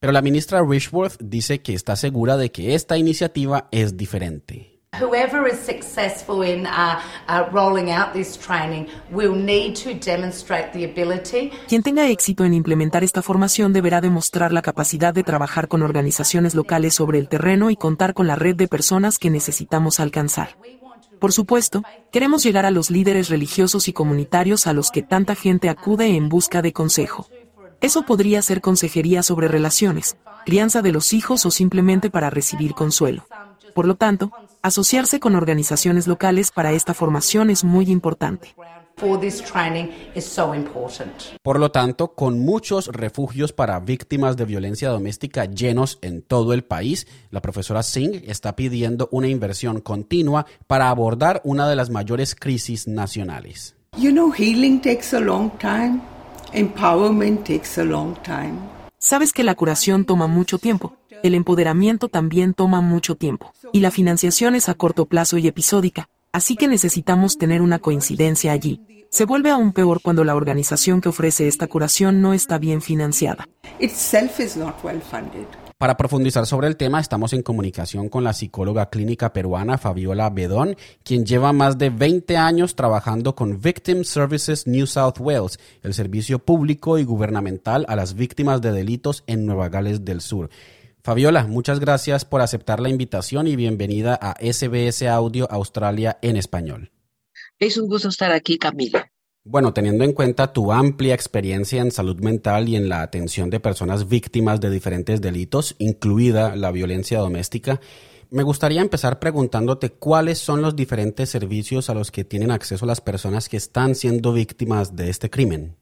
Pero 0.00 0.12
la 0.12 0.22
ministra 0.22 0.62
Richworth 0.62 1.18
dice 1.20 1.62
que 1.62 1.74
está 1.74 1.96
segura 1.96 2.36
de 2.36 2.50
que 2.50 2.74
esta 2.74 2.98
iniciativa 2.98 3.68
es 3.70 3.96
diferente. 3.96 4.76
Quien 11.68 11.82
tenga 11.82 12.08
éxito 12.08 12.44
en 12.44 12.54
implementar 12.54 13.04
esta 13.04 13.22
formación 13.22 13.72
deberá 13.72 14.00
demostrar 14.00 14.52
la 14.52 14.62
capacidad 14.62 15.12
de 15.12 15.22
trabajar 15.22 15.68
con 15.68 15.82
organizaciones 15.82 16.54
locales 16.54 16.94
sobre 16.94 17.18
el 17.18 17.28
terreno 17.28 17.70
y 17.70 17.76
contar 17.76 18.14
con 18.14 18.26
la 18.26 18.36
red 18.36 18.56
de 18.56 18.68
personas 18.68 19.18
que 19.18 19.28
necesitamos 19.28 20.00
alcanzar. 20.00 20.56
Por 21.18 21.32
supuesto, 21.32 21.82
queremos 22.12 22.42
llegar 22.42 22.66
a 22.66 22.70
los 22.70 22.90
líderes 22.90 23.28
religiosos 23.28 23.88
y 23.88 23.92
comunitarios 23.92 24.66
a 24.66 24.72
los 24.72 24.90
que 24.90 25.02
tanta 25.02 25.34
gente 25.34 25.68
acude 25.68 26.08
en 26.16 26.28
busca 26.28 26.62
de 26.62 26.72
consejo. 26.72 27.26
Eso 27.80 28.02
podría 28.02 28.40
ser 28.42 28.60
consejería 28.60 29.22
sobre 29.22 29.48
relaciones, 29.48 30.16
crianza 30.44 30.82
de 30.82 30.92
los 30.92 31.12
hijos 31.12 31.44
o 31.46 31.50
simplemente 31.50 32.10
para 32.10 32.30
recibir 32.30 32.74
consuelo. 32.74 33.26
Por 33.74 33.86
lo 33.86 33.96
tanto, 33.96 34.32
asociarse 34.62 35.20
con 35.20 35.34
organizaciones 35.34 36.06
locales 36.06 36.50
para 36.50 36.72
esta 36.72 36.94
formación 36.94 37.50
es 37.50 37.64
muy 37.64 37.90
importante. 37.90 38.54
Por 41.42 41.60
lo 41.60 41.70
tanto, 41.70 42.14
con 42.14 42.38
muchos 42.38 42.86
refugios 42.86 43.52
para 43.52 43.78
víctimas 43.78 44.38
de 44.38 44.46
violencia 44.46 44.88
doméstica 44.88 45.44
llenos 45.44 45.98
en 46.00 46.22
todo 46.22 46.54
el 46.54 46.64
país, 46.64 47.06
la 47.30 47.42
profesora 47.42 47.82
Singh 47.82 48.22
está 48.26 48.56
pidiendo 48.56 49.10
una 49.12 49.28
inversión 49.28 49.82
continua 49.82 50.46
para 50.66 50.88
abordar 50.88 51.42
una 51.44 51.68
de 51.68 51.76
las 51.76 51.90
mayores 51.90 52.34
crisis 52.34 52.88
nacionales. 52.88 53.76
You 53.98 54.12
know, 54.12 54.32
healing 54.32 54.80
takes 54.80 55.14
a 55.14 55.20
long 55.20 55.50
time. 55.58 56.15
Empowerment 56.52 57.44
takes 57.44 57.80
a 57.80 57.84
long 57.84 58.14
time. 58.22 58.58
Sabes 58.98 59.32
que 59.32 59.44
la 59.44 59.54
curación 59.54 60.04
toma 60.04 60.26
mucho 60.26 60.58
tiempo. 60.58 60.96
El 61.22 61.34
empoderamiento 61.34 62.08
también 62.08 62.54
toma 62.54 62.80
mucho 62.80 63.14
tiempo. 63.14 63.52
Y 63.72 63.80
la 63.80 63.90
financiación 63.90 64.54
es 64.54 64.68
a 64.68 64.74
corto 64.74 65.06
plazo 65.06 65.38
y 65.38 65.46
episódica. 65.46 66.08
Así 66.32 66.56
que 66.56 66.68
necesitamos 66.68 67.38
tener 67.38 67.62
una 67.62 67.78
coincidencia 67.78 68.52
allí. 68.52 68.80
Se 69.10 69.24
vuelve 69.24 69.50
aún 69.50 69.72
peor 69.72 70.00
cuando 70.02 70.24
la 70.24 70.34
organización 70.34 71.00
que 71.00 71.08
ofrece 71.08 71.48
esta 71.48 71.66
curación 71.66 72.20
no 72.20 72.34
está 72.34 72.58
bien 72.58 72.82
financiada. 72.82 73.46
Para 75.78 75.98
profundizar 75.98 76.46
sobre 76.46 76.68
el 76.68 76.78
tema, 76.78 77.00
estamos 77.00 77.34
en 77.34 77.42
comunicación 77.42 78.08
con 78.08 78.24
la 78.24 78.32
psicóloga 78.32 78.88
clínica 78.88 79.34
peruana 79.34 79.76
Fabiola 79.76 80.30
Bedón, 80.30 80.74
quien 81.04 81.26
lleva 81.26 81.52
más 81.52 81.76
de 81.76 81.90
20 81.90 82.34
años 82.38 82.74
trabajando 82.76 83.34
con 83.34 83.60
Victim 83.60 84.02
Services 84.02 84.66
New 84.66 84.86
South 84.86 85.20
Wales, 85.20 85.58
el 85.82 85.92
servicio 85.92 86.38
público 86.38 86.96
y 86.96 87.04
gubernamental 87.04 87.84
a 87.88 87.96
las 87.96 88.14
víctimas 88.14 88.62
de 88.62 88.72
delitos 88.72 89.22
en 89.26 89.44
Nueva 89.44 89.68
Gales 89.68 90.02
del 90.02 90.22
Sur. 90.22 90.48
Fabiola, 91.02 91.46
muchas 91.46 91.78
gracias 91.78 92.24
por 92.24 92.40
aceptar 92.40 92.80
la 92.80 92.88
invitación 92.88 93.46
y 93.46 93.54
bienvenida 93.54 94.18
a 94.18 94.32
SBS 94.40 95.02
Audio 95.02 95.46
Australia 95.50 96.18
en 96.22 96.38
español. 96.38 96.90
Es 97.58 97.76
un 97.76 97.86
gusto 97.86 98.08
estar 98.08 98.32
aquí, 98.32 98.56
Camila. 98.56 99.12
Bueno, 99.48 99.72
teniendo 99.72 100.02
en 100.02 100.12
cuenta 100.12 100.52
tu 100.52 100.72
amplia 100.72 101.14
experiencia 101.14 101.80
en 101.80 101.92
salud 101.92 102.18
mental 102.18 102.68
y 102.68 102.74
en 102.74 102.88
la 102.88 103.02
atención 103.02 103.48
de 103.48 103.60
personas 103.60 104.08
víctimas 104.08 104.60
de 104.60 104.70
diferentes 104.70 105.20
delitos, 105.20 105.76
incluida 105.78 106.56
la 106.56 106.72
violencia 106.72 107.20
doméstica, 107.20 107.80
me 108.28 108.42
gustaría 108.42 108.80
empezar 108.80 109.20
preguntándote 109.20 109.90
cuáles 109.90 110.38
son 110.38 110.62
los 110.62 110.74
diferentes 110.74 111.30
servicios 111.30 111.88
a 111.88 111.94
los 111.94 112.10
que 112.10 112.24
tienen 112.24 112.50
acceso 112.50 112.86
las 112.86 113.00
personas 113.00 113.48
que 113.48 113.56
están 113.56 113.94
siendo 113.94 114.32
víctimas 114.32 114.96
de 114.96 115.10
este 115.10 115.30
crimen. 115.30 115.76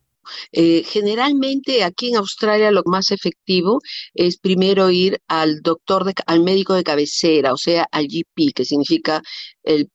Eh, 0.53 0.83
generalmente 0.87 1.85
aquí 1.85 2.09
en 2.11 2.17
Australia 2.17 2.71
lo 2.71 2.83
más 2.87 3.11
efectivo 3.11 3.81
es 4.15 4.39
primero 4.39 4.91
ir 4.91 5.21
al 5.29 5.61
doctor, 5.63 6.13
al 6.27 6.41
médico 6.43 6.75
de 6.75 6.85
cabecera, 6.85 7.53
o 7.53 7.57
sea, 7.57 7.87
al 7.91 8.07
GP, 8.09 8.53
que 8.55 8.65
significa 8.65 9.23
el, 9.63 9.91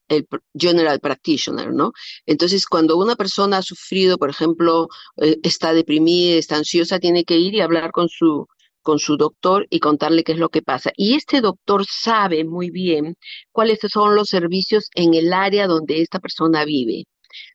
General 0.54 1.00
Practitioner, 1.00 1.74
¿no? 1.74 1.92
Entonces, 2.26 2.66
cuando 2.66 2.98
una 2.98 3.16
persona 3.16 3.58
ha 3.58 3.62
sufrido, 3.62 4.18
por 4.18 4.30
ejemplo, 4.30 4.88
eh, 5.22 5.38
está 5.44 5.74
deprimida, 5.74 6.36
está 6.38 6.58
ansiosa, 6.58 7.00
tiene 7.00 7.24
que 7.24 7.38
ir 7.38 7.54
y 7.56 7.62
hablar 7.62 7.92
con 7.92 8.10
su 8.10 8.48
con 8.82 8.98
su 9.00 9.18
doctor 9.18 9.68
y 9.70 9.80
contarle 9.80 10.24
qué 10.24 10.32
es 10.34 10.40
lo 10.40 10.50
que 10.50 10.62
pasa. 10.62 10.92
Y 10.96 11.16
este 11.16 11.42
doctor 11.42 11.86
sabe 11.86 12.44
muy 12.46 12.72
bien 12.72 13.16
cuáles 13.52 13.80
son 13.92 14.16
los 14.16 14.30
servicios 14.30 14.90
en 14.96 15.14
el 15.14 15.34
área 15.34 15.68
donde 15.68 16.02
esta 16.02 16.20
persona 16.20 16.66
vive 16.66 17.06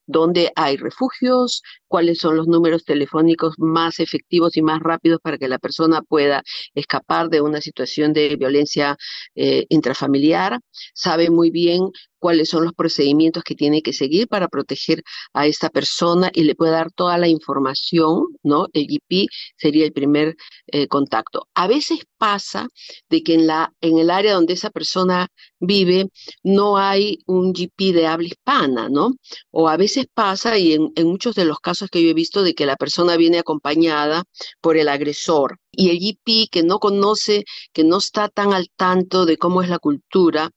dónde 0.06 0.52
hay 0.56 0.76
refugios, 0.76 1.62
cuáles 1.88 2.18
son 2.18 2.36
los 2.36 2.46
números 2.46 2.84
telefónicos 2.84 3.54
más 3.58 4.00
efectivos 4.00 4.56
y 4.56 4.62
más 4.62 4.80
rápidos 4.80 5.20
para 5.22 5.38
que 5.38 5.48
la 5.48 5.58
persona 5.58 6.02
pueda 6.02 6.42
escapar 6.74 7.28
de 7.28 7.40
una 7.40 7.60
situación 7.60 8.12
de 8.12 8.36
violencia 8.36 8.96
eh, 9.34 9.66
intrafamiliar. 9.68 10.58
Sabe 10.92 11.30
muy 11.30 11.50
bien 11.50 11.90
cuáles 12.24 12.48
son 12.48 12.64
los 12.64 12.72
procedimientos 12.72 13.44
que 13.44 13.54
tiene 13.54 13.82
que 13.82 13.92
seguir 13.92 14.28
para 14.28 14.48
proteger 14.48 15.02
a 15.34 15.46
esta 15.46 15.68
persona 15.68 16.30
y 16.32 16.44
le 16.44 16.54
puede 16.54 16.72
dar 16.72 16.90
toda 16.90 17.18
la 17.18 17.28
información, 17.28 18.28
¿no? 18.42 18.66
El 18.72 18.86
GP 18.86 19.28
sería 19.58 19.84
el 19.84 19.92
primer 19.92 20.34
eh, 20.68 20.88
contacto. 20.88 21.48
A 21.54 21.66
veces 21.66 21.98
pasa 22.16 22.68
de 23.10 23.22
que 23.22 23.34
en, 23.34 23.46
la, 23.46 23.74
en 23.82 23.98
el 23.98 24.08
área 24.10 24.32
donde 24.32 24.54
esa 24.54 24.70
persona 24.70 25.28
vive 25.60 26.06
no 26.42 26.78
hay 26.78 27.18
un 27.26 27.52
GP 27.52 27.92
de 27.92 28.06
habla 28.06 28.28
hispana, 28.28 28.88
¿no? 28.88 29.12
O 29.50 29.68
a 29.68 29.76
veces 29.76 29.93
pasa, 30.12 30.58
y 30.58 30.74
en, 30.74 30.92
muchos 31.06 31.34
de 31.34 31.44
los 31.44 31.60
casos 31.60 31.88
que 31.90 32.02
yo 32.02 32.10
he 32.10 32.14
visto, 32.14 32.42
de 32.42 32.54
que 32.54 32.66
la 32.66 32.76
persona 32.76 33.16
viene 33.16 33.38
acompañada 33.38 34.24
por 34.60 34.76
el 34.76 34.88
agresor 34.88 35.58
y 35.70 35.90
el 35.90 35.98
GP 35.98 36.50
que 36.50 36.62
no 36.62 36.78
conoce, 36.78 37.44
que 37.72 37.84
no 37.84 37.98
está 37.98 38.28
tan 38.28 38.52
al 38.52 38.68
tanto 38.76 39.26
de 39.26 39.36
cómo 39.36 39.62
es 39.62 39.68
la 39.68 39.78
cultura, 39.78 40.50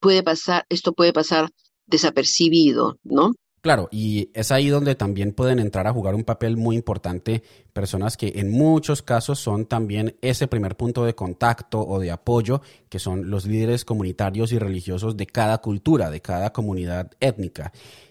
puede 0.00 0.22
pasar, 0.22 0.66
esto 0.68 0.92
puede 0.92 1.12
pasar 1.12 1.50
desapercibido, 1.86 2.98
¿no? 3.02 3.32
Claro, 3.60 3.90
y 3.92 4.30
es 4.32 4.52
ahí 4.52 4.68
donde 4.68 4.94
también 4.94 5.32
pueden 5.32 5.58
entrar 5.58 5.86
a 5.86 5.92
jugar 5.92 6.14
un 6.14 6.24
papel 6.24 6.56
muy 6.56 6.76
importante 6.76 7.42
personas 7.74 8.16
que 8.16 8.32
en 8.36 8.50
muchos 8.50 9.02
casos 9.02 9.38
son 9.38 9.66
también 9.66 10.16
ese 10.22 10.48
primer 10.48 10.78
punto 10.78 11.04
de 11.04 11.14
contacto 11.14 11.86
o 11.86 11.98
de 12.00 12.10
apoyo, 12.10 12.62
que 12.88 12.98
son 12.98 13.28
los 13.28 13.44
líderes 13.44 13.84
comunitarios 13.84 14.52
y 14.52 14.58
religiosos 14.58 15.14
de 15.18 15.26
cada 15.26 15.58
cultura, 15.58 16.10
de 16.10 16.22
cada 16.22 16.54
comunidad 16.54 17.10
étnica. 17.20 17.70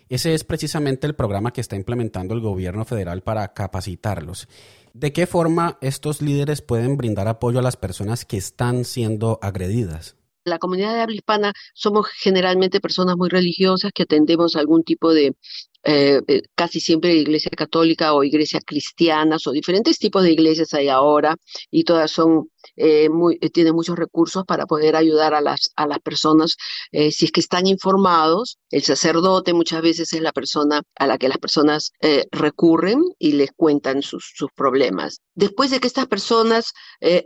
Ese 0.10 0.34
es 0.34 0.44
precisamente 0.44 1.06
el 1.06 1.16
programa 1.16 1.54
que 1.54 1.62
está 1.62 1.76
implementando 1.76 2.34
el 2.34 2.42
gobierno 2.42 2.84
federal 2.84 3.22
para 3.22 3.54
capacitarlos. 3.54 4.48
¿De 4.94 5.14
qué 5.14 5.28
forma 5.28 5.78
estos 5.82 6.22
líderes 6.22 6.64
pueden 6.64 6.98
brindar 6.98 7.28
apoyo 7.28 7.60
a 7.60 7.62
las 7.62 7.78
personas 7.78 8.26
que 8.26 8.38
están 8.38 8.86
siendo 8.86 9.38
agredidas? 9.44 10.16
La 10.46 10.58
comunidad 10.58 10.96
de 10.96 11.02
habla 11.02 11.16
hispana 11.16 11.54
somos 11.76 12.08
generalmente 12.08 12.82
personas 12.82 13.18
muy 13.18 13.30
religiosas 13.30 13.92
que 13.94 14.04
atendemos 14.04 14.56
algún 14.56 14.84
tipo 14.84 15.14
de 15.14 15.36
eh, 15.84 16.22
eh, 16.28 16.42
casi 16.56 16.82
siempre 16.82 17.16
iglesia 17.16 17.52
católica 17.56 18.14
o 18.14 18.26
iglesia 18.26 18.60
cristianas 18.60 19.48
o 19.48 19.52
diferentes 19.52 19.98
tipos 19.98 20.24
de 20.24 20.34
iglesias 20.34 20.74
hay 20.74 20.90
ahora 20.90 21.38
y 21.72 21.86
todas 21.86 22.12
son 22.12 22.50
eh, 22.76 23.08
muy, 23.08 23.40
tienen 23.40 23.74
muchos 23.76 23.98
recursos 23.98 24.44
para 24.46 24.66
poder 24.66 24.98
ayudar 24.98 25.34
a 25.34 25.40
las, 25.40 25.72
a 25.78 25.88
las 25.88 26.00
personas 26.00 26.58
si 26.92 27.26
es 27.26 27.32
que 27.32 27.40
están 27.40 27.68
informados. 27.68 28.58
El 28.70 28.84
sacerdote 28.84 29.54
muchas 29.54 29.82
veces 29.82 30.12
es 30.12 30.22
la 30.22 30.34
persona 30.34 30.82
a 30.96 31.08
la 31.08 31.18
que 31.18 31.30
las 31.30 31.38
personas 31.38 31.92
recurren 32.32 33.02
y 33.18 33.34
les 33.34 33.52
cuentan 33.56 34.02
sus, 34.02 34.34
sus, 34.36 34.50
problemas. 34.56 35.22
Después 35.36 35.72
de 35.72 35.80
que 35.80 35.88
estas 35.88 36.08
personas 36.08 36.74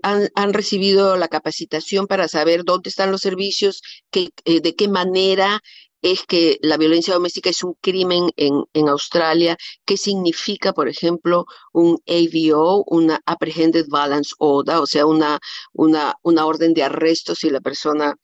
han, 0.04 0.30
han, 0.36 0.54
recibido 0.54 1.18
la 1.18 1.28
capacitación 1.28 2.08
para 2.08 2.28
saber 2.28 2.64
dónde 2.64 2.90
están 2.90 3.12
los 3.12 3.22
servicios, 3.22 3.82
que, 4.12 4.30
de 4.46 4.76
qué 4.76 4.88
manera 4.88 5.62
es 6.04 6.24
que 6.28 6.60
la 6.62 6.78
violencia 6.78 7.14
doméstica 7.14 7.50
es 7.50 7.64
un 7.64 7.76
crimen 7.82 8.30
en, 8.36 8.66
en 8.74 8.90
Australia. 8.90 9.58
¿Qué 9.86 9.98
significa, 9.98 10.74
por 10.74 10.90
ejemplo, 10.90 11.46
un 11.72 11.98
AVO, 12.08 12.84
una 12.88 13.22
Apprehended 13.26 13.88
Balance 13.90 14.36
Order, 14.38 14.76
o 14.78 14.86
sea, 14.86 15.06
una, 15.06 15.40
una, 15.74 16.16
una 16.22 16.46
orden 16.46 16.74
de 16.74 16.84
arresto 16.84 17.36
si 17.36 17.50
la 17.50 17.62
persona 17.62 18.16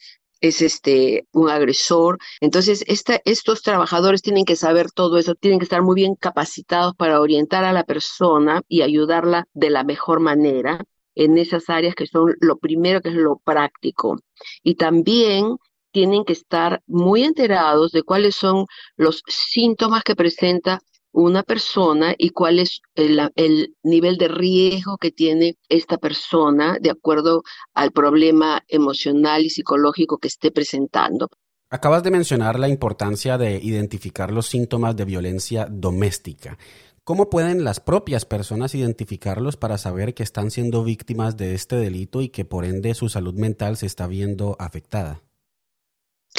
es 0.41 0.61
este 0.61 1.27
un 1.33 1.49
agresor. 1.49 2.17
Entonces, 2.41 2.83
esta, 2.87 3.21
estos 3.25 3.61
trabajadores 3.61 4.21
tienen 4.21 4.45
que 4.45 4.55
saber 4.55 4.91
todo 4.91 5.17
eso, 5.17 5.35
tienen 5.35 5.59
que 5.59 5.65
estar 5.65 5.81
muy 5.81 5.95
bien 5.95 6.15
capacitados 6.15 6.95
para 6.95 7.21
orientar 7.21 7.65
a 7.65 7.73
la 7.73 7.83
persona 7.83 8.61
y 8.67 8.81
ayudarla 8.81 9.47
de 9.53 9.69
la 9.69 9.83
mejor 9.83 10.19
manera 10.19 10.83
en 11.15 11.37
esas 11.37 11.69
áreas 11.69 11.95
que 11.95 12.07
son 12.07 12.35
lo 12.39 12.57
primero 12.57 13.01
que 13.01 13.09
es 13.09 13.15
lo 13.15 13.37
práctico. 13.37 14.17
Y 14.63 14.75
también 14.75 15.57
tienen 15.91 16.23
que 16.25 16.33
estar 16.33 16.81
muy 16.87 17.23
enterados 17.23 17.91
de 17.91 18.03
cuáles 18.03 18.35
son 18.35 18.65
los 18.97 19.23
síntomas 19.27 20.03
que 20.03 20.15
presenta 20.15 20.79
una 21.11 21.43
persona 21.43 22.13
y 22.17 22.29
cuál 22.29 22.59
es 22.59 22.81
el, 22.95 23.75
nivel 23.83 24.17
de 24.17 24.27
riesgo 24.27 24.97
que 24.97 25.11
tiene 25.11 25.57
esta 25.67 25.97
persona 25.97 26.77
de 26.79 26.91
acuerdo 26.91 27.43
al 27.73 27.91
problema 27.91 28.61
emocional 28.67 29.43
y 29.43 29.49
psicológico 29.49 30.17
que 30.17 30.27
esté 30.27 30.51
presentando. 30.51 31.29
Acabas 31.71 32.03
de 32.03 32.11
mencionar 32.11 32.59
la 32.59 32.67
importancia 32.67 33.37
de 33.37 33.59
identificar 33.61 34.31
los 34.31 34.47
síntomas 34.47 34.95
de 34.95 35.05
violencia 35.05 35.67
doméstica. 35.69 36.57
¿Cómo 37.03 37.29
pueden 37.29 37.63
las 37.63 37.79
propias 37.79 38.25
personas 38.25 38.75
identificarlos 38.75 39.57
para 39.57 39.77
saber 39.77 40.13
que 40.13 40.23
están 40.23 40.51
siendo 40.51 40.83
víctimas 40.83 41.37
de 41.37 41.55
este 41.55 41.75
delito 41.75 42.21
y 42.21 42.29
que 42.29 42.45
por 42.45 42.65
ende 42.65 42.93
su 42.93 43.09
salud 43.09 43.33
mental 43.33 43.77
se 43.77 43.87
está 43.87 44.05
viendo 44.05 44.55
afectada? 44.59 45.21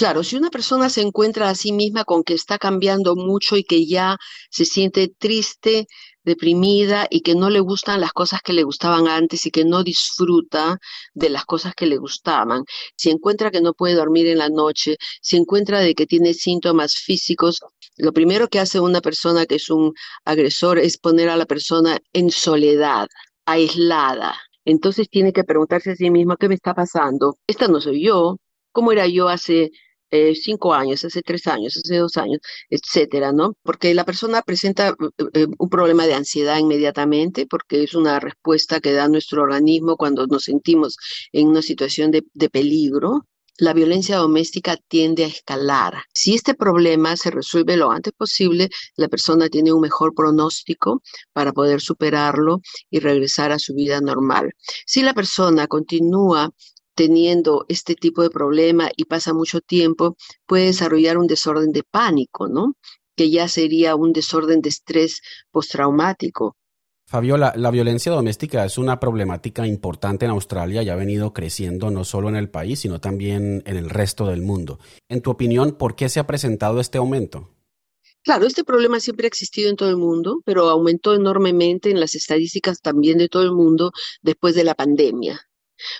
Claro, 0.00 0.24
si 0.24 0.34
una 0.34 0.48
persona 0.48 0.88
se 0.88 1.02
encuentra 1.02 1.50
a 1.50 1.54
sí 1.54 1.72
misma 1.72 2.04
con 2.04 2.22
que 2.24 2.32
está 2.32 2.56
cambiando 2.56 3.16
mucho 3.16 3.58
y 3.58 3.64
que 3.64 3.84
ya 3.86 4.16
se 4.48 4.64
siente 4.64 5.08
triste, 5.08 5.88
deprimida 6.24 7.06
y 7.10 7.20
que 7.20 7.34
no 7.34 7.50
le 7.50 7.60
gustan 7.60 8.00
las 8.00 8.14
cosas 8.14 8.40
que 8.42 8.54
le 8.54 8.62
gustaban 8.62 9.08
antes 9.08 9.44
y 9.44 9.50
que 9.50 9.66
no 9.66 9.82
disfruta 9.84 10.78
de 11.12 11.28
las 11.28 11.44
cosas 11.44 11.74
que 11.74 11.84
le 11.84 11.98
gustaban, 11.98 12.64
si 12.96 13.10
encuentra 13.10 13.50
que 13.50 13.60
no 13.60 13.74
puede 13.74 13.94
dormir 13.94 14.26
en 14.28 14.38
la 14.38 14.48
noche, 14.48 14.96
si 15.20 15.36
encuentra 15.36 15.80
de 15.80 15.94
que 15.94 16.06
tiene 16.06 16.32
síntomas 16.32 16.94
físicos, 16.94 17.60
lo 17.98 18.14
primero 18.14 18.48
que 18.48 18.58
hace 18.58 18.80
una 18.80 19.02
persona 19.02 19.44
que 19.44 19.56
es 19.56 19.68
un 19.68 19.92
agresor 20.24 20.78
es 20.78 20.96
poner 20.96 21.28
a 21.28 21.36
la 21.36 21.44
persona 21.44 21.98
en 22.14 22.30
soledad, 22.30 23.06
aislada. 23.44 24.34
Entonces 24.64 25.10
tiene 25.10 25.34
que 25.34 25.44
preguntarse 25.44 25.90
a 25.90 25.96
sí 25.96 26.10
misma, 26.10 26.38
¿qué 26.40 26.48
me 26.48 26.54
está 26.54 26.72
pasando? 26.72 27.36
Esta 27.46 27.68
no 27.68 27.82
soy 27.82 28.02
yo, 28.02 28.38
cómo 28.72 28.92
era 28.92 29.06
yo 29.06 29.28
hace 29.28 29.70
eh, 30.10 30.34
cinco 30.34 30.74
años, 30.74 31.04
hace 31.04 31.22
tres 31.22 31.46
años, 31.46 31.76
hace 31.76 31.96
dos 31.96 32.16
años, 32.16 32.38
etcétera, 32.68 33.32
¿no? 33.32 33.54
Porque 33.62 33.94
la 33.94 34.04
persona 34.04 34.42
presenta 34.42 34.94
eh, 35.34 35.46
un 35.58 35.68
problema 35.68 36.06
de 36.06 36.14
ansiedad 36.14 36.58
inmediatamente, 36.58 37.46
porque 37.46 37.82
es 37.84 37.94
una 37.94 38.20
respuesta 38.20 38.80
que 38.80 38.92
da 38.92 39.08
nuestro 39.08 39.42
organismo 39.42 39.96
cuando 39.96 40.26
nos 40.26 40.44
sentimos 40.44 40.96
en 41.32 41.48
una 41.48 41.62
situación 41.62 42.10
de, 42.10 42.24
de 42.34 42.50
peligro. 42.50 43.26
La 43.58 43.74
violencia 43.74 44.16
doméstica 44.16 44.78
tiende 44.88 45.24
a 45.24 45.26
escalar. 45.26 45.92
Si 46.14 46.34
este 46.34 46.54
problema 46.54 47.14
se 47.18 47.30
resuelve 47.30 47.76
lo 47.76 47.90
antes 47.90 48.14
posible, 48.14 48.70
la 48.96 49.08
persona 49.08 49.50
tiene 49.50 49.70
un 49.70 49.82
mejor 49.82 50.14
pronóstico 50.14 51.02
para 51.34 51.52
poder 51.52 51.82
superarlo 51.82 52.62
y 52.88 53.00
regresar 53.00 53.52
a 53.52 53.58
su 53.58 53.74
vida 53.74 54.00
normal. 54.00 54.52
Si 54.86 55.02
la 55.02 55.12
persona 55.12 55.66
continúa 55.66 56.50
teniendo 57.00 57.64
este 57.70 57.94
tipo 57.94 58.22
de 58.22 58.28
problema 58.28 58.90
y 58.94 59.06
pasa 59.06 59.32
mucho 59.32 59.62
tiempo, 59.62 60.18
puede 60.44 60.66
desarrollar 60.66 61.16
un 61.16 61.26
desorden 61.26 61.72
de 61.72 61.82
pánico, 61.82 62.46
¿no? 62.46 62.74
Que 63.16 63.30
ya 63.30 63.48
sería 63.48 63.94
un 63.94 64.12
desorden 64.12 64.60
de 64.60 64.68
estrés 64.68 65.22
postraumático. 65.50 66.56
Fabiola, 67.06 67.54
la 67.56 67.70
violencia 67.70 68.12
doméstica 68.12 68.66
es 68.66 68.76
una 68.76 69.00
problemática 69.00 69.66
importante 69.66 70.26
en 70.26 70.32
Australia 70.32 70.82
y 70.82 70.90
ha 70.90 70.94
venido 70.94 71.32
creciendo 71.32 71.90
no 71.90 72.04
solo 72.04 72.28
en 72.28 72.36
el 72.36 72.50
país, 72.50 72.80
sino 72.80 73.00
también 73.00 73.62
en 73.64 73.78
el 73.78 73.88
resto 73.88 74.26
del 74.26 74.42
mundo. 74.42 74.78
En 75.08 75.22
tu 75.22 75.30
opinión, 75.30 75.72
¿por 75.78 75.96
qué 75.96 76.10
se 76.10 76.20
ha 76.20 76.26
presentado 76.26 76.80
este 76.80 76.98
aumento? 76.98 77.48
Claro, 78.22 78.46
este 78.46 78.62
problema 78.62 79.00
siempre 79.00 79.24
ha 79.24 79.28
existido 79.28 79.70
en 79.70 79.76
todo 79.76 79.88
el 79.88 79.96
mundo, 79.96 80.42
pero 80.44 80.68
aumentó 80.68 81.14
enormemente 81.14 81.88
en 81.88 81.98
las 81.98 82.14
estadísticas 82.14 82.82
también 82.82 83.16
de 83.16 83.30
todo 83.30 83.42
el 83.42 83.52
mundo 83.52 83.90
después 84.20 84.54
de 84.54 84.64
la 84.64 84.74
pandemia. 84.74 85.49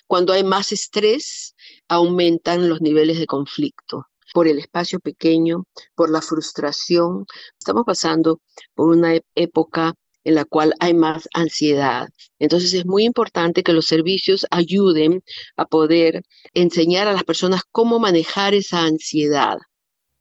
Cuando 0.06 0.32
hay 0.32 0.44
más 0.44 0.72
estrés, 0.72 1.54
aumentan 1.88 2.68
los 2.68 2.80
niveles 2.80 3.18
de 3.18 3.26
conflicto. 3.26 4.06
por 4.32 4.46
el 4.46 4.60
espacio 4.60 5.00
pequeño, 5.00 5.64
por 5.96 6.08
la 6.08 6.22
frustración. 6.22 7.26
Estamos 7.58 7.84
pasando 7.84 8.40
por 8.74 8.88
una 8.90 9.18
época 9.34 9.94
en 10.24 10.34
la 10.34 10.44
cual 10.44 10.74
hay 10.80 10.94
más 10.94 11.28
ansiedad. 11.34 12.08
Entonces 12.38 12.74
es 12.74 12.86
muy 12.86 13.04
importante 13.04 13.62
que 13.62 13.72
los 13.72 13.86
servicios 13.86 14.46
ayuden 14.50 15.22
a 15.56 15.64
poder 15.66 16.22
enseñar 16.54 17.08
a 17.08 17.12
las 17.12 17.24
personas 17.24 17.62
cómo 17.72 17.98
manejar 17.98 18.54
esa 18.54 18.82
ansiedad. 18.84 19.58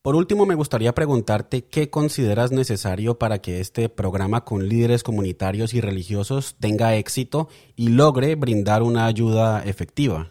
Por 0.02 0.16
último, 0.16 0.46
me 0.46 0.56
gustaría 0.56 0.96
preguntarte 0.96 1.66
qué 1.66 1.90
consideras 1.90 2.52
necesario 2.52 3.20
para 3.20 3.42
que 3.42 3.60
este 3.60 3.90
programa 3.90 4.46
con 4.46 4.70
líderes 4.70 5.04
comunitarios 5.04 5.74
y 5.74 5.82
religiosos 5.82 6.56
tenga 6.58 6.96
éxito 6.96 7.50
y 7.76 7.90
logre 7.90 8.36
brindar 8.36 8.82
una 8.82 9.08
ayuda 9.08 9.62
efectiva. 9.66 10.30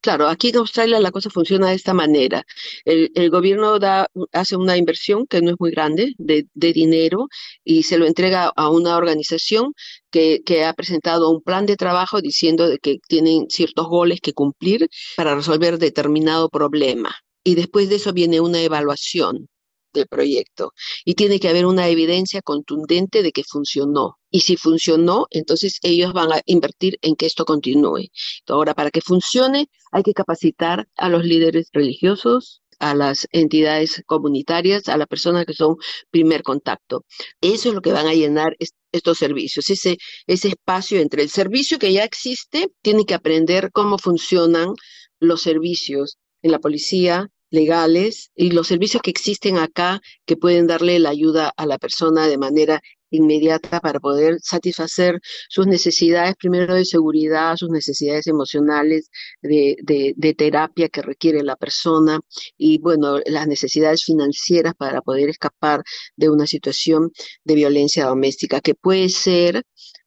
Claro, 0.00 0.28
aquí 0.28 0.48
en 0.48 0.56
Australia 0.56 1.00
la 1.00 1.12
cosa 1.12 1.30
funciona 1.30 1.68
de 1.68 1.74
esta 1.74 1.94
manera. 1.94 2.44
El, 2.84 3.30
gobierno 3.30 3.78
da, 3.78 4.08
hace 4.32 4.56
una 4.56 4.76
inversión 4.76 5.26
que 5.26 5.40
no 5.40 5.50
es 5.50 5.56
muy 5.58 5.70
grande 5.70 6.14
de, 6.18 6.46
dinero 6.54 7.28
y 7.64 7.84
se 7.84 7.98
lo 7.98 8.06
entrega 8.06 8.52
a 8.56 8.70
una 8.70 8.96
organización 8.96 9.72
que, 10.10 10.42
que, 10.44 10.64
ha 10.64 10.72
presentado 10.74 11.30
un 11.30 11.42
plan 11.42 11.66
de 11.66 11.76
trabajo 11.76 12.20
diciendo 12.20 12.68
que 12.82 12.98
tienen 13.08 13.46
ciertos 13.50 13.86
goles 13.86 14.20
que 14.20 14.32
cumplir 14.32 14.88
para 15.16 15.34
resolver 15.34 15.78
determinado 15.78 16.48
problema. 16.50 17.14
Y 17.46 17.54
después 17.54 17.88
de 17.88 17.94
eso 17.94 18.12
viene 18.12 18.40
una 18.40 18.60
evaluación 18.60 19.48
del 19.92 20.08
proyecto 20.08 20.72
y 21.04 21.14
tiene 21.14 21.38
que 21.38 21.48
haber 21.48 21.64
una 21.64 21.88
evidencia 21.88 22.42
contundente 22.42 23.22
de 23.22 23.30
que 23.30 23.44
funcionó. 23.44 24.18
Y 24.32 24.40
si 24.40 24.56
funcionó, 24.56 25.28
entonces 25.30 25.78
ellos 25.84 26.12
van 26.12 26.32
a 26.32 26.40
invertir 26.46 26.98
en 27.02 27.14
que 27.14 27.26
esto 27.26 27.44
continúe. 27.44 28.08
Ahora, 28.48 28.74
para 28.74 28.90
que 28.90 29.00
funcione, 29.00 29.68
hay 29.92 30.02
que 30.02 30.12
capacitar 30.12 30.88
a 30.96 31.08
los 31.08 31.24
líderes 31.24 31.68
religiosos, 31.72 32.62
a 32.80 32.96
las 32.96 33.28
entidades 33.30 34.02
comunitarias, 34.06 34.88
a 34.88 34.96
las 34.96 35.06
personas 35.06 35.46
que 35.46 35.54
son 35.54 35.76
primer 36.10 36.42
contacto. 36.42 37.04
Eso 37.40 37.68
es 37.68 37.76
lo 37.76 37.80
que 37.80 37.92
van 37.92 38.08
a 38.08 38.14
llenar 38.14 38.56
estos 38.90 39.18
servicios, 39.18 39.70
ese, 39.70 39.98
ese 40.26 40.48
espacio 40.48 40.98
entre 40.98 41.22
el 41.22 41.30
servicio 41.30 41.78
que 41.78 41.92
ya 41.92 42.02
existe, 42.02 42.72
tiene 42.82 43.04
que 43.06 43.14
aprender 43.14 43.70
cómo 43.70 43.98
funcionan 43.98 44.74
los 45.20 45.42
servicios 45.42 46.18
en 46.42 46.50
la 46.52 46.58
policía, 46.58 47.30
legales 47.50 48.30
y 48.34 48.50
los 48.50 48.66
servicios 48.66 49.02
que 49.02 49.10
existen 49.10 49.58
acá 49.58 50.00
que 50.24 50.36
pueden 50.36 50.66
darle 50.66 50.98
la 50.98 51.10
ayuda 51.10 51.52
a 51.56 51.66
la 51.66 51.78
persona 51.78 52.26
de 52.26 52.38
manera 52.38 52.80
inmediata 53.10 53.80
para 53.80 54.00
poder 54.00 54.38
satisfacer 54.42 55.20
sus 55.48 55.66
necesidades, 55.66 56.34
primero 56.36 56.74
de 56.74 56.84
seguridad, 56.84 57.56
sus 57.56 57.70
necesidades 57.70 58.26
emocionales, 58.26 59.10
de, 59.42 59.76
de, 59.84 60.34
terapia 60.34 60.88
que 60.88 61.02
requiere 61.02 61.42
la 61.42 61.56
persona 61.56 62.20
y, 62.56 62.78
bueno, 62.78 63.20
las 63.26 63.46
necesidades 63.46 64.04
financieras 64.04 64.74
para 64.74 65.02
poder 65.02 65.28
escapar 65.28 65.82
de 66.16 66.30
una 66.30 66.46
situación 66.46 67.12
de 67.44 67.54
violencia 67.54 68.06
doméstica, 68.06 68.60
que 68.60 68.74
puede 68.74 69.08
ser 69.08 69.62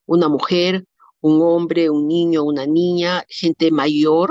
una 0.06 0.28
mujer, 0.28 0.84
un 1.20 1.40
hombre, 1.42 1.90
un 1.90 2.06
niño, 2.08 2.44
una 2.44 2.66
niña, 2.66 3.24
gente 3.28 3.70
mayor, 3.70 4.30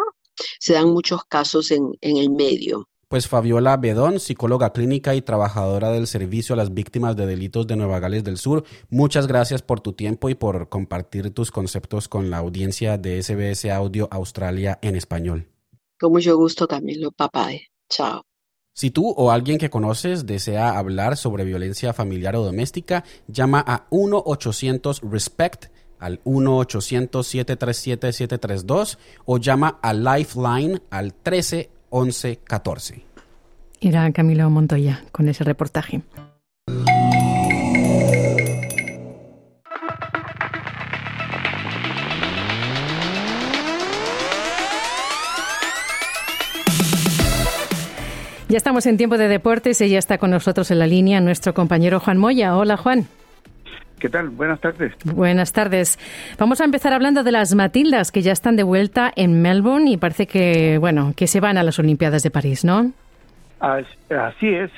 se 0.60 0.74
dan 0.74 0.90
muchos 0.90 1.24
casos 1.26 1.72
en, 1.72 1.92
en 2.02 2.18
el 2.18 2.30
medio. 2.30 2.88
Pues 3.10 3.28
Fabiola 3.28 3.76
Bedón, 3.76 4.20
psicóloga 4.20 4.72
clínica 4.72 5.16
y 5.16 5.24
trabajadora 5.24 5.90
del 5.90 6.06
Servicio 6.06 6.54
a 6.54 6.58
las 6.58 6.76
Víctimas 6.76 7.16
de 7.16 7.26
Delitos 7.26 7.66
de 7.66 7.76
Nueva 7.76 8.00
Gales 8.00 8.24
del 8.24 8.38
Sur, 8.38 8.66
muchas 8.92 9.26
gracias 9.26 9.64
por 9.64 9.82
tu 9.82 9.94
tiempo 9.94 10.30
y 10.30 10.36
por 10.36 10.70
compartir 10.70 11.34
tus 11.34 11.50
conceptos 11.50 12.08
con 12.08 12.30
la 12.30 12.38
audiencia 12.38 13.00
de 13.00 13.20
SBS 13.20 13.66
Audio 13.72 14.08
Australia 14.12 14.78
en 14.84 14.96
español. 14.96 15.48
Con 16.00 16.12
mucho 16.12 16.38
gusto, 16.38 16.68
Camilo. 16.68 17.12
Papá. 17.12 17.50
Chao. 17.90 18.22
Si 18.76 18.92
tú 18.92 19.10
o 19.10 19.32
alguien 19.32 19.58
que 19.58 19.72
conoces 19.72 20.28
desea 20.28 20.78
hablar 20.78 21.18
sobre 21.18 21.46
violencia 21.46 21.94
familiar 21.94 22.36
o 22.36 22.44
doméstica, 22.44 23.04
llama 23.28 23.64
a 23.66 23.90
1-800-RESPECT 23.90 25.72
al 25.98 26.24
1-800-737-732 26.26 29.00
o 29.26 29.40
llama 29.40 29.80
a 29.82 29.96
Lifeline 29.96 30.84
al 30.92 31.16
13 31.16 31.79
11 31.90 32.40
14. 32.44 33.04
Era 33.82 34.12
Camilo 34.12 34.50
Montoya 34.50 35.04
con 35.12 35.30
ese 35.30 35.44
reportaje. 35.44 36.02
Ya 48.50 48.58
estamos 48.58 48.88
en 48.88 48.98
tiempo 48.98 49.20
de 49.20 49.28
deportes 49.28 49.80
y 49.80 49.90
ya 49.90 50.00
está 50.00 50.18
con 50.18 50.32
nosotros 50.32 50.72
en 50.72 50.80
la 50.80 50.88
línea 50.88 51.22
nuestro 51.22 51.54
compañero 51.54 52.00
Juan 52.00 52.18
Moya. 52.18 52.58
Hola 52.58 52.78
Juan. 52.78 53.08
¿Qué 54.00 54.10
tal? 54.10 54.30
Buenas 54.30 54.60
tardes. 54.60 54.94
Buenas 55.04 55.54
tardes. 55.54 56.00
Vamos 56.38 56.62
a 56.62 56.66
empezar 56.66 56.94
hablando 56.94 57.24
de 57.24 57.32
las 57.32 57.54
Matildas 57.54 58.12
que 58.12 58.22
ya 58.22 58.32
están 58.32 58.56
de 58.56 58.64
vuelta 58.64 59.12
en 59.16 59.42
Melbourne 59.42 59.92
y 59.92 59.98
parece 59.98 60.26
que, 60.26 60.78
bueno, 60.78 61.14
que 61.16 61.28
se 61.28 61.40
van 61.40 61.58
a 61.58 61.64
las 61.64 61.80
Olimpiadas 61.80 62.24
de 62.24 62.32
París, 62.32 62.64
¿no? 62.64 62.92
Así 63.60 64.48
es. 64.48 64.72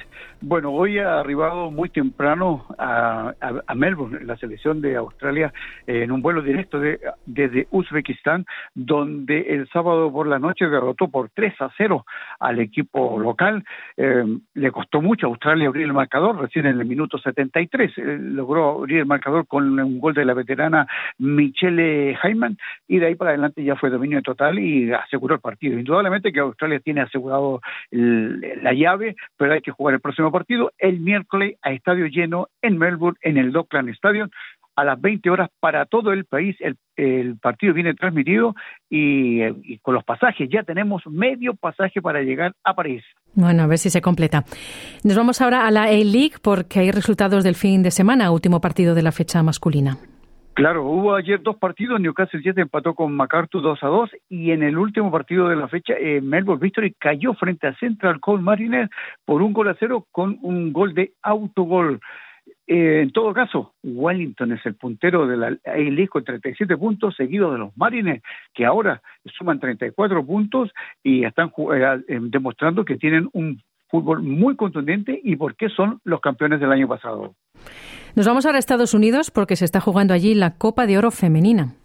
Bueno, 0.44 0.72
hoy 0.72 0.98
ha 0.98 1.20
arribado 1.20 1.70
muy 1.70 1.90
temprano 1.90 2.66
a, 2.80 3.32
Melbourne, 3.76 4.26
la 4.26 4.36
selección 4.38 4.82
de 4.82 4.96
Australia, 4.96 5.54
en 5.86 6.12
un 6.12 6.24
vuelo 6.24 6.42
directo 6.42 6.80
de, 6.80 7.00
desde 7.28 7.68
Uzbekistán, 7.70 8.48
donde 8.74 9.42
el 9.42 9.70
sábado 9.70 10.12
por 10.12 10.26
la 10.26 10.40
noche 10.40 10.66
derrotó 10.66 11.10
por 11.10 11.30
3 11.30 11.54
a 11.62 11.70
0 11.78 12.06
al 12.40 12.60
equipo 12.60 13.20
local. 13.20 13.64
Eh, 13.98 14.24
le 14.56 14.72
costó 14.72 15.00
mucho 15.00 15.28
a 15.28 15.30
Australia 15.30 15.68
abrir 15.68 15.86
el 15.86 15.94
marcador, 15.94 16.42
recién 16.42 16.66
en 16.66 16.80
el 16.80 16.88
minuto 16.88 17.20
73 17.20 17.92
eh, 17.98 18.18
logró 18.20 18.80
abrir 18.80 18.98
el 19.00 19.06
marcador 19.06 19.46
con 19.46 19.80
un 19.80 20.00
gol 20.00 20.16
de 20.16 20.26
la 20.26 20.34
veterana 20.34 20.88
Michelle 21.20 22.18
Hyman 22.24 22.58
y 22.88 22.98
de 22.98 23.06
ahí 23.06 23.16
para 23.16 23.32
adelante 23.32 23.64
ya 23.64 23.76
fue 23.76 23.92
dominio 23.92 24.24
total 24.24 24.58
y 24.58 24.92
aseguró 24.92 25.36
el 25.36 25.42
partido. 25.42 25.78
Indudablemente 25.78 26.34
que 26.34 26.40
Australia 26.40 26.80
tiene 26.80 27.02
asegurado 27.02 27.62
la 27.92 28.74
llave, 28.74 29.16
pero 29.38 29.54
hay 29.54 29.62
que 29.62 29.72
jugar 29.72 29.94
el 29.94 30.02
próximo 30.02 30.31
partido 30.32 30.72
el 30.78 31.00
miércoles 31.00 31.58
a 31.62 31.72
estadio 31.72 32.08
lleno 32.08 32.48
en 32.62 32.78
Melbourne, 32.78 33.18
en 33.22 33.38
el 33.38 33.52
Dockland 33.52 33.90
Stadium, 33.90 34.30
a 34.76 34.84
las 34.84 35.00
20 35.00 35.30
horas 35.30 35.50
para 35.60 35.86
todo 35.86 36.14
el 36.14 36.26
país. 36.26 36.56
El, 36.60 36.78
partido 37.42 37.74
viene 37.74 37.96
transmitido 37.96 38.56
y, 38.88 39.42
y, 39.44 39.80
con 39.80 39.96
los 39.96 40.04
pasajes 40.04 40.48
ya 40.52 40.62
tenemos 40.62 41.02
medio 41.08 41.56
pasaje 41.56 42.00
para 42.00 42.22
llegar 42.22 42.54
a 42.64 42.76
París. 42.76 43.04
Bueno, 43.34 43.64
a 43.64 43.68
ver 43.68 43.80
si 43.80 43.90
se 43.90 44.02
completa. 44.02 44.46
Nos 45.04 45.18
vamos 45.18 45.42
ahora 45.42 45.66
a 45.66 45.72
la 45.72 45.86
A-League 45.86 46.36
porque 46.44 46.80
hay 46.80 46.92
resultados 46.92 47.44
del 47.44 47.56
fin 47.56 47.82
de 47.82 47.90
semana, 47.90 48.30
último 48.30 48.62
partido 48.62 48.94
de 48.94 49.02
la 49.02 49.12
fecha 49.12 49.42
masculina. 49.42 49.98
Claro, 50.54 50.84
hubo 50.84 51.16
ayer 51.16 51.42
dos 51.42 51.56
partidos, 51.56 52.02
Newcastle 52.02 52.42
Jets 52.42 52.58
empató 52.58 52.94
con 52.94 53.16
MacArthur 53.16 53.62
2 53.62 53.84
a 53.84 53.88
2 53.88 54.10
y 54.30 54.52
en 54.52 54.64
el 54.64 54.78
último 54.78 55.10
partido 55.10 55.48
de 55.48 55.56
la 55.56 55.70
fecha 55.70 55.94
eh, 55.98 56.20
Melbourne 56.20 56.62
Victory 56.62 56.94
cayó 57.00 57.34
frente 57.36 57.68
a 57.68 57.76
Central 57.76 58.20
Cold 58.20 58.44
Mariners 58.44 58.92
por 59.24 59.42
un 59.42 59.54
gol 59.54 59.70
a 59.70 59.78
cero 59.80 60.06
con 60.12 60.38
un 60.42 60.74
gol 60.74 60.94
de 60.94 61.14
autogol. 61.22 62.02
Eh, 62.68 63.02
en 63.02 63.12
todo 63.12 63.34
caso, 63.34 63.74
Wellington 63.82 64.52
es 64.52 64.66
el 64.66 64.76
puntero 64.76 65.26
de 65.26 65.38
la 65.38 65.48
A-League 65.66 66.10
con 66.10 66.26
37 66.26 66.76
puntos, 66.76 67.16
seguido 67.16 67.52
de 67.54 67.58
los 67.58 67.76
Marines, 67.78 68.22
que 68.54 68.66
ahora 68.66 69.02
suman 69.38 69.60
34 69.60 70.26
puntos 70.26 70.72
y 71.02 71.24
están 71.24 71.52
eh, 71.74 72.20
demostrando 72.24 72.84
que 72.84 72.98
tienen 72.98 73.30
un 73.32 73.62
fútbol 73.88 74.22
muy 74.22 74.58
contundente 74.58 75.20
y 75.24 75.38
por 75.38 75.56
qué 75.56 75.70
son 75.70 76.02
los 76.04 76.20
campeones 76.20 76.60
del 76.60 76.72
año 76.72 76.90
pasado. 76.90 77.36
Nos 78.16 78.28
vamos 78.28 78.46
ahora 78.46 78.58
a 78.58 78.60
Estados 78.60 78.94
Unidos 78.94 79.32
porque 79.32 79.56
se 79.56 79.64
está 79.64 79.80
jugando 79.80 80.14
allí 80.14 80.36
la 80.36 80.58
Copa 80.58 80.86
de 80.86 80.98
Oro 80.98 81.12
Femenina. 81.12 81.76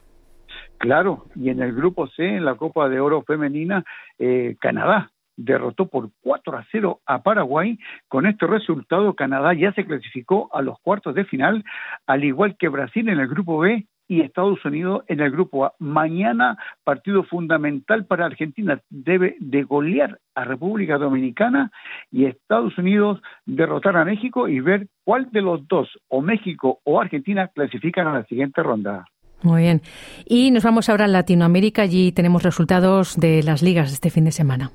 Claro, 0.79 1.27
y 1.37 1.51
en 1.51 1.63
el 1.63 1.73
grupo 1.73 2.09
C, 2.09 2.37
en 2.37 2.45
la 2.45 2.57
Copa 2.57 2.89
de 2.89 2.99
Oro 2.99 3.23
Femenina, 3.23 3.85
eh, 4.19 4.57
Canadá 4.61 5.13
derrotó 5.37 5.87
por 5.87 6.11
4 6.23 6.59
a 6.59 6.67
0 6.73 7.01
a 7.07 7.23
Paraguay. 7.23 7.79
Con 8.09 8.27
este 8.27 8.47
resultado, 8.47 9.15
Canadá 9.15 9.55
ya 9.55 9.73
se 9.73 9.85
clasificó 9.85 10.49
a 10.53 10.63
los 10.63 10.81
cuartos 10.81 11.15
de 11.15 11.25
final, 11.25 11.65
al 12.07 12.25
igual 12.25 12.57
que 12.57 12.69
Brasil 12.69 13.09
en 13.09 13.21
el 13.21 13.29
grupo 13.29 13.59
B 13.59 13.87
y 14.09 14.21
Estados 14.21 14.65
Unidos 14.65 15.05
en 15.09 15.21
el 15.21 15.31
grupo 15.31 15.65
A. 15.65 15.75
Mañana, 15.79 16.57
partido 16.85 17.25
fundamental 17.25 18.07
para 18.07 18.27
Argentina, 18.27 18.81
debe 18.91 19.37
de 19.41 19.63
golear 19.63 20.19
a 20.35 20.45
República 20.45 20.99
Dominicana 20.99 21.71
y 22.11 22.27
Estados 22.27 22.77
Unidos 22.79 23.21
derrotar 23.45 23.97
a 23.97 24.05
México 24.05 24.49
y 24.49 24.61
ver 24.61 24.89
cuál 25.05 25.31
de 25.31 25.43
los 25.43 25.67
dos, 25.69 25.89
o 26.09 26.21
México 26.21 26.81
o 26.85 27.01
Argentina, 27.01 27.49
clasifican 27.49 28.07
a 28.07 28.13
la 28.13 28.25
siguiente 28.25 28.63
ronda. 28.63 29.07
Muy 29.43 29.63
bien. 29.63 29.83
Y 30.25 30.51
nos 30.51 30.65
vamos 30.65 30.89
ahora 30.89 31.05
a 31.05 31.09
Latinoamérica. 31.09 31.83
Allí 31.83 32.13
tenemos 32.13 32.43
resultados 32.43 33.17
de 33.17 33.43
las 33.43 33.63
ligas 33.63 33.89
de 33.89 33.95
este 33.95 34.11
fin 34.11 34.25
de 34.25 34.33
semana. 34.33 34.71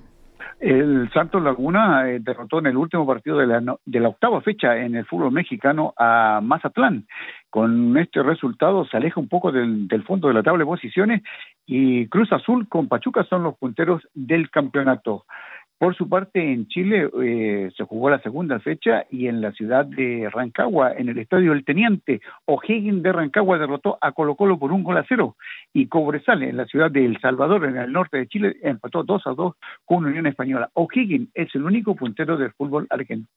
El 0.61 1.09
Santos 1.11 1.41
Laguna 1.41 2.07
eh, 2.07 2.19
derrotó 2.21 2.59
en 2.59 2.67
el 2.67 2.77
último 2.77 3.05
partido 3.05 3.39
de 3.39 3.47
la, 3.47 3.77
de 3.83 3.99
la 3.99 4.09
octava 4.09 4.41
fecha 4.41 4.77
en 4.77 4.95
el 4.95 5.05
fútbol 5.05 5.31
mexicano 5.31 5.91
a 5.97 6.39
Mazatlán. 6.43 7.07
Con 7.51 7.97
este 7.97 8.23
resultado 8.23 8.85
se 8.85 8.97
aleja 8.97 9.19
un 9.19 9.27
poco 9.27 9.51
del, 9.51 9.87
del, 9.87 10.03
fondo 10.03 10.29
de 10.29 10.33
la 10.33 10.41
tabla 10.41 10.59
de 10.59 10.65
posiciones 10.65 11.21
y 11.67 12.07
Cruz 12.07 12.31
Azul 12.31 12.67
con 12.67 12.87
Pachuca 12.87 13.23
son 13.25 13.43
los 13.43 13.57
punteros 13.57 14.01
del 14.13 14.49
campeonato. 14.49 15.25
Por 15.81 15.95
su 15.95 16.07
parte, 16.07 16.39
en 16.39 16.67
Chile 16.67 17.09
eh, 17.23 17.71
se 17.75 17.83
jugó 17.85 18.11
la 18.11 18.21
segunda 18.21 18.59
fecha 18.59 19.05
y 19.09 19.25
en 19.25 19.41
la 19.41 19.51
ciudad 19.51 19.83
de 19.83 20.29
Rancagua, 20.31 20.93
en 20.93 21.09
el 21.09 21.17
estadio 21.17 21.53
El 21.53 21.65
Teniente, 21.65 22.21
O'Higgins 22.45 23.01
de 23.01 23.11
Rancagua 23.11 23.57
derrotó 23.57 23.97
a 23.99 24.11
Colo 24.11 24.35
Colo 24.35 24.59
por 24.59 24.71
un 24.71 24.83
gol 24.83 24.97
a 24.97 25.05
cero 25.09 25.37
y 25.73 25.87
Cobresal 25.87 26.43
en 26.43 26.57
la 26.57 26.67
ciudad 26.67 26.91
de 26.91 27.03
El 27.03 27.19
Salvador, 27.19 27.65
en 27.65 27.77
el 27.77 27.91
norte 27.91 28.17
de 28.17 28.27
Chile, 28.27 28.57
empató 28.61 29.01
2 29.01 29.25
a 29.25 29.31
2 29.31 29.55
con 29.83 30.05
Unión 30.05 30.27
Española. 30.27 30.69
O'Higgins 30.75 31.29
es 31.33 31.49
el 31.55 31.63
único 31.63 31.95
puntero 31.95 32.37
del 32.37 32.51
fútbol, 32.51 32.87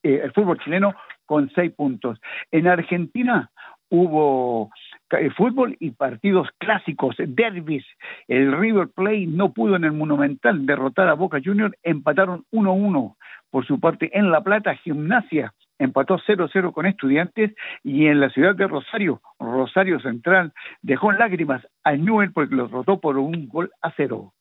eh, 0.03 0.21
el 0.23 0.33
fútbol 0.33 0.59
chileno 0.59 0.95
con 1.25 1.51
seis 1.55 1.73
puntos. 1.73 2.21
En 2.51 2.67
Argentina 2.67 3.51
hubo 3.95 4.71
eh, 5.11 5.31
fútbol 5.31 5.77
y 5.81 5.91
partidos 5.91 6.49
clásicos, 6.59 7.17
derbis. 7.19 7.85
El 8.27 8.57
River 8.59 8.89
Plate 8.89 9.27
no 9.27 9.53
pudo 9.53 9.77
en 9.77 9.85
el 9.85 9.93
Monumental 9.93 10.67
derrotar 10.67 11.09
a 11.09 11.15
Boca 11.15 11.39
Juniors, 11.45 11.75
empataron 11.83 12.45
1-1. 12.53 13.17
Por 13.51 13.67
su 13.67 13.79
parte, 13.79 14.11
en 14.19 14.31
La 14.31 14.43
Plata, 14.43 14.75
Gimnasia 14.75 15.55
empató 15.79 16.19
0-0 16.19 16.73
con 16.73 16.87
estudiantes 16.87 17.53
y 17.83 18.07
en 18.07 18.21
la 18.21 18.31
ciudad 18.31 18.55
de 18.55 18.67
Rosario, 18.67 19.21
Rosario 19.39 20.01
Central, 20.01 20.53
dejó 20.83 21.13
lágrimas 21.13 21.63
a 21.83 21.93
Newell 21.93 22.33
porque 22.33 22.55
los 22.55 22.71
rotó 22.71 23.01
por 23.01 23.19
un 23.19 23.49
gol 23.49 23.71
a 23.83 23.93
cero. 23.97 24.33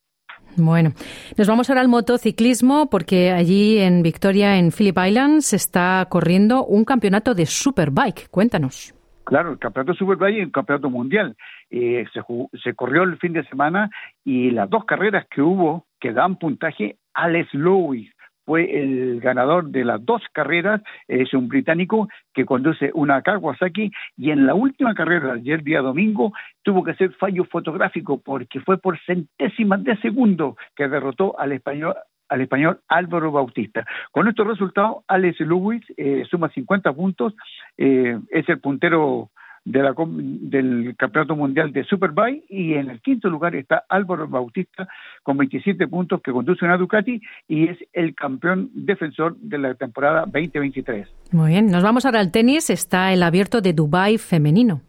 Bueno, 0.56 0.92
nos 1.38 1.48
vamos 1.48 1.70
ahora 1.70 1.82
al 1.82 1.88
motociclismo 1.88 2.90
porque 2.90 3.32
allí 3.32 3.80
en 3.80 4.04
Victoria, 4.04 4.58
en 4.58 4.72
Phillip 4.72 4.98
Island, 4.98 5.42
se 5.42 5.56
está 5.56 6.06
corriendo 6.10 6.66
un 6.66 6.86
campeonato 6.86 7.34
de 7.34 7.46
Superbike. 7.46 8.30
Cuéntanos. 8.30 8.94
Claro, 9.26 9.52
el 9.52 9.60
campeonato 9.60 9.94
Superbike 9.94 10.38
y 10.38 10.42
el 10.42 10.52
campeonato 10.52 10.90
mundial. 10.90 11.36
Eh, 11.70 12.06
se, 12.14 12.22
se 12.60 12.74
corrió 12.74 13.04
el 13.04 13.18
fin 13.18 13.34
de 13.34 13.46
semana 13.46 13.90
y 14.24 14.52
las 14.52 14.70
dos 14.70 14.86
carreras 14.86 15.26
que 15.30 15.42
hubo 15.42 15.86
que 16.00 16.12
dan 16.12 16.36
puntaje, 16.36 16.98
Alex 17.14 17.54
Lewis 17.54 18.12
fue 18.46 18.78
el 18.78 19.22
ganador 19.22 19.70
de 19.70 19.86
las 19.86 20.04
dos 20.06 20.22
carreras, 20.34 20.82
es 21.08 21.34
un 21.34 21.48
británico 21.48 22.10
que 22.34 22.46
conduce 22.46 22.92
una 22.94 23.22
Kawasaki 23.22 23.92
y 24.18 24.32
en 24.32 24.46
la 24.46 24.54
última 24.54 24.94
carrera, 24.94 25.34
ayer 25.34 25.64
día 25.64 25.82
domingo, 25.82 26.34
tuvo 26.62 26.84
que 26.84 26.92
hacer 26.92 27.14
fallo 27.14 27.46
fotográfico 27.46 28.22
porque 28.22 28.60
fue 28.60 28.78
por 28.78 29.00
centésimas 29.06 29.84
de 29.84 29.98
segundo 29.98 30.58
que 30.76 30.88
derrotó 30.88 31.40
al 31.40 31.54
español 31.54 31.96
al 32.34 32.42
español 32.42 32.80
Álvaro 32.88 33.32
Bautista. 33.32 33.86
Con 34.12 34.28
estos 34.28 34.48
resultados, 34.48 35.04
Alex 35.08 35.40
Lewis 35.42 35.84
eh, 35.98 36.24
suma 36.30 36.50
50 36.50 36.92
puntos, 36.94 37.36
eh, 37.78 38.20
es 38.32 38.50
el 38.50 38.60
puntero 38.60 39.30
de 39.66 39.82
la, 39.82 39.94
del 39.96 40.96
Campeonato 40.98 41.36
Mundial 41.36 41.72
de 41.72 41.84
Superbike 41.86 42.44
y 42.50 42.74
en 42.74 42.90
el 42.90 43.02
quinto 43.02 43.30
lugar 43.30 43.56
está 43.56 43.86
Álvaro 43.88 44.28
Bautista 44.28 44.88
con 45.22 45.38
27 45.38 45.88
puntos 45.88 46.22
que 46.22 46.32
conduce 46.32 46.66
una 46.66 46.78
Ducati 46.78 47.22
y 47.48 47.70
es 47.70 47.78
el 47.94 48.14
campeón 48.16 48.72
defensor 48.74 49.38
de 49.38 49.60
la 49.60 49.76
temporada 49.76 50.22
2023. 50.22 51.08
Muy 51.32 51.52
bien, 51.52 51.68
nos 51.68 51.84
vamos 51.84 52.06
ahora 52.06 52.20
al 52.20 52.32
tenis, 52.32 52.70
está 52.72 53.14
el 53.14 53.24
abierto 53.24 53.62
de 53.62 53.74
Dubai 53.74 54.18
femenino. 54.18 54.82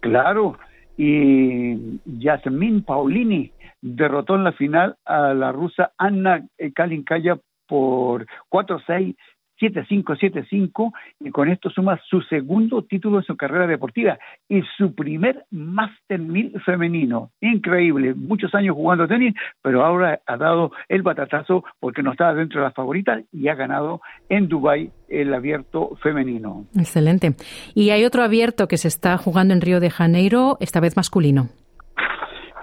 Claro, 0.00 0.58
y 0.96 2.00
Yasmin 2.04 2.82
Paulini 2.82 3.52
derrotó 3.80 4.34
en 4.36 4.44
la 4.44 4.52
final 4.52 4.96
a 5.04 5.34
la 5.34 5.52
rusa 5.52 5.92
Anna 5.98 6.46
Kalinkaya 6.74 7.38
por 7.66 8.26
4-6, 8.50 9.16
7-5-7-5 9.60 10.92
y 11.20 11.30
con 11.30 11.48
esto 11.48 11.70
suma 11.70 12.00
su 12.08 12.20
segundo 12.22 12.82
título 12.82 13.18
en 13.18 13.24
su 13.24 13.36
carrera 13.36 13.66
deportiva 13.66 14.18
y 14.48 14.62
su 14.76 14.94
primer 14.94 15.44
Master 15.50 16.18
1000 16.18 16.60
femenino. 16.62 17.30
Increíble, 17.40 18.14
muchos 18.14 18.54
años 18.54 18.74
jugando 18.74 19.08
tenis, 19.08 19.34
pero 19.62 19.84
ahora 19.84 20.20
ha 20.26 20.36
dado 20.36 20.72
el 20.88 21.02
batatazo 21.02 21.64
porque 21.80 22.02
no 22.02 22.12
estaba 22.12 22.34
dentro 22.34 22.60
de 22.60 22.66
las 22.66 22.74
favoritas 22.74 23.24
y 23.32 23.48
ha 23.48 23.54
ganado 23.54 24.00
en 24.28 24.48
Dubai 24.48 24.90
el 25.08 25.32
abierto 25.34 25.96
femenino. 26.02 26.66
Excelente. 26.76 27.34
Y 27.74 27.90
hay 27.90 28.04
otro 28.04 28.22
abierto 28.22 28.68
que 28.68 28.76
se 28.76 28.88
está 28.88 29.16
jugando 29.16 29.54
en 29.54 29.60
Río 29.60 29.80
de 29.80 29.90
Janeiro, 29.90 30.56
esta 30.60 30.80
vez 30.80 30.96
masculino. 30.96 31.48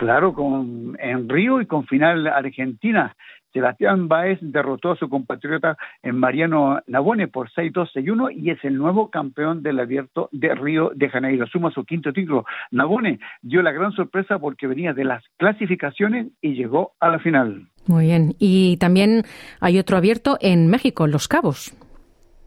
Claro, 0.03 0.33
con, 0.33 0.97
en 0.99 1.29
Río 1.29 1.61
y 1.61 1.65
con 1.65 1.85
final 1.85 2.27
Argentina. 2.27 3.15
Sebastián 3.53 4.09
Baez 4.09 4.37
derrotó 4.41 4.91
a 4.91 4.97
su 4.97 5.07
compatriota 5.07 5.77
en 6.01 6.17
Mariano 6.17 6.81
Nabone 6.87 7.29
por 7.29 7.49
6-2-6-1 7.51 8.33
y 8.35 8.49
es 8.49 8.61
el 8.65 8.75
nuevo 8.77 9.09
campeón 9.09 9.63
del 9.63 9.79
abierto 9.79 10.27
de 10.33 10.53
Río 10.55 10.91
de 10.93 11.07
Janeiro. 11.07 11.47
Suma 11.47 11.71
su 11.71 11.85
quinto 11.85 12.11
título. 12.11 12.43
Nabone 12.69 13.19
dio 13.41 13.61
la 13.61 13.71
gran 13.71 13.93
sorpresa 13.93 14.39
porque 14.39 14.67
venía 14.67 14.91
de 14.91 15.05
las 15.05 15.23
clasificaciones 15.37 16.27
y 16.41 16.55
llegó 16.55 16.91
a 16.99 17.07
la 17.07 17.19
final. 17.19 17.69
Muy 17.87 18.07
bien. 18.07 18.35
Y 18.39 18.75
también 18.81 19.23
hay 19.61 19.79
otro 19.79 19.95
abierto 19.95 20.37
en 20.41 20.67
México, 20.67 21.07
Los 21.07 21.29
Cabos. 21.29 21.73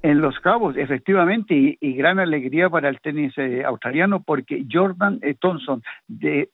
En 0.02 0.20
Los 0.20 0.38
Cabos, 0.40 0.76
efectivamente, 0.76 1.78
y, 1.80 1.92
gran 1.94 2.18
alegría 2.18 2.68
para 2.68 2.90
el 2.90 3.00
tenis 3.00 3.32
eh, 3.38 3.64
australiano 3.64 4.22
porque 4.22 4.66
Jordan 4.70 5.20
eh, 5.22 5.34
Thompson 5.40 5.82
de 6.06 6.42
eh, 6.42 6.50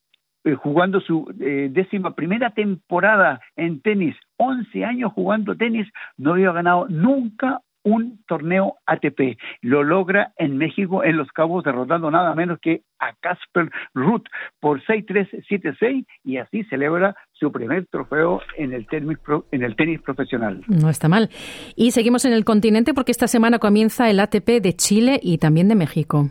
jugando 0.63 1.01
su 1.01 1.33
eh, 1.41 1.69
décima 1.71 2.15
primera 2.15 2.51
temporada 2.51 3.41
en 3.57 3.81
tenis, 3.81 4.17
11 4.37 4.85
años 4.85 5.13
jugando 5.13 5.57
tenis, 5.57 5.89
no 6.17 6.33
había 6.33 6.53
ganado 6.53 6.87
nunca 6.89 7.61
un 7.85 8.21
torneo 8.27 8.77
ATP. 8.87 9.39
Lo 9.61 9.83
logra 9.83 10.33
en 10.37 10.57
México, 10.57 11.05
en 11.05 11.17
Los 11.17 11.29
Cabos, 11.33 11.65
derrotando 11.65 12.11
nada 12.11 12.35
menos 12.35 12.59
que 12.61 12.83
a 12.99 13.13
Casper 13.21 13.71
Ruth 13.95 14.25
por 14.61 14.83
6-3, 14.85 15.45
7-6 15.49 16.07
y 16.25 16.37
así 16.37 16.65
celebra 16.65 17.17
su 17.33 17.51
primer 17.51 17.87
trofeo 17.87 18.41
en 18.57 18.73
el, 18.73 18.87
tenis, 18.87 19.19
en 19.51 19.63
el 19.63 19.77
tenis 19.77 20.01
profesional. 20.01 20.63
No 20.69 20.89
está 20.89 21.09
mal. 21.09 21.31
Y 21.75 21.91
seguimos 21.91 22.25
en 22.25 22.33
el 22.33 22.45
continente 22.45 22.95
porque 22.95 23.13
esta 23.13 23.27
semana 23.27 23.59
comienza 23.59 24.09
el 24.11 24.21
ATP 24.21 24.63
de 24.63 24.75
Chile 24.75 25.19
y 25.21 25.39
también 25.39 25.69
de 25.69 25.75
México. 25.75 26.31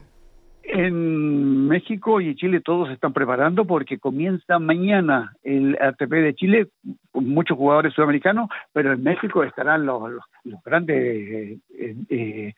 En 0.63 1.67
México 1.67 2.21
y 2.21 2.35
Chile 2.35 2.61
todos 2.61 2.89
están 2.91 3.13
preparando 3.13 3.65
porque 3.65 3.97
comienza 3.97 4.59
mañana 4.59 5.33
el 5.43 5.77
ATP 5.81 6.11
de 6.11 6.35
Chile 6.35 6.67
con 7.11 7.27
muchos 7.27 7.57
jugadores 7.57 7.93
sudamericanos, 7.93 8.49
pero 8.71 8.93
en 8.93 9.03
México 9.03 9.43
estarán 9.43 9.85
los, 9.85 10.11
los, 10.43 10.63
grandes 10.63 10.97
eh, 10.97 11.57
eh, 11.77 11.95
eh 12.09 12.53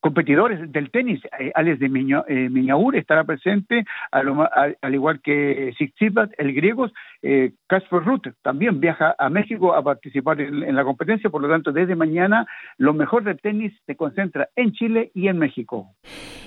competidores 0.00 0.70
del 0.70 0.90
tenis. 0.90 1.20
Eh, 1.40 1.50
Alex 1.54 1.80
de 1.80 1.88
Miña, 1.88 2.22
Miñaur 2.28 2.94
estará 2.94 3.24
presente, 3.24 3.84
al, 4.12 4.94
igual 4.94 5.20
que 5.20 5.72
Tsitsipas, 5.74 6.30
el 6.38 6.54
griego. 6.54 6.88
Eh, 7.22 7.52
Casper 7.66 8.04
Ruth 8.04 8.28
también 8.42 8.80
viaja 8.80 9.14
a 9.18 9.28
México 9.28 9.74
a 9.74 9.82
participar 9.82 10.40
en, 10.40 10.74
la 10.74 10.84
competencia, 10.84 11.30
por 11.30 11.42
lo 11.42 11.48
tanto, 11.48 11.72
desde 11.72 11.96
mañana 11.96 12.46
lo 12.76 12.94
mejor 12.94 13.24
del 13.24 13.40
tenis 13.40 13.72
se 13.86 13.96
concentra 13.96 14.48
en 14.54 14.72
Chile 14.72 15.10
y 15.14 15.28
en 15.28 15.38
México. 15.38 15.88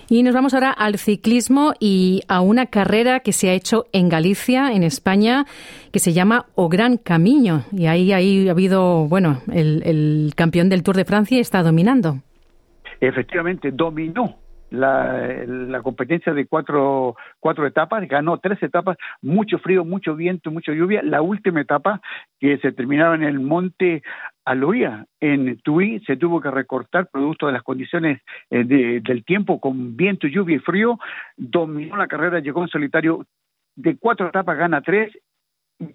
Y 0.10 0.24
nos 0.24 0.34
vamos 0.34 0.54
ahora 0.54 0.72
al 0.72 0.98
ciclismo 0.98 1.74
y 1.80 2.22
a 2.28 2.42
una 2.42 2.68
carrera 2.68 3.20
que 3.22 3.34
se 3.34 3.50
ha 3.50 3.54
hecho 3.54 3.86
en 3.94 4.10
Galicia, 4.10 4.72
en 4.72 4.84
España, 4.84 5.46
que 5.92 6.00
se 6.00 6.14
llama 6.14 6.46
O 6.56 6.70
Gran 6.70 6.98
Camino. 6.98 7.64
Y 7.72 7.88
ahí, 7.88 8.12
ahí 8.14 8.48
ha 8.48 8.52
habido, 8.52 9.08
bueno, 9.08 9.42
el, 9.52 9.84
el 9.86 10.34
campeón 10.36 10.70
del 10.70 10.84
Tour 10.84 10.96
de 10.96 11.06
Francia 11.06 11.40
está 11.40 11.64
dominando 11.64 12.22
efectivamente 13.02 13.72
dominó 13.72 14.41
la, 14.72 15.46
la, 15.46 15.82
competencia 15.82 16.34
de 16.34 16.48
cuatro, 16.48 17.16
cuatro 17.40 17.68
etapas, 17.68 18.08
ganó 18.08 18.40
tres 18.40 18.62
etapas, 18.64 18.98
mucho 19.22 19.60
frío, 19.60 19.86
mucho 19.86 20.16
viento, 20.16 20.50
mucha 20.50 20.74
lluvia. 20.74 21.02
La 21.04 21.22
última 21.22 21.62
etapa, 21.62 22.02
que 22.40 22.58
se 22.58 22.72
terminaba 22.72 23.16
en 23.16 23.24
el 23.24 23.40
monte 23.40 24.02
Aloía, 24.46 25.06
en 25.20 25.60
Tui, 25.60 26.00
se 26.08 26.18
tuvo 26.18 26.42
que 26.42 26.50
recortar 26.50 27.10
producto 27.12 27.48
de 27.48 27.54
las 27.54 27.64
condiciones 27.64 28.22
eh, 28.50 28.64
del 28.64 29.24
tiempo 29.24 29.60
con 29.60 29.96
viento, 29.96 30.28
lluvia 30.28 30.56
y 30.56 30.60
frío. 30.60 30.98
Dominó 31.38 31.98
la 31.98 32.08
carrera, 32.08 32.40
llegó 32.40 32.64
en 32.64 32.70
solitario 32.70 33.26
de 33.76 33.98
cuatro 33.98 34.28
etapas 34.28 34.58
gana 34.58 34.82
tres 34.82 35.12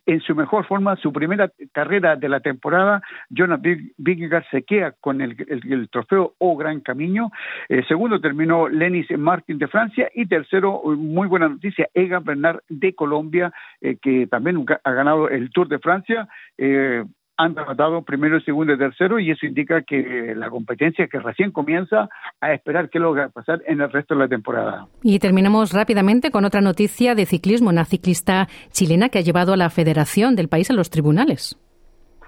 en 0.06 0.20
su 0.20 0.34
mejor 0.34 0.66
forma, 0.66 0.96
su 0.96 1.12
primera 1.12 1.50
carrera 1.72 2.16
de 2.16 2.28
la 2.28 2.40
temporada, 2.40 3.02
Jonas 3.30 3.60
Vingegaard 3.96 4.44
se 4.50 4.62
queda 4.62 4.92
con 5.00 5.20
el, 5.20 5.88
trofeo 5.90 6.34
O 6.38 6.56
Gran 6.56 6.80
Camino. 6.80 7.30
Eh, 7.68 7.82
segundo 7.88 8.20
terminó 8.20 8.68
Lenis 8.68 9.06
Martin 9.18 9.58
de 9.58 9.68
Francia 9.68 10.10
y 10.14 10.26
tercero, 10.26 10.82
muy 10.84 11.28
buena 11.28 11.48
noticia, 11.48 11.88
Egan 11.94 12.24
Bernard 12.24 12.60
de 12.68 12.94
Colombia, 12.94 13.52
eh, 13.80 13.96
que 14.00 14.26
también 14.26 14.64
ha 14.84 14.92
ganado 14.92 15.28
el 15.28 15.50
Tour 15.50 15.68
de 15.68 15.78
Francia. 15.78 16.28
Eh, 16.58 17.04
han 17.36 17.54
tratado 17.54 18.02
primero, 18.02 18.40
segundo 18.40 18.72
y 18.72 18.78
tercero 18.78 19.18
y 19.18 19.30
eso 19.30 19.46
indica 19.46 19.82
que 19.82 20.34
la 20.36 20.50
competencia 20.50 21.06
que 21.08 21.18
recién 21.18 21.50
comienza 21.52 22.08
a 22.40 22.52
esperar 22.52 22.88
qué 22.90 22.98
lo 22.98 23.14
va 23.14 23.24
a 23.24 23.28
pasar 23.28 23.62
en 23.66 23.80
el 23.80 23.90
resto 23.90 24.14
de 24.14 24.20
la 24.20 24.28
temporada. 24.28 24.86
Y 25.02 25.18
terminamos 25.18 25.72
rápidamente 25.72 26.30
con 26.30 26.44
otra 26.44 26.60
noticia 26.60 27.14
de 27.14 27.26
ciclismo, 27.26 27.70
una 27.70 27.84
ciclista 27.84 28.48
chilena 28.70 29.08
que 29.08 29.18
ha 29.18 29.22
llevado 29.22 29.52
a 29.52 29.56
la 29.56 29.70
Federación 29.70 30.36
del 30.36 30.48
país 30.48 30.70
a 30.70 30.74
los 30.74 30.90
tribunales. 30.90 31.58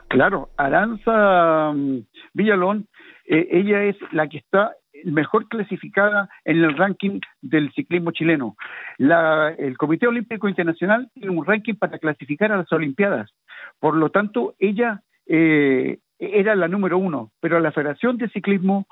Claro, 0.08 0.50
Aranza 0.56 1.72
mm, 1.74 1.98
Villalón, 2.34 2.86
eh, 3.26 3.48
ella 3.50 3.84
es 3.84 3.96
la 4.12 4.26
que 4.28 4.38
está 4.38 4.72
mejor 5.04 5.48
clasificada 5.48 6.28
en 6.44 6.64
el 6.64 6.76
ranking 6.76 7.20
del 7.40 7.70
ciclismo 7.72 8.10
chileno. 8.10 8.56
La, 8.96 9.50
el 9.50 9.76
Comité 9.76 10.06
Olímpico 10.06 10.48
Internacional 10.48 11.10
tiene 11.14 11.30
un 11.30 11.44
ranking 11.44 11.74
para 11.74 11.98
clasificar 11.98 12.52
a 12.52 12.58
las 12.58 12.72
Olimpiadas. 12.72 13.30
Por 13.78 13.96
lo 13.96 14.10
tanto, 14.10 14.54
ella 14.58 15.02
eh, 15.26 15.98
era 16.18 16.56
la 16.56 16.68
número 16.68 16.98
uno, 16.98 17.32
pero 17.40 17.60
la 17.60 17.72
Federación 17.72 18.18
de 18.18 18.28
Ciclismo 18.30 18.86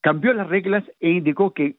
cambió 0.00 0.32
las 0.32 0.48
reglas 0.48 0.84
e 1.00 1.10
indicó 1.10 1.52
que, 1.52 1.76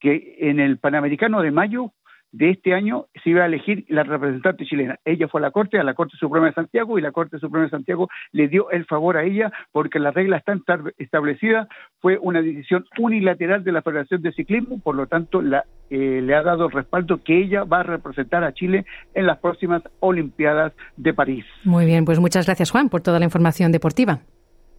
que 0.00 0.36
en 0.38 0.60
el 0.60 0.78
Panamericano 0.78 1.40
de 1.40 1.50
mayo 1.50 1.92
de 2.34 2.50
este 2.50 2.74
año 2.74 3.06
se 3.22 3.30
iba 3.30 3.44
a 3.44 3.46
elegir 3.46 3.84
la 3.88 4.02
representante 4.02 4.66
chilena. 4.66 4.98
Ella 5.04 5.28
fue 5.28 5.40
a 5.40 5.42
la 5.42 5.52
Corte, 5.52 5.78
a 5.78 5.84
la 5.84 5.94
Corte 5.94 6.16
Suprema 6.18 6.48
de 6.48 6.52
Santiago, 6.52 6.98
y 6.98 7.02
la 7.02 7.12
Corte 7.12 7.38
Suprema 7.38 7.66
de 7.66 7.70
Santiago 7.70 8.08
le 8.32 8.48
dio 8.48 8.70
el 8.72 8.86
favor 8.86 9.16
a 9.16 9.22
ella 9.22 9.52
porque 9.70 10.00
las 10.00 10.12
reglas 10.14 10.40
están 10.40 10.64
establecidas. 10.98 11.68
Fue 12.00 12.18
una 12.20 12.42
decisión 12.42 12.86
unilateral 12.98 13.62
de 13.62 13.70
la 13.70 13.82
Federación 13.82 14.20
de 14.20 14.32
Ciclismo, 14.32 14.80
por 14.80 14.96
lo 14.96 15.06
tanto 15.06 15.42
la, 15.42 15.64
eh, 15.90 16.20
le 16.22 16.34
ha 16.34 16.42
dado 16.42 16.68
respaldo 16.68 17.22
que 17.22 17.38
ella 17.38 17.62
va 17.62 17.80
a 17.80 17.82
representar 17.84 18.42
a 18.42 18.52
Chile 18.52 18.84
en 19.14 19.26
las 19.26 19.38
próximas 19.38 19.82
Olimpiadas 20.00 20.72
de 20.96 21.14
París. 21.14 21.44
Muy 21.62 21.86
bien, 21.86 22.04
pues 22.04 22.18
muchas 22.18 22.46
gracias 22.46 22.72
Juan 22.72 22.88
por 22.88 23.00
toda 23.00 23.20
la 23.20 23.26
información 23.26 23.70
deportiva. 23.70 24.18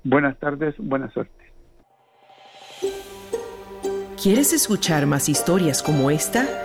Buenas 0.04 0.38
tardes, 0.40 0.76
buena 0.78 1.10
suerte. 1.10 1.46
¿Quieres 4.22 4.52
escuchar 4.54 5.06
más 5.06 5.30
historias 5.30 5.82
como 5.82 6.12
esta? 6.12 6.65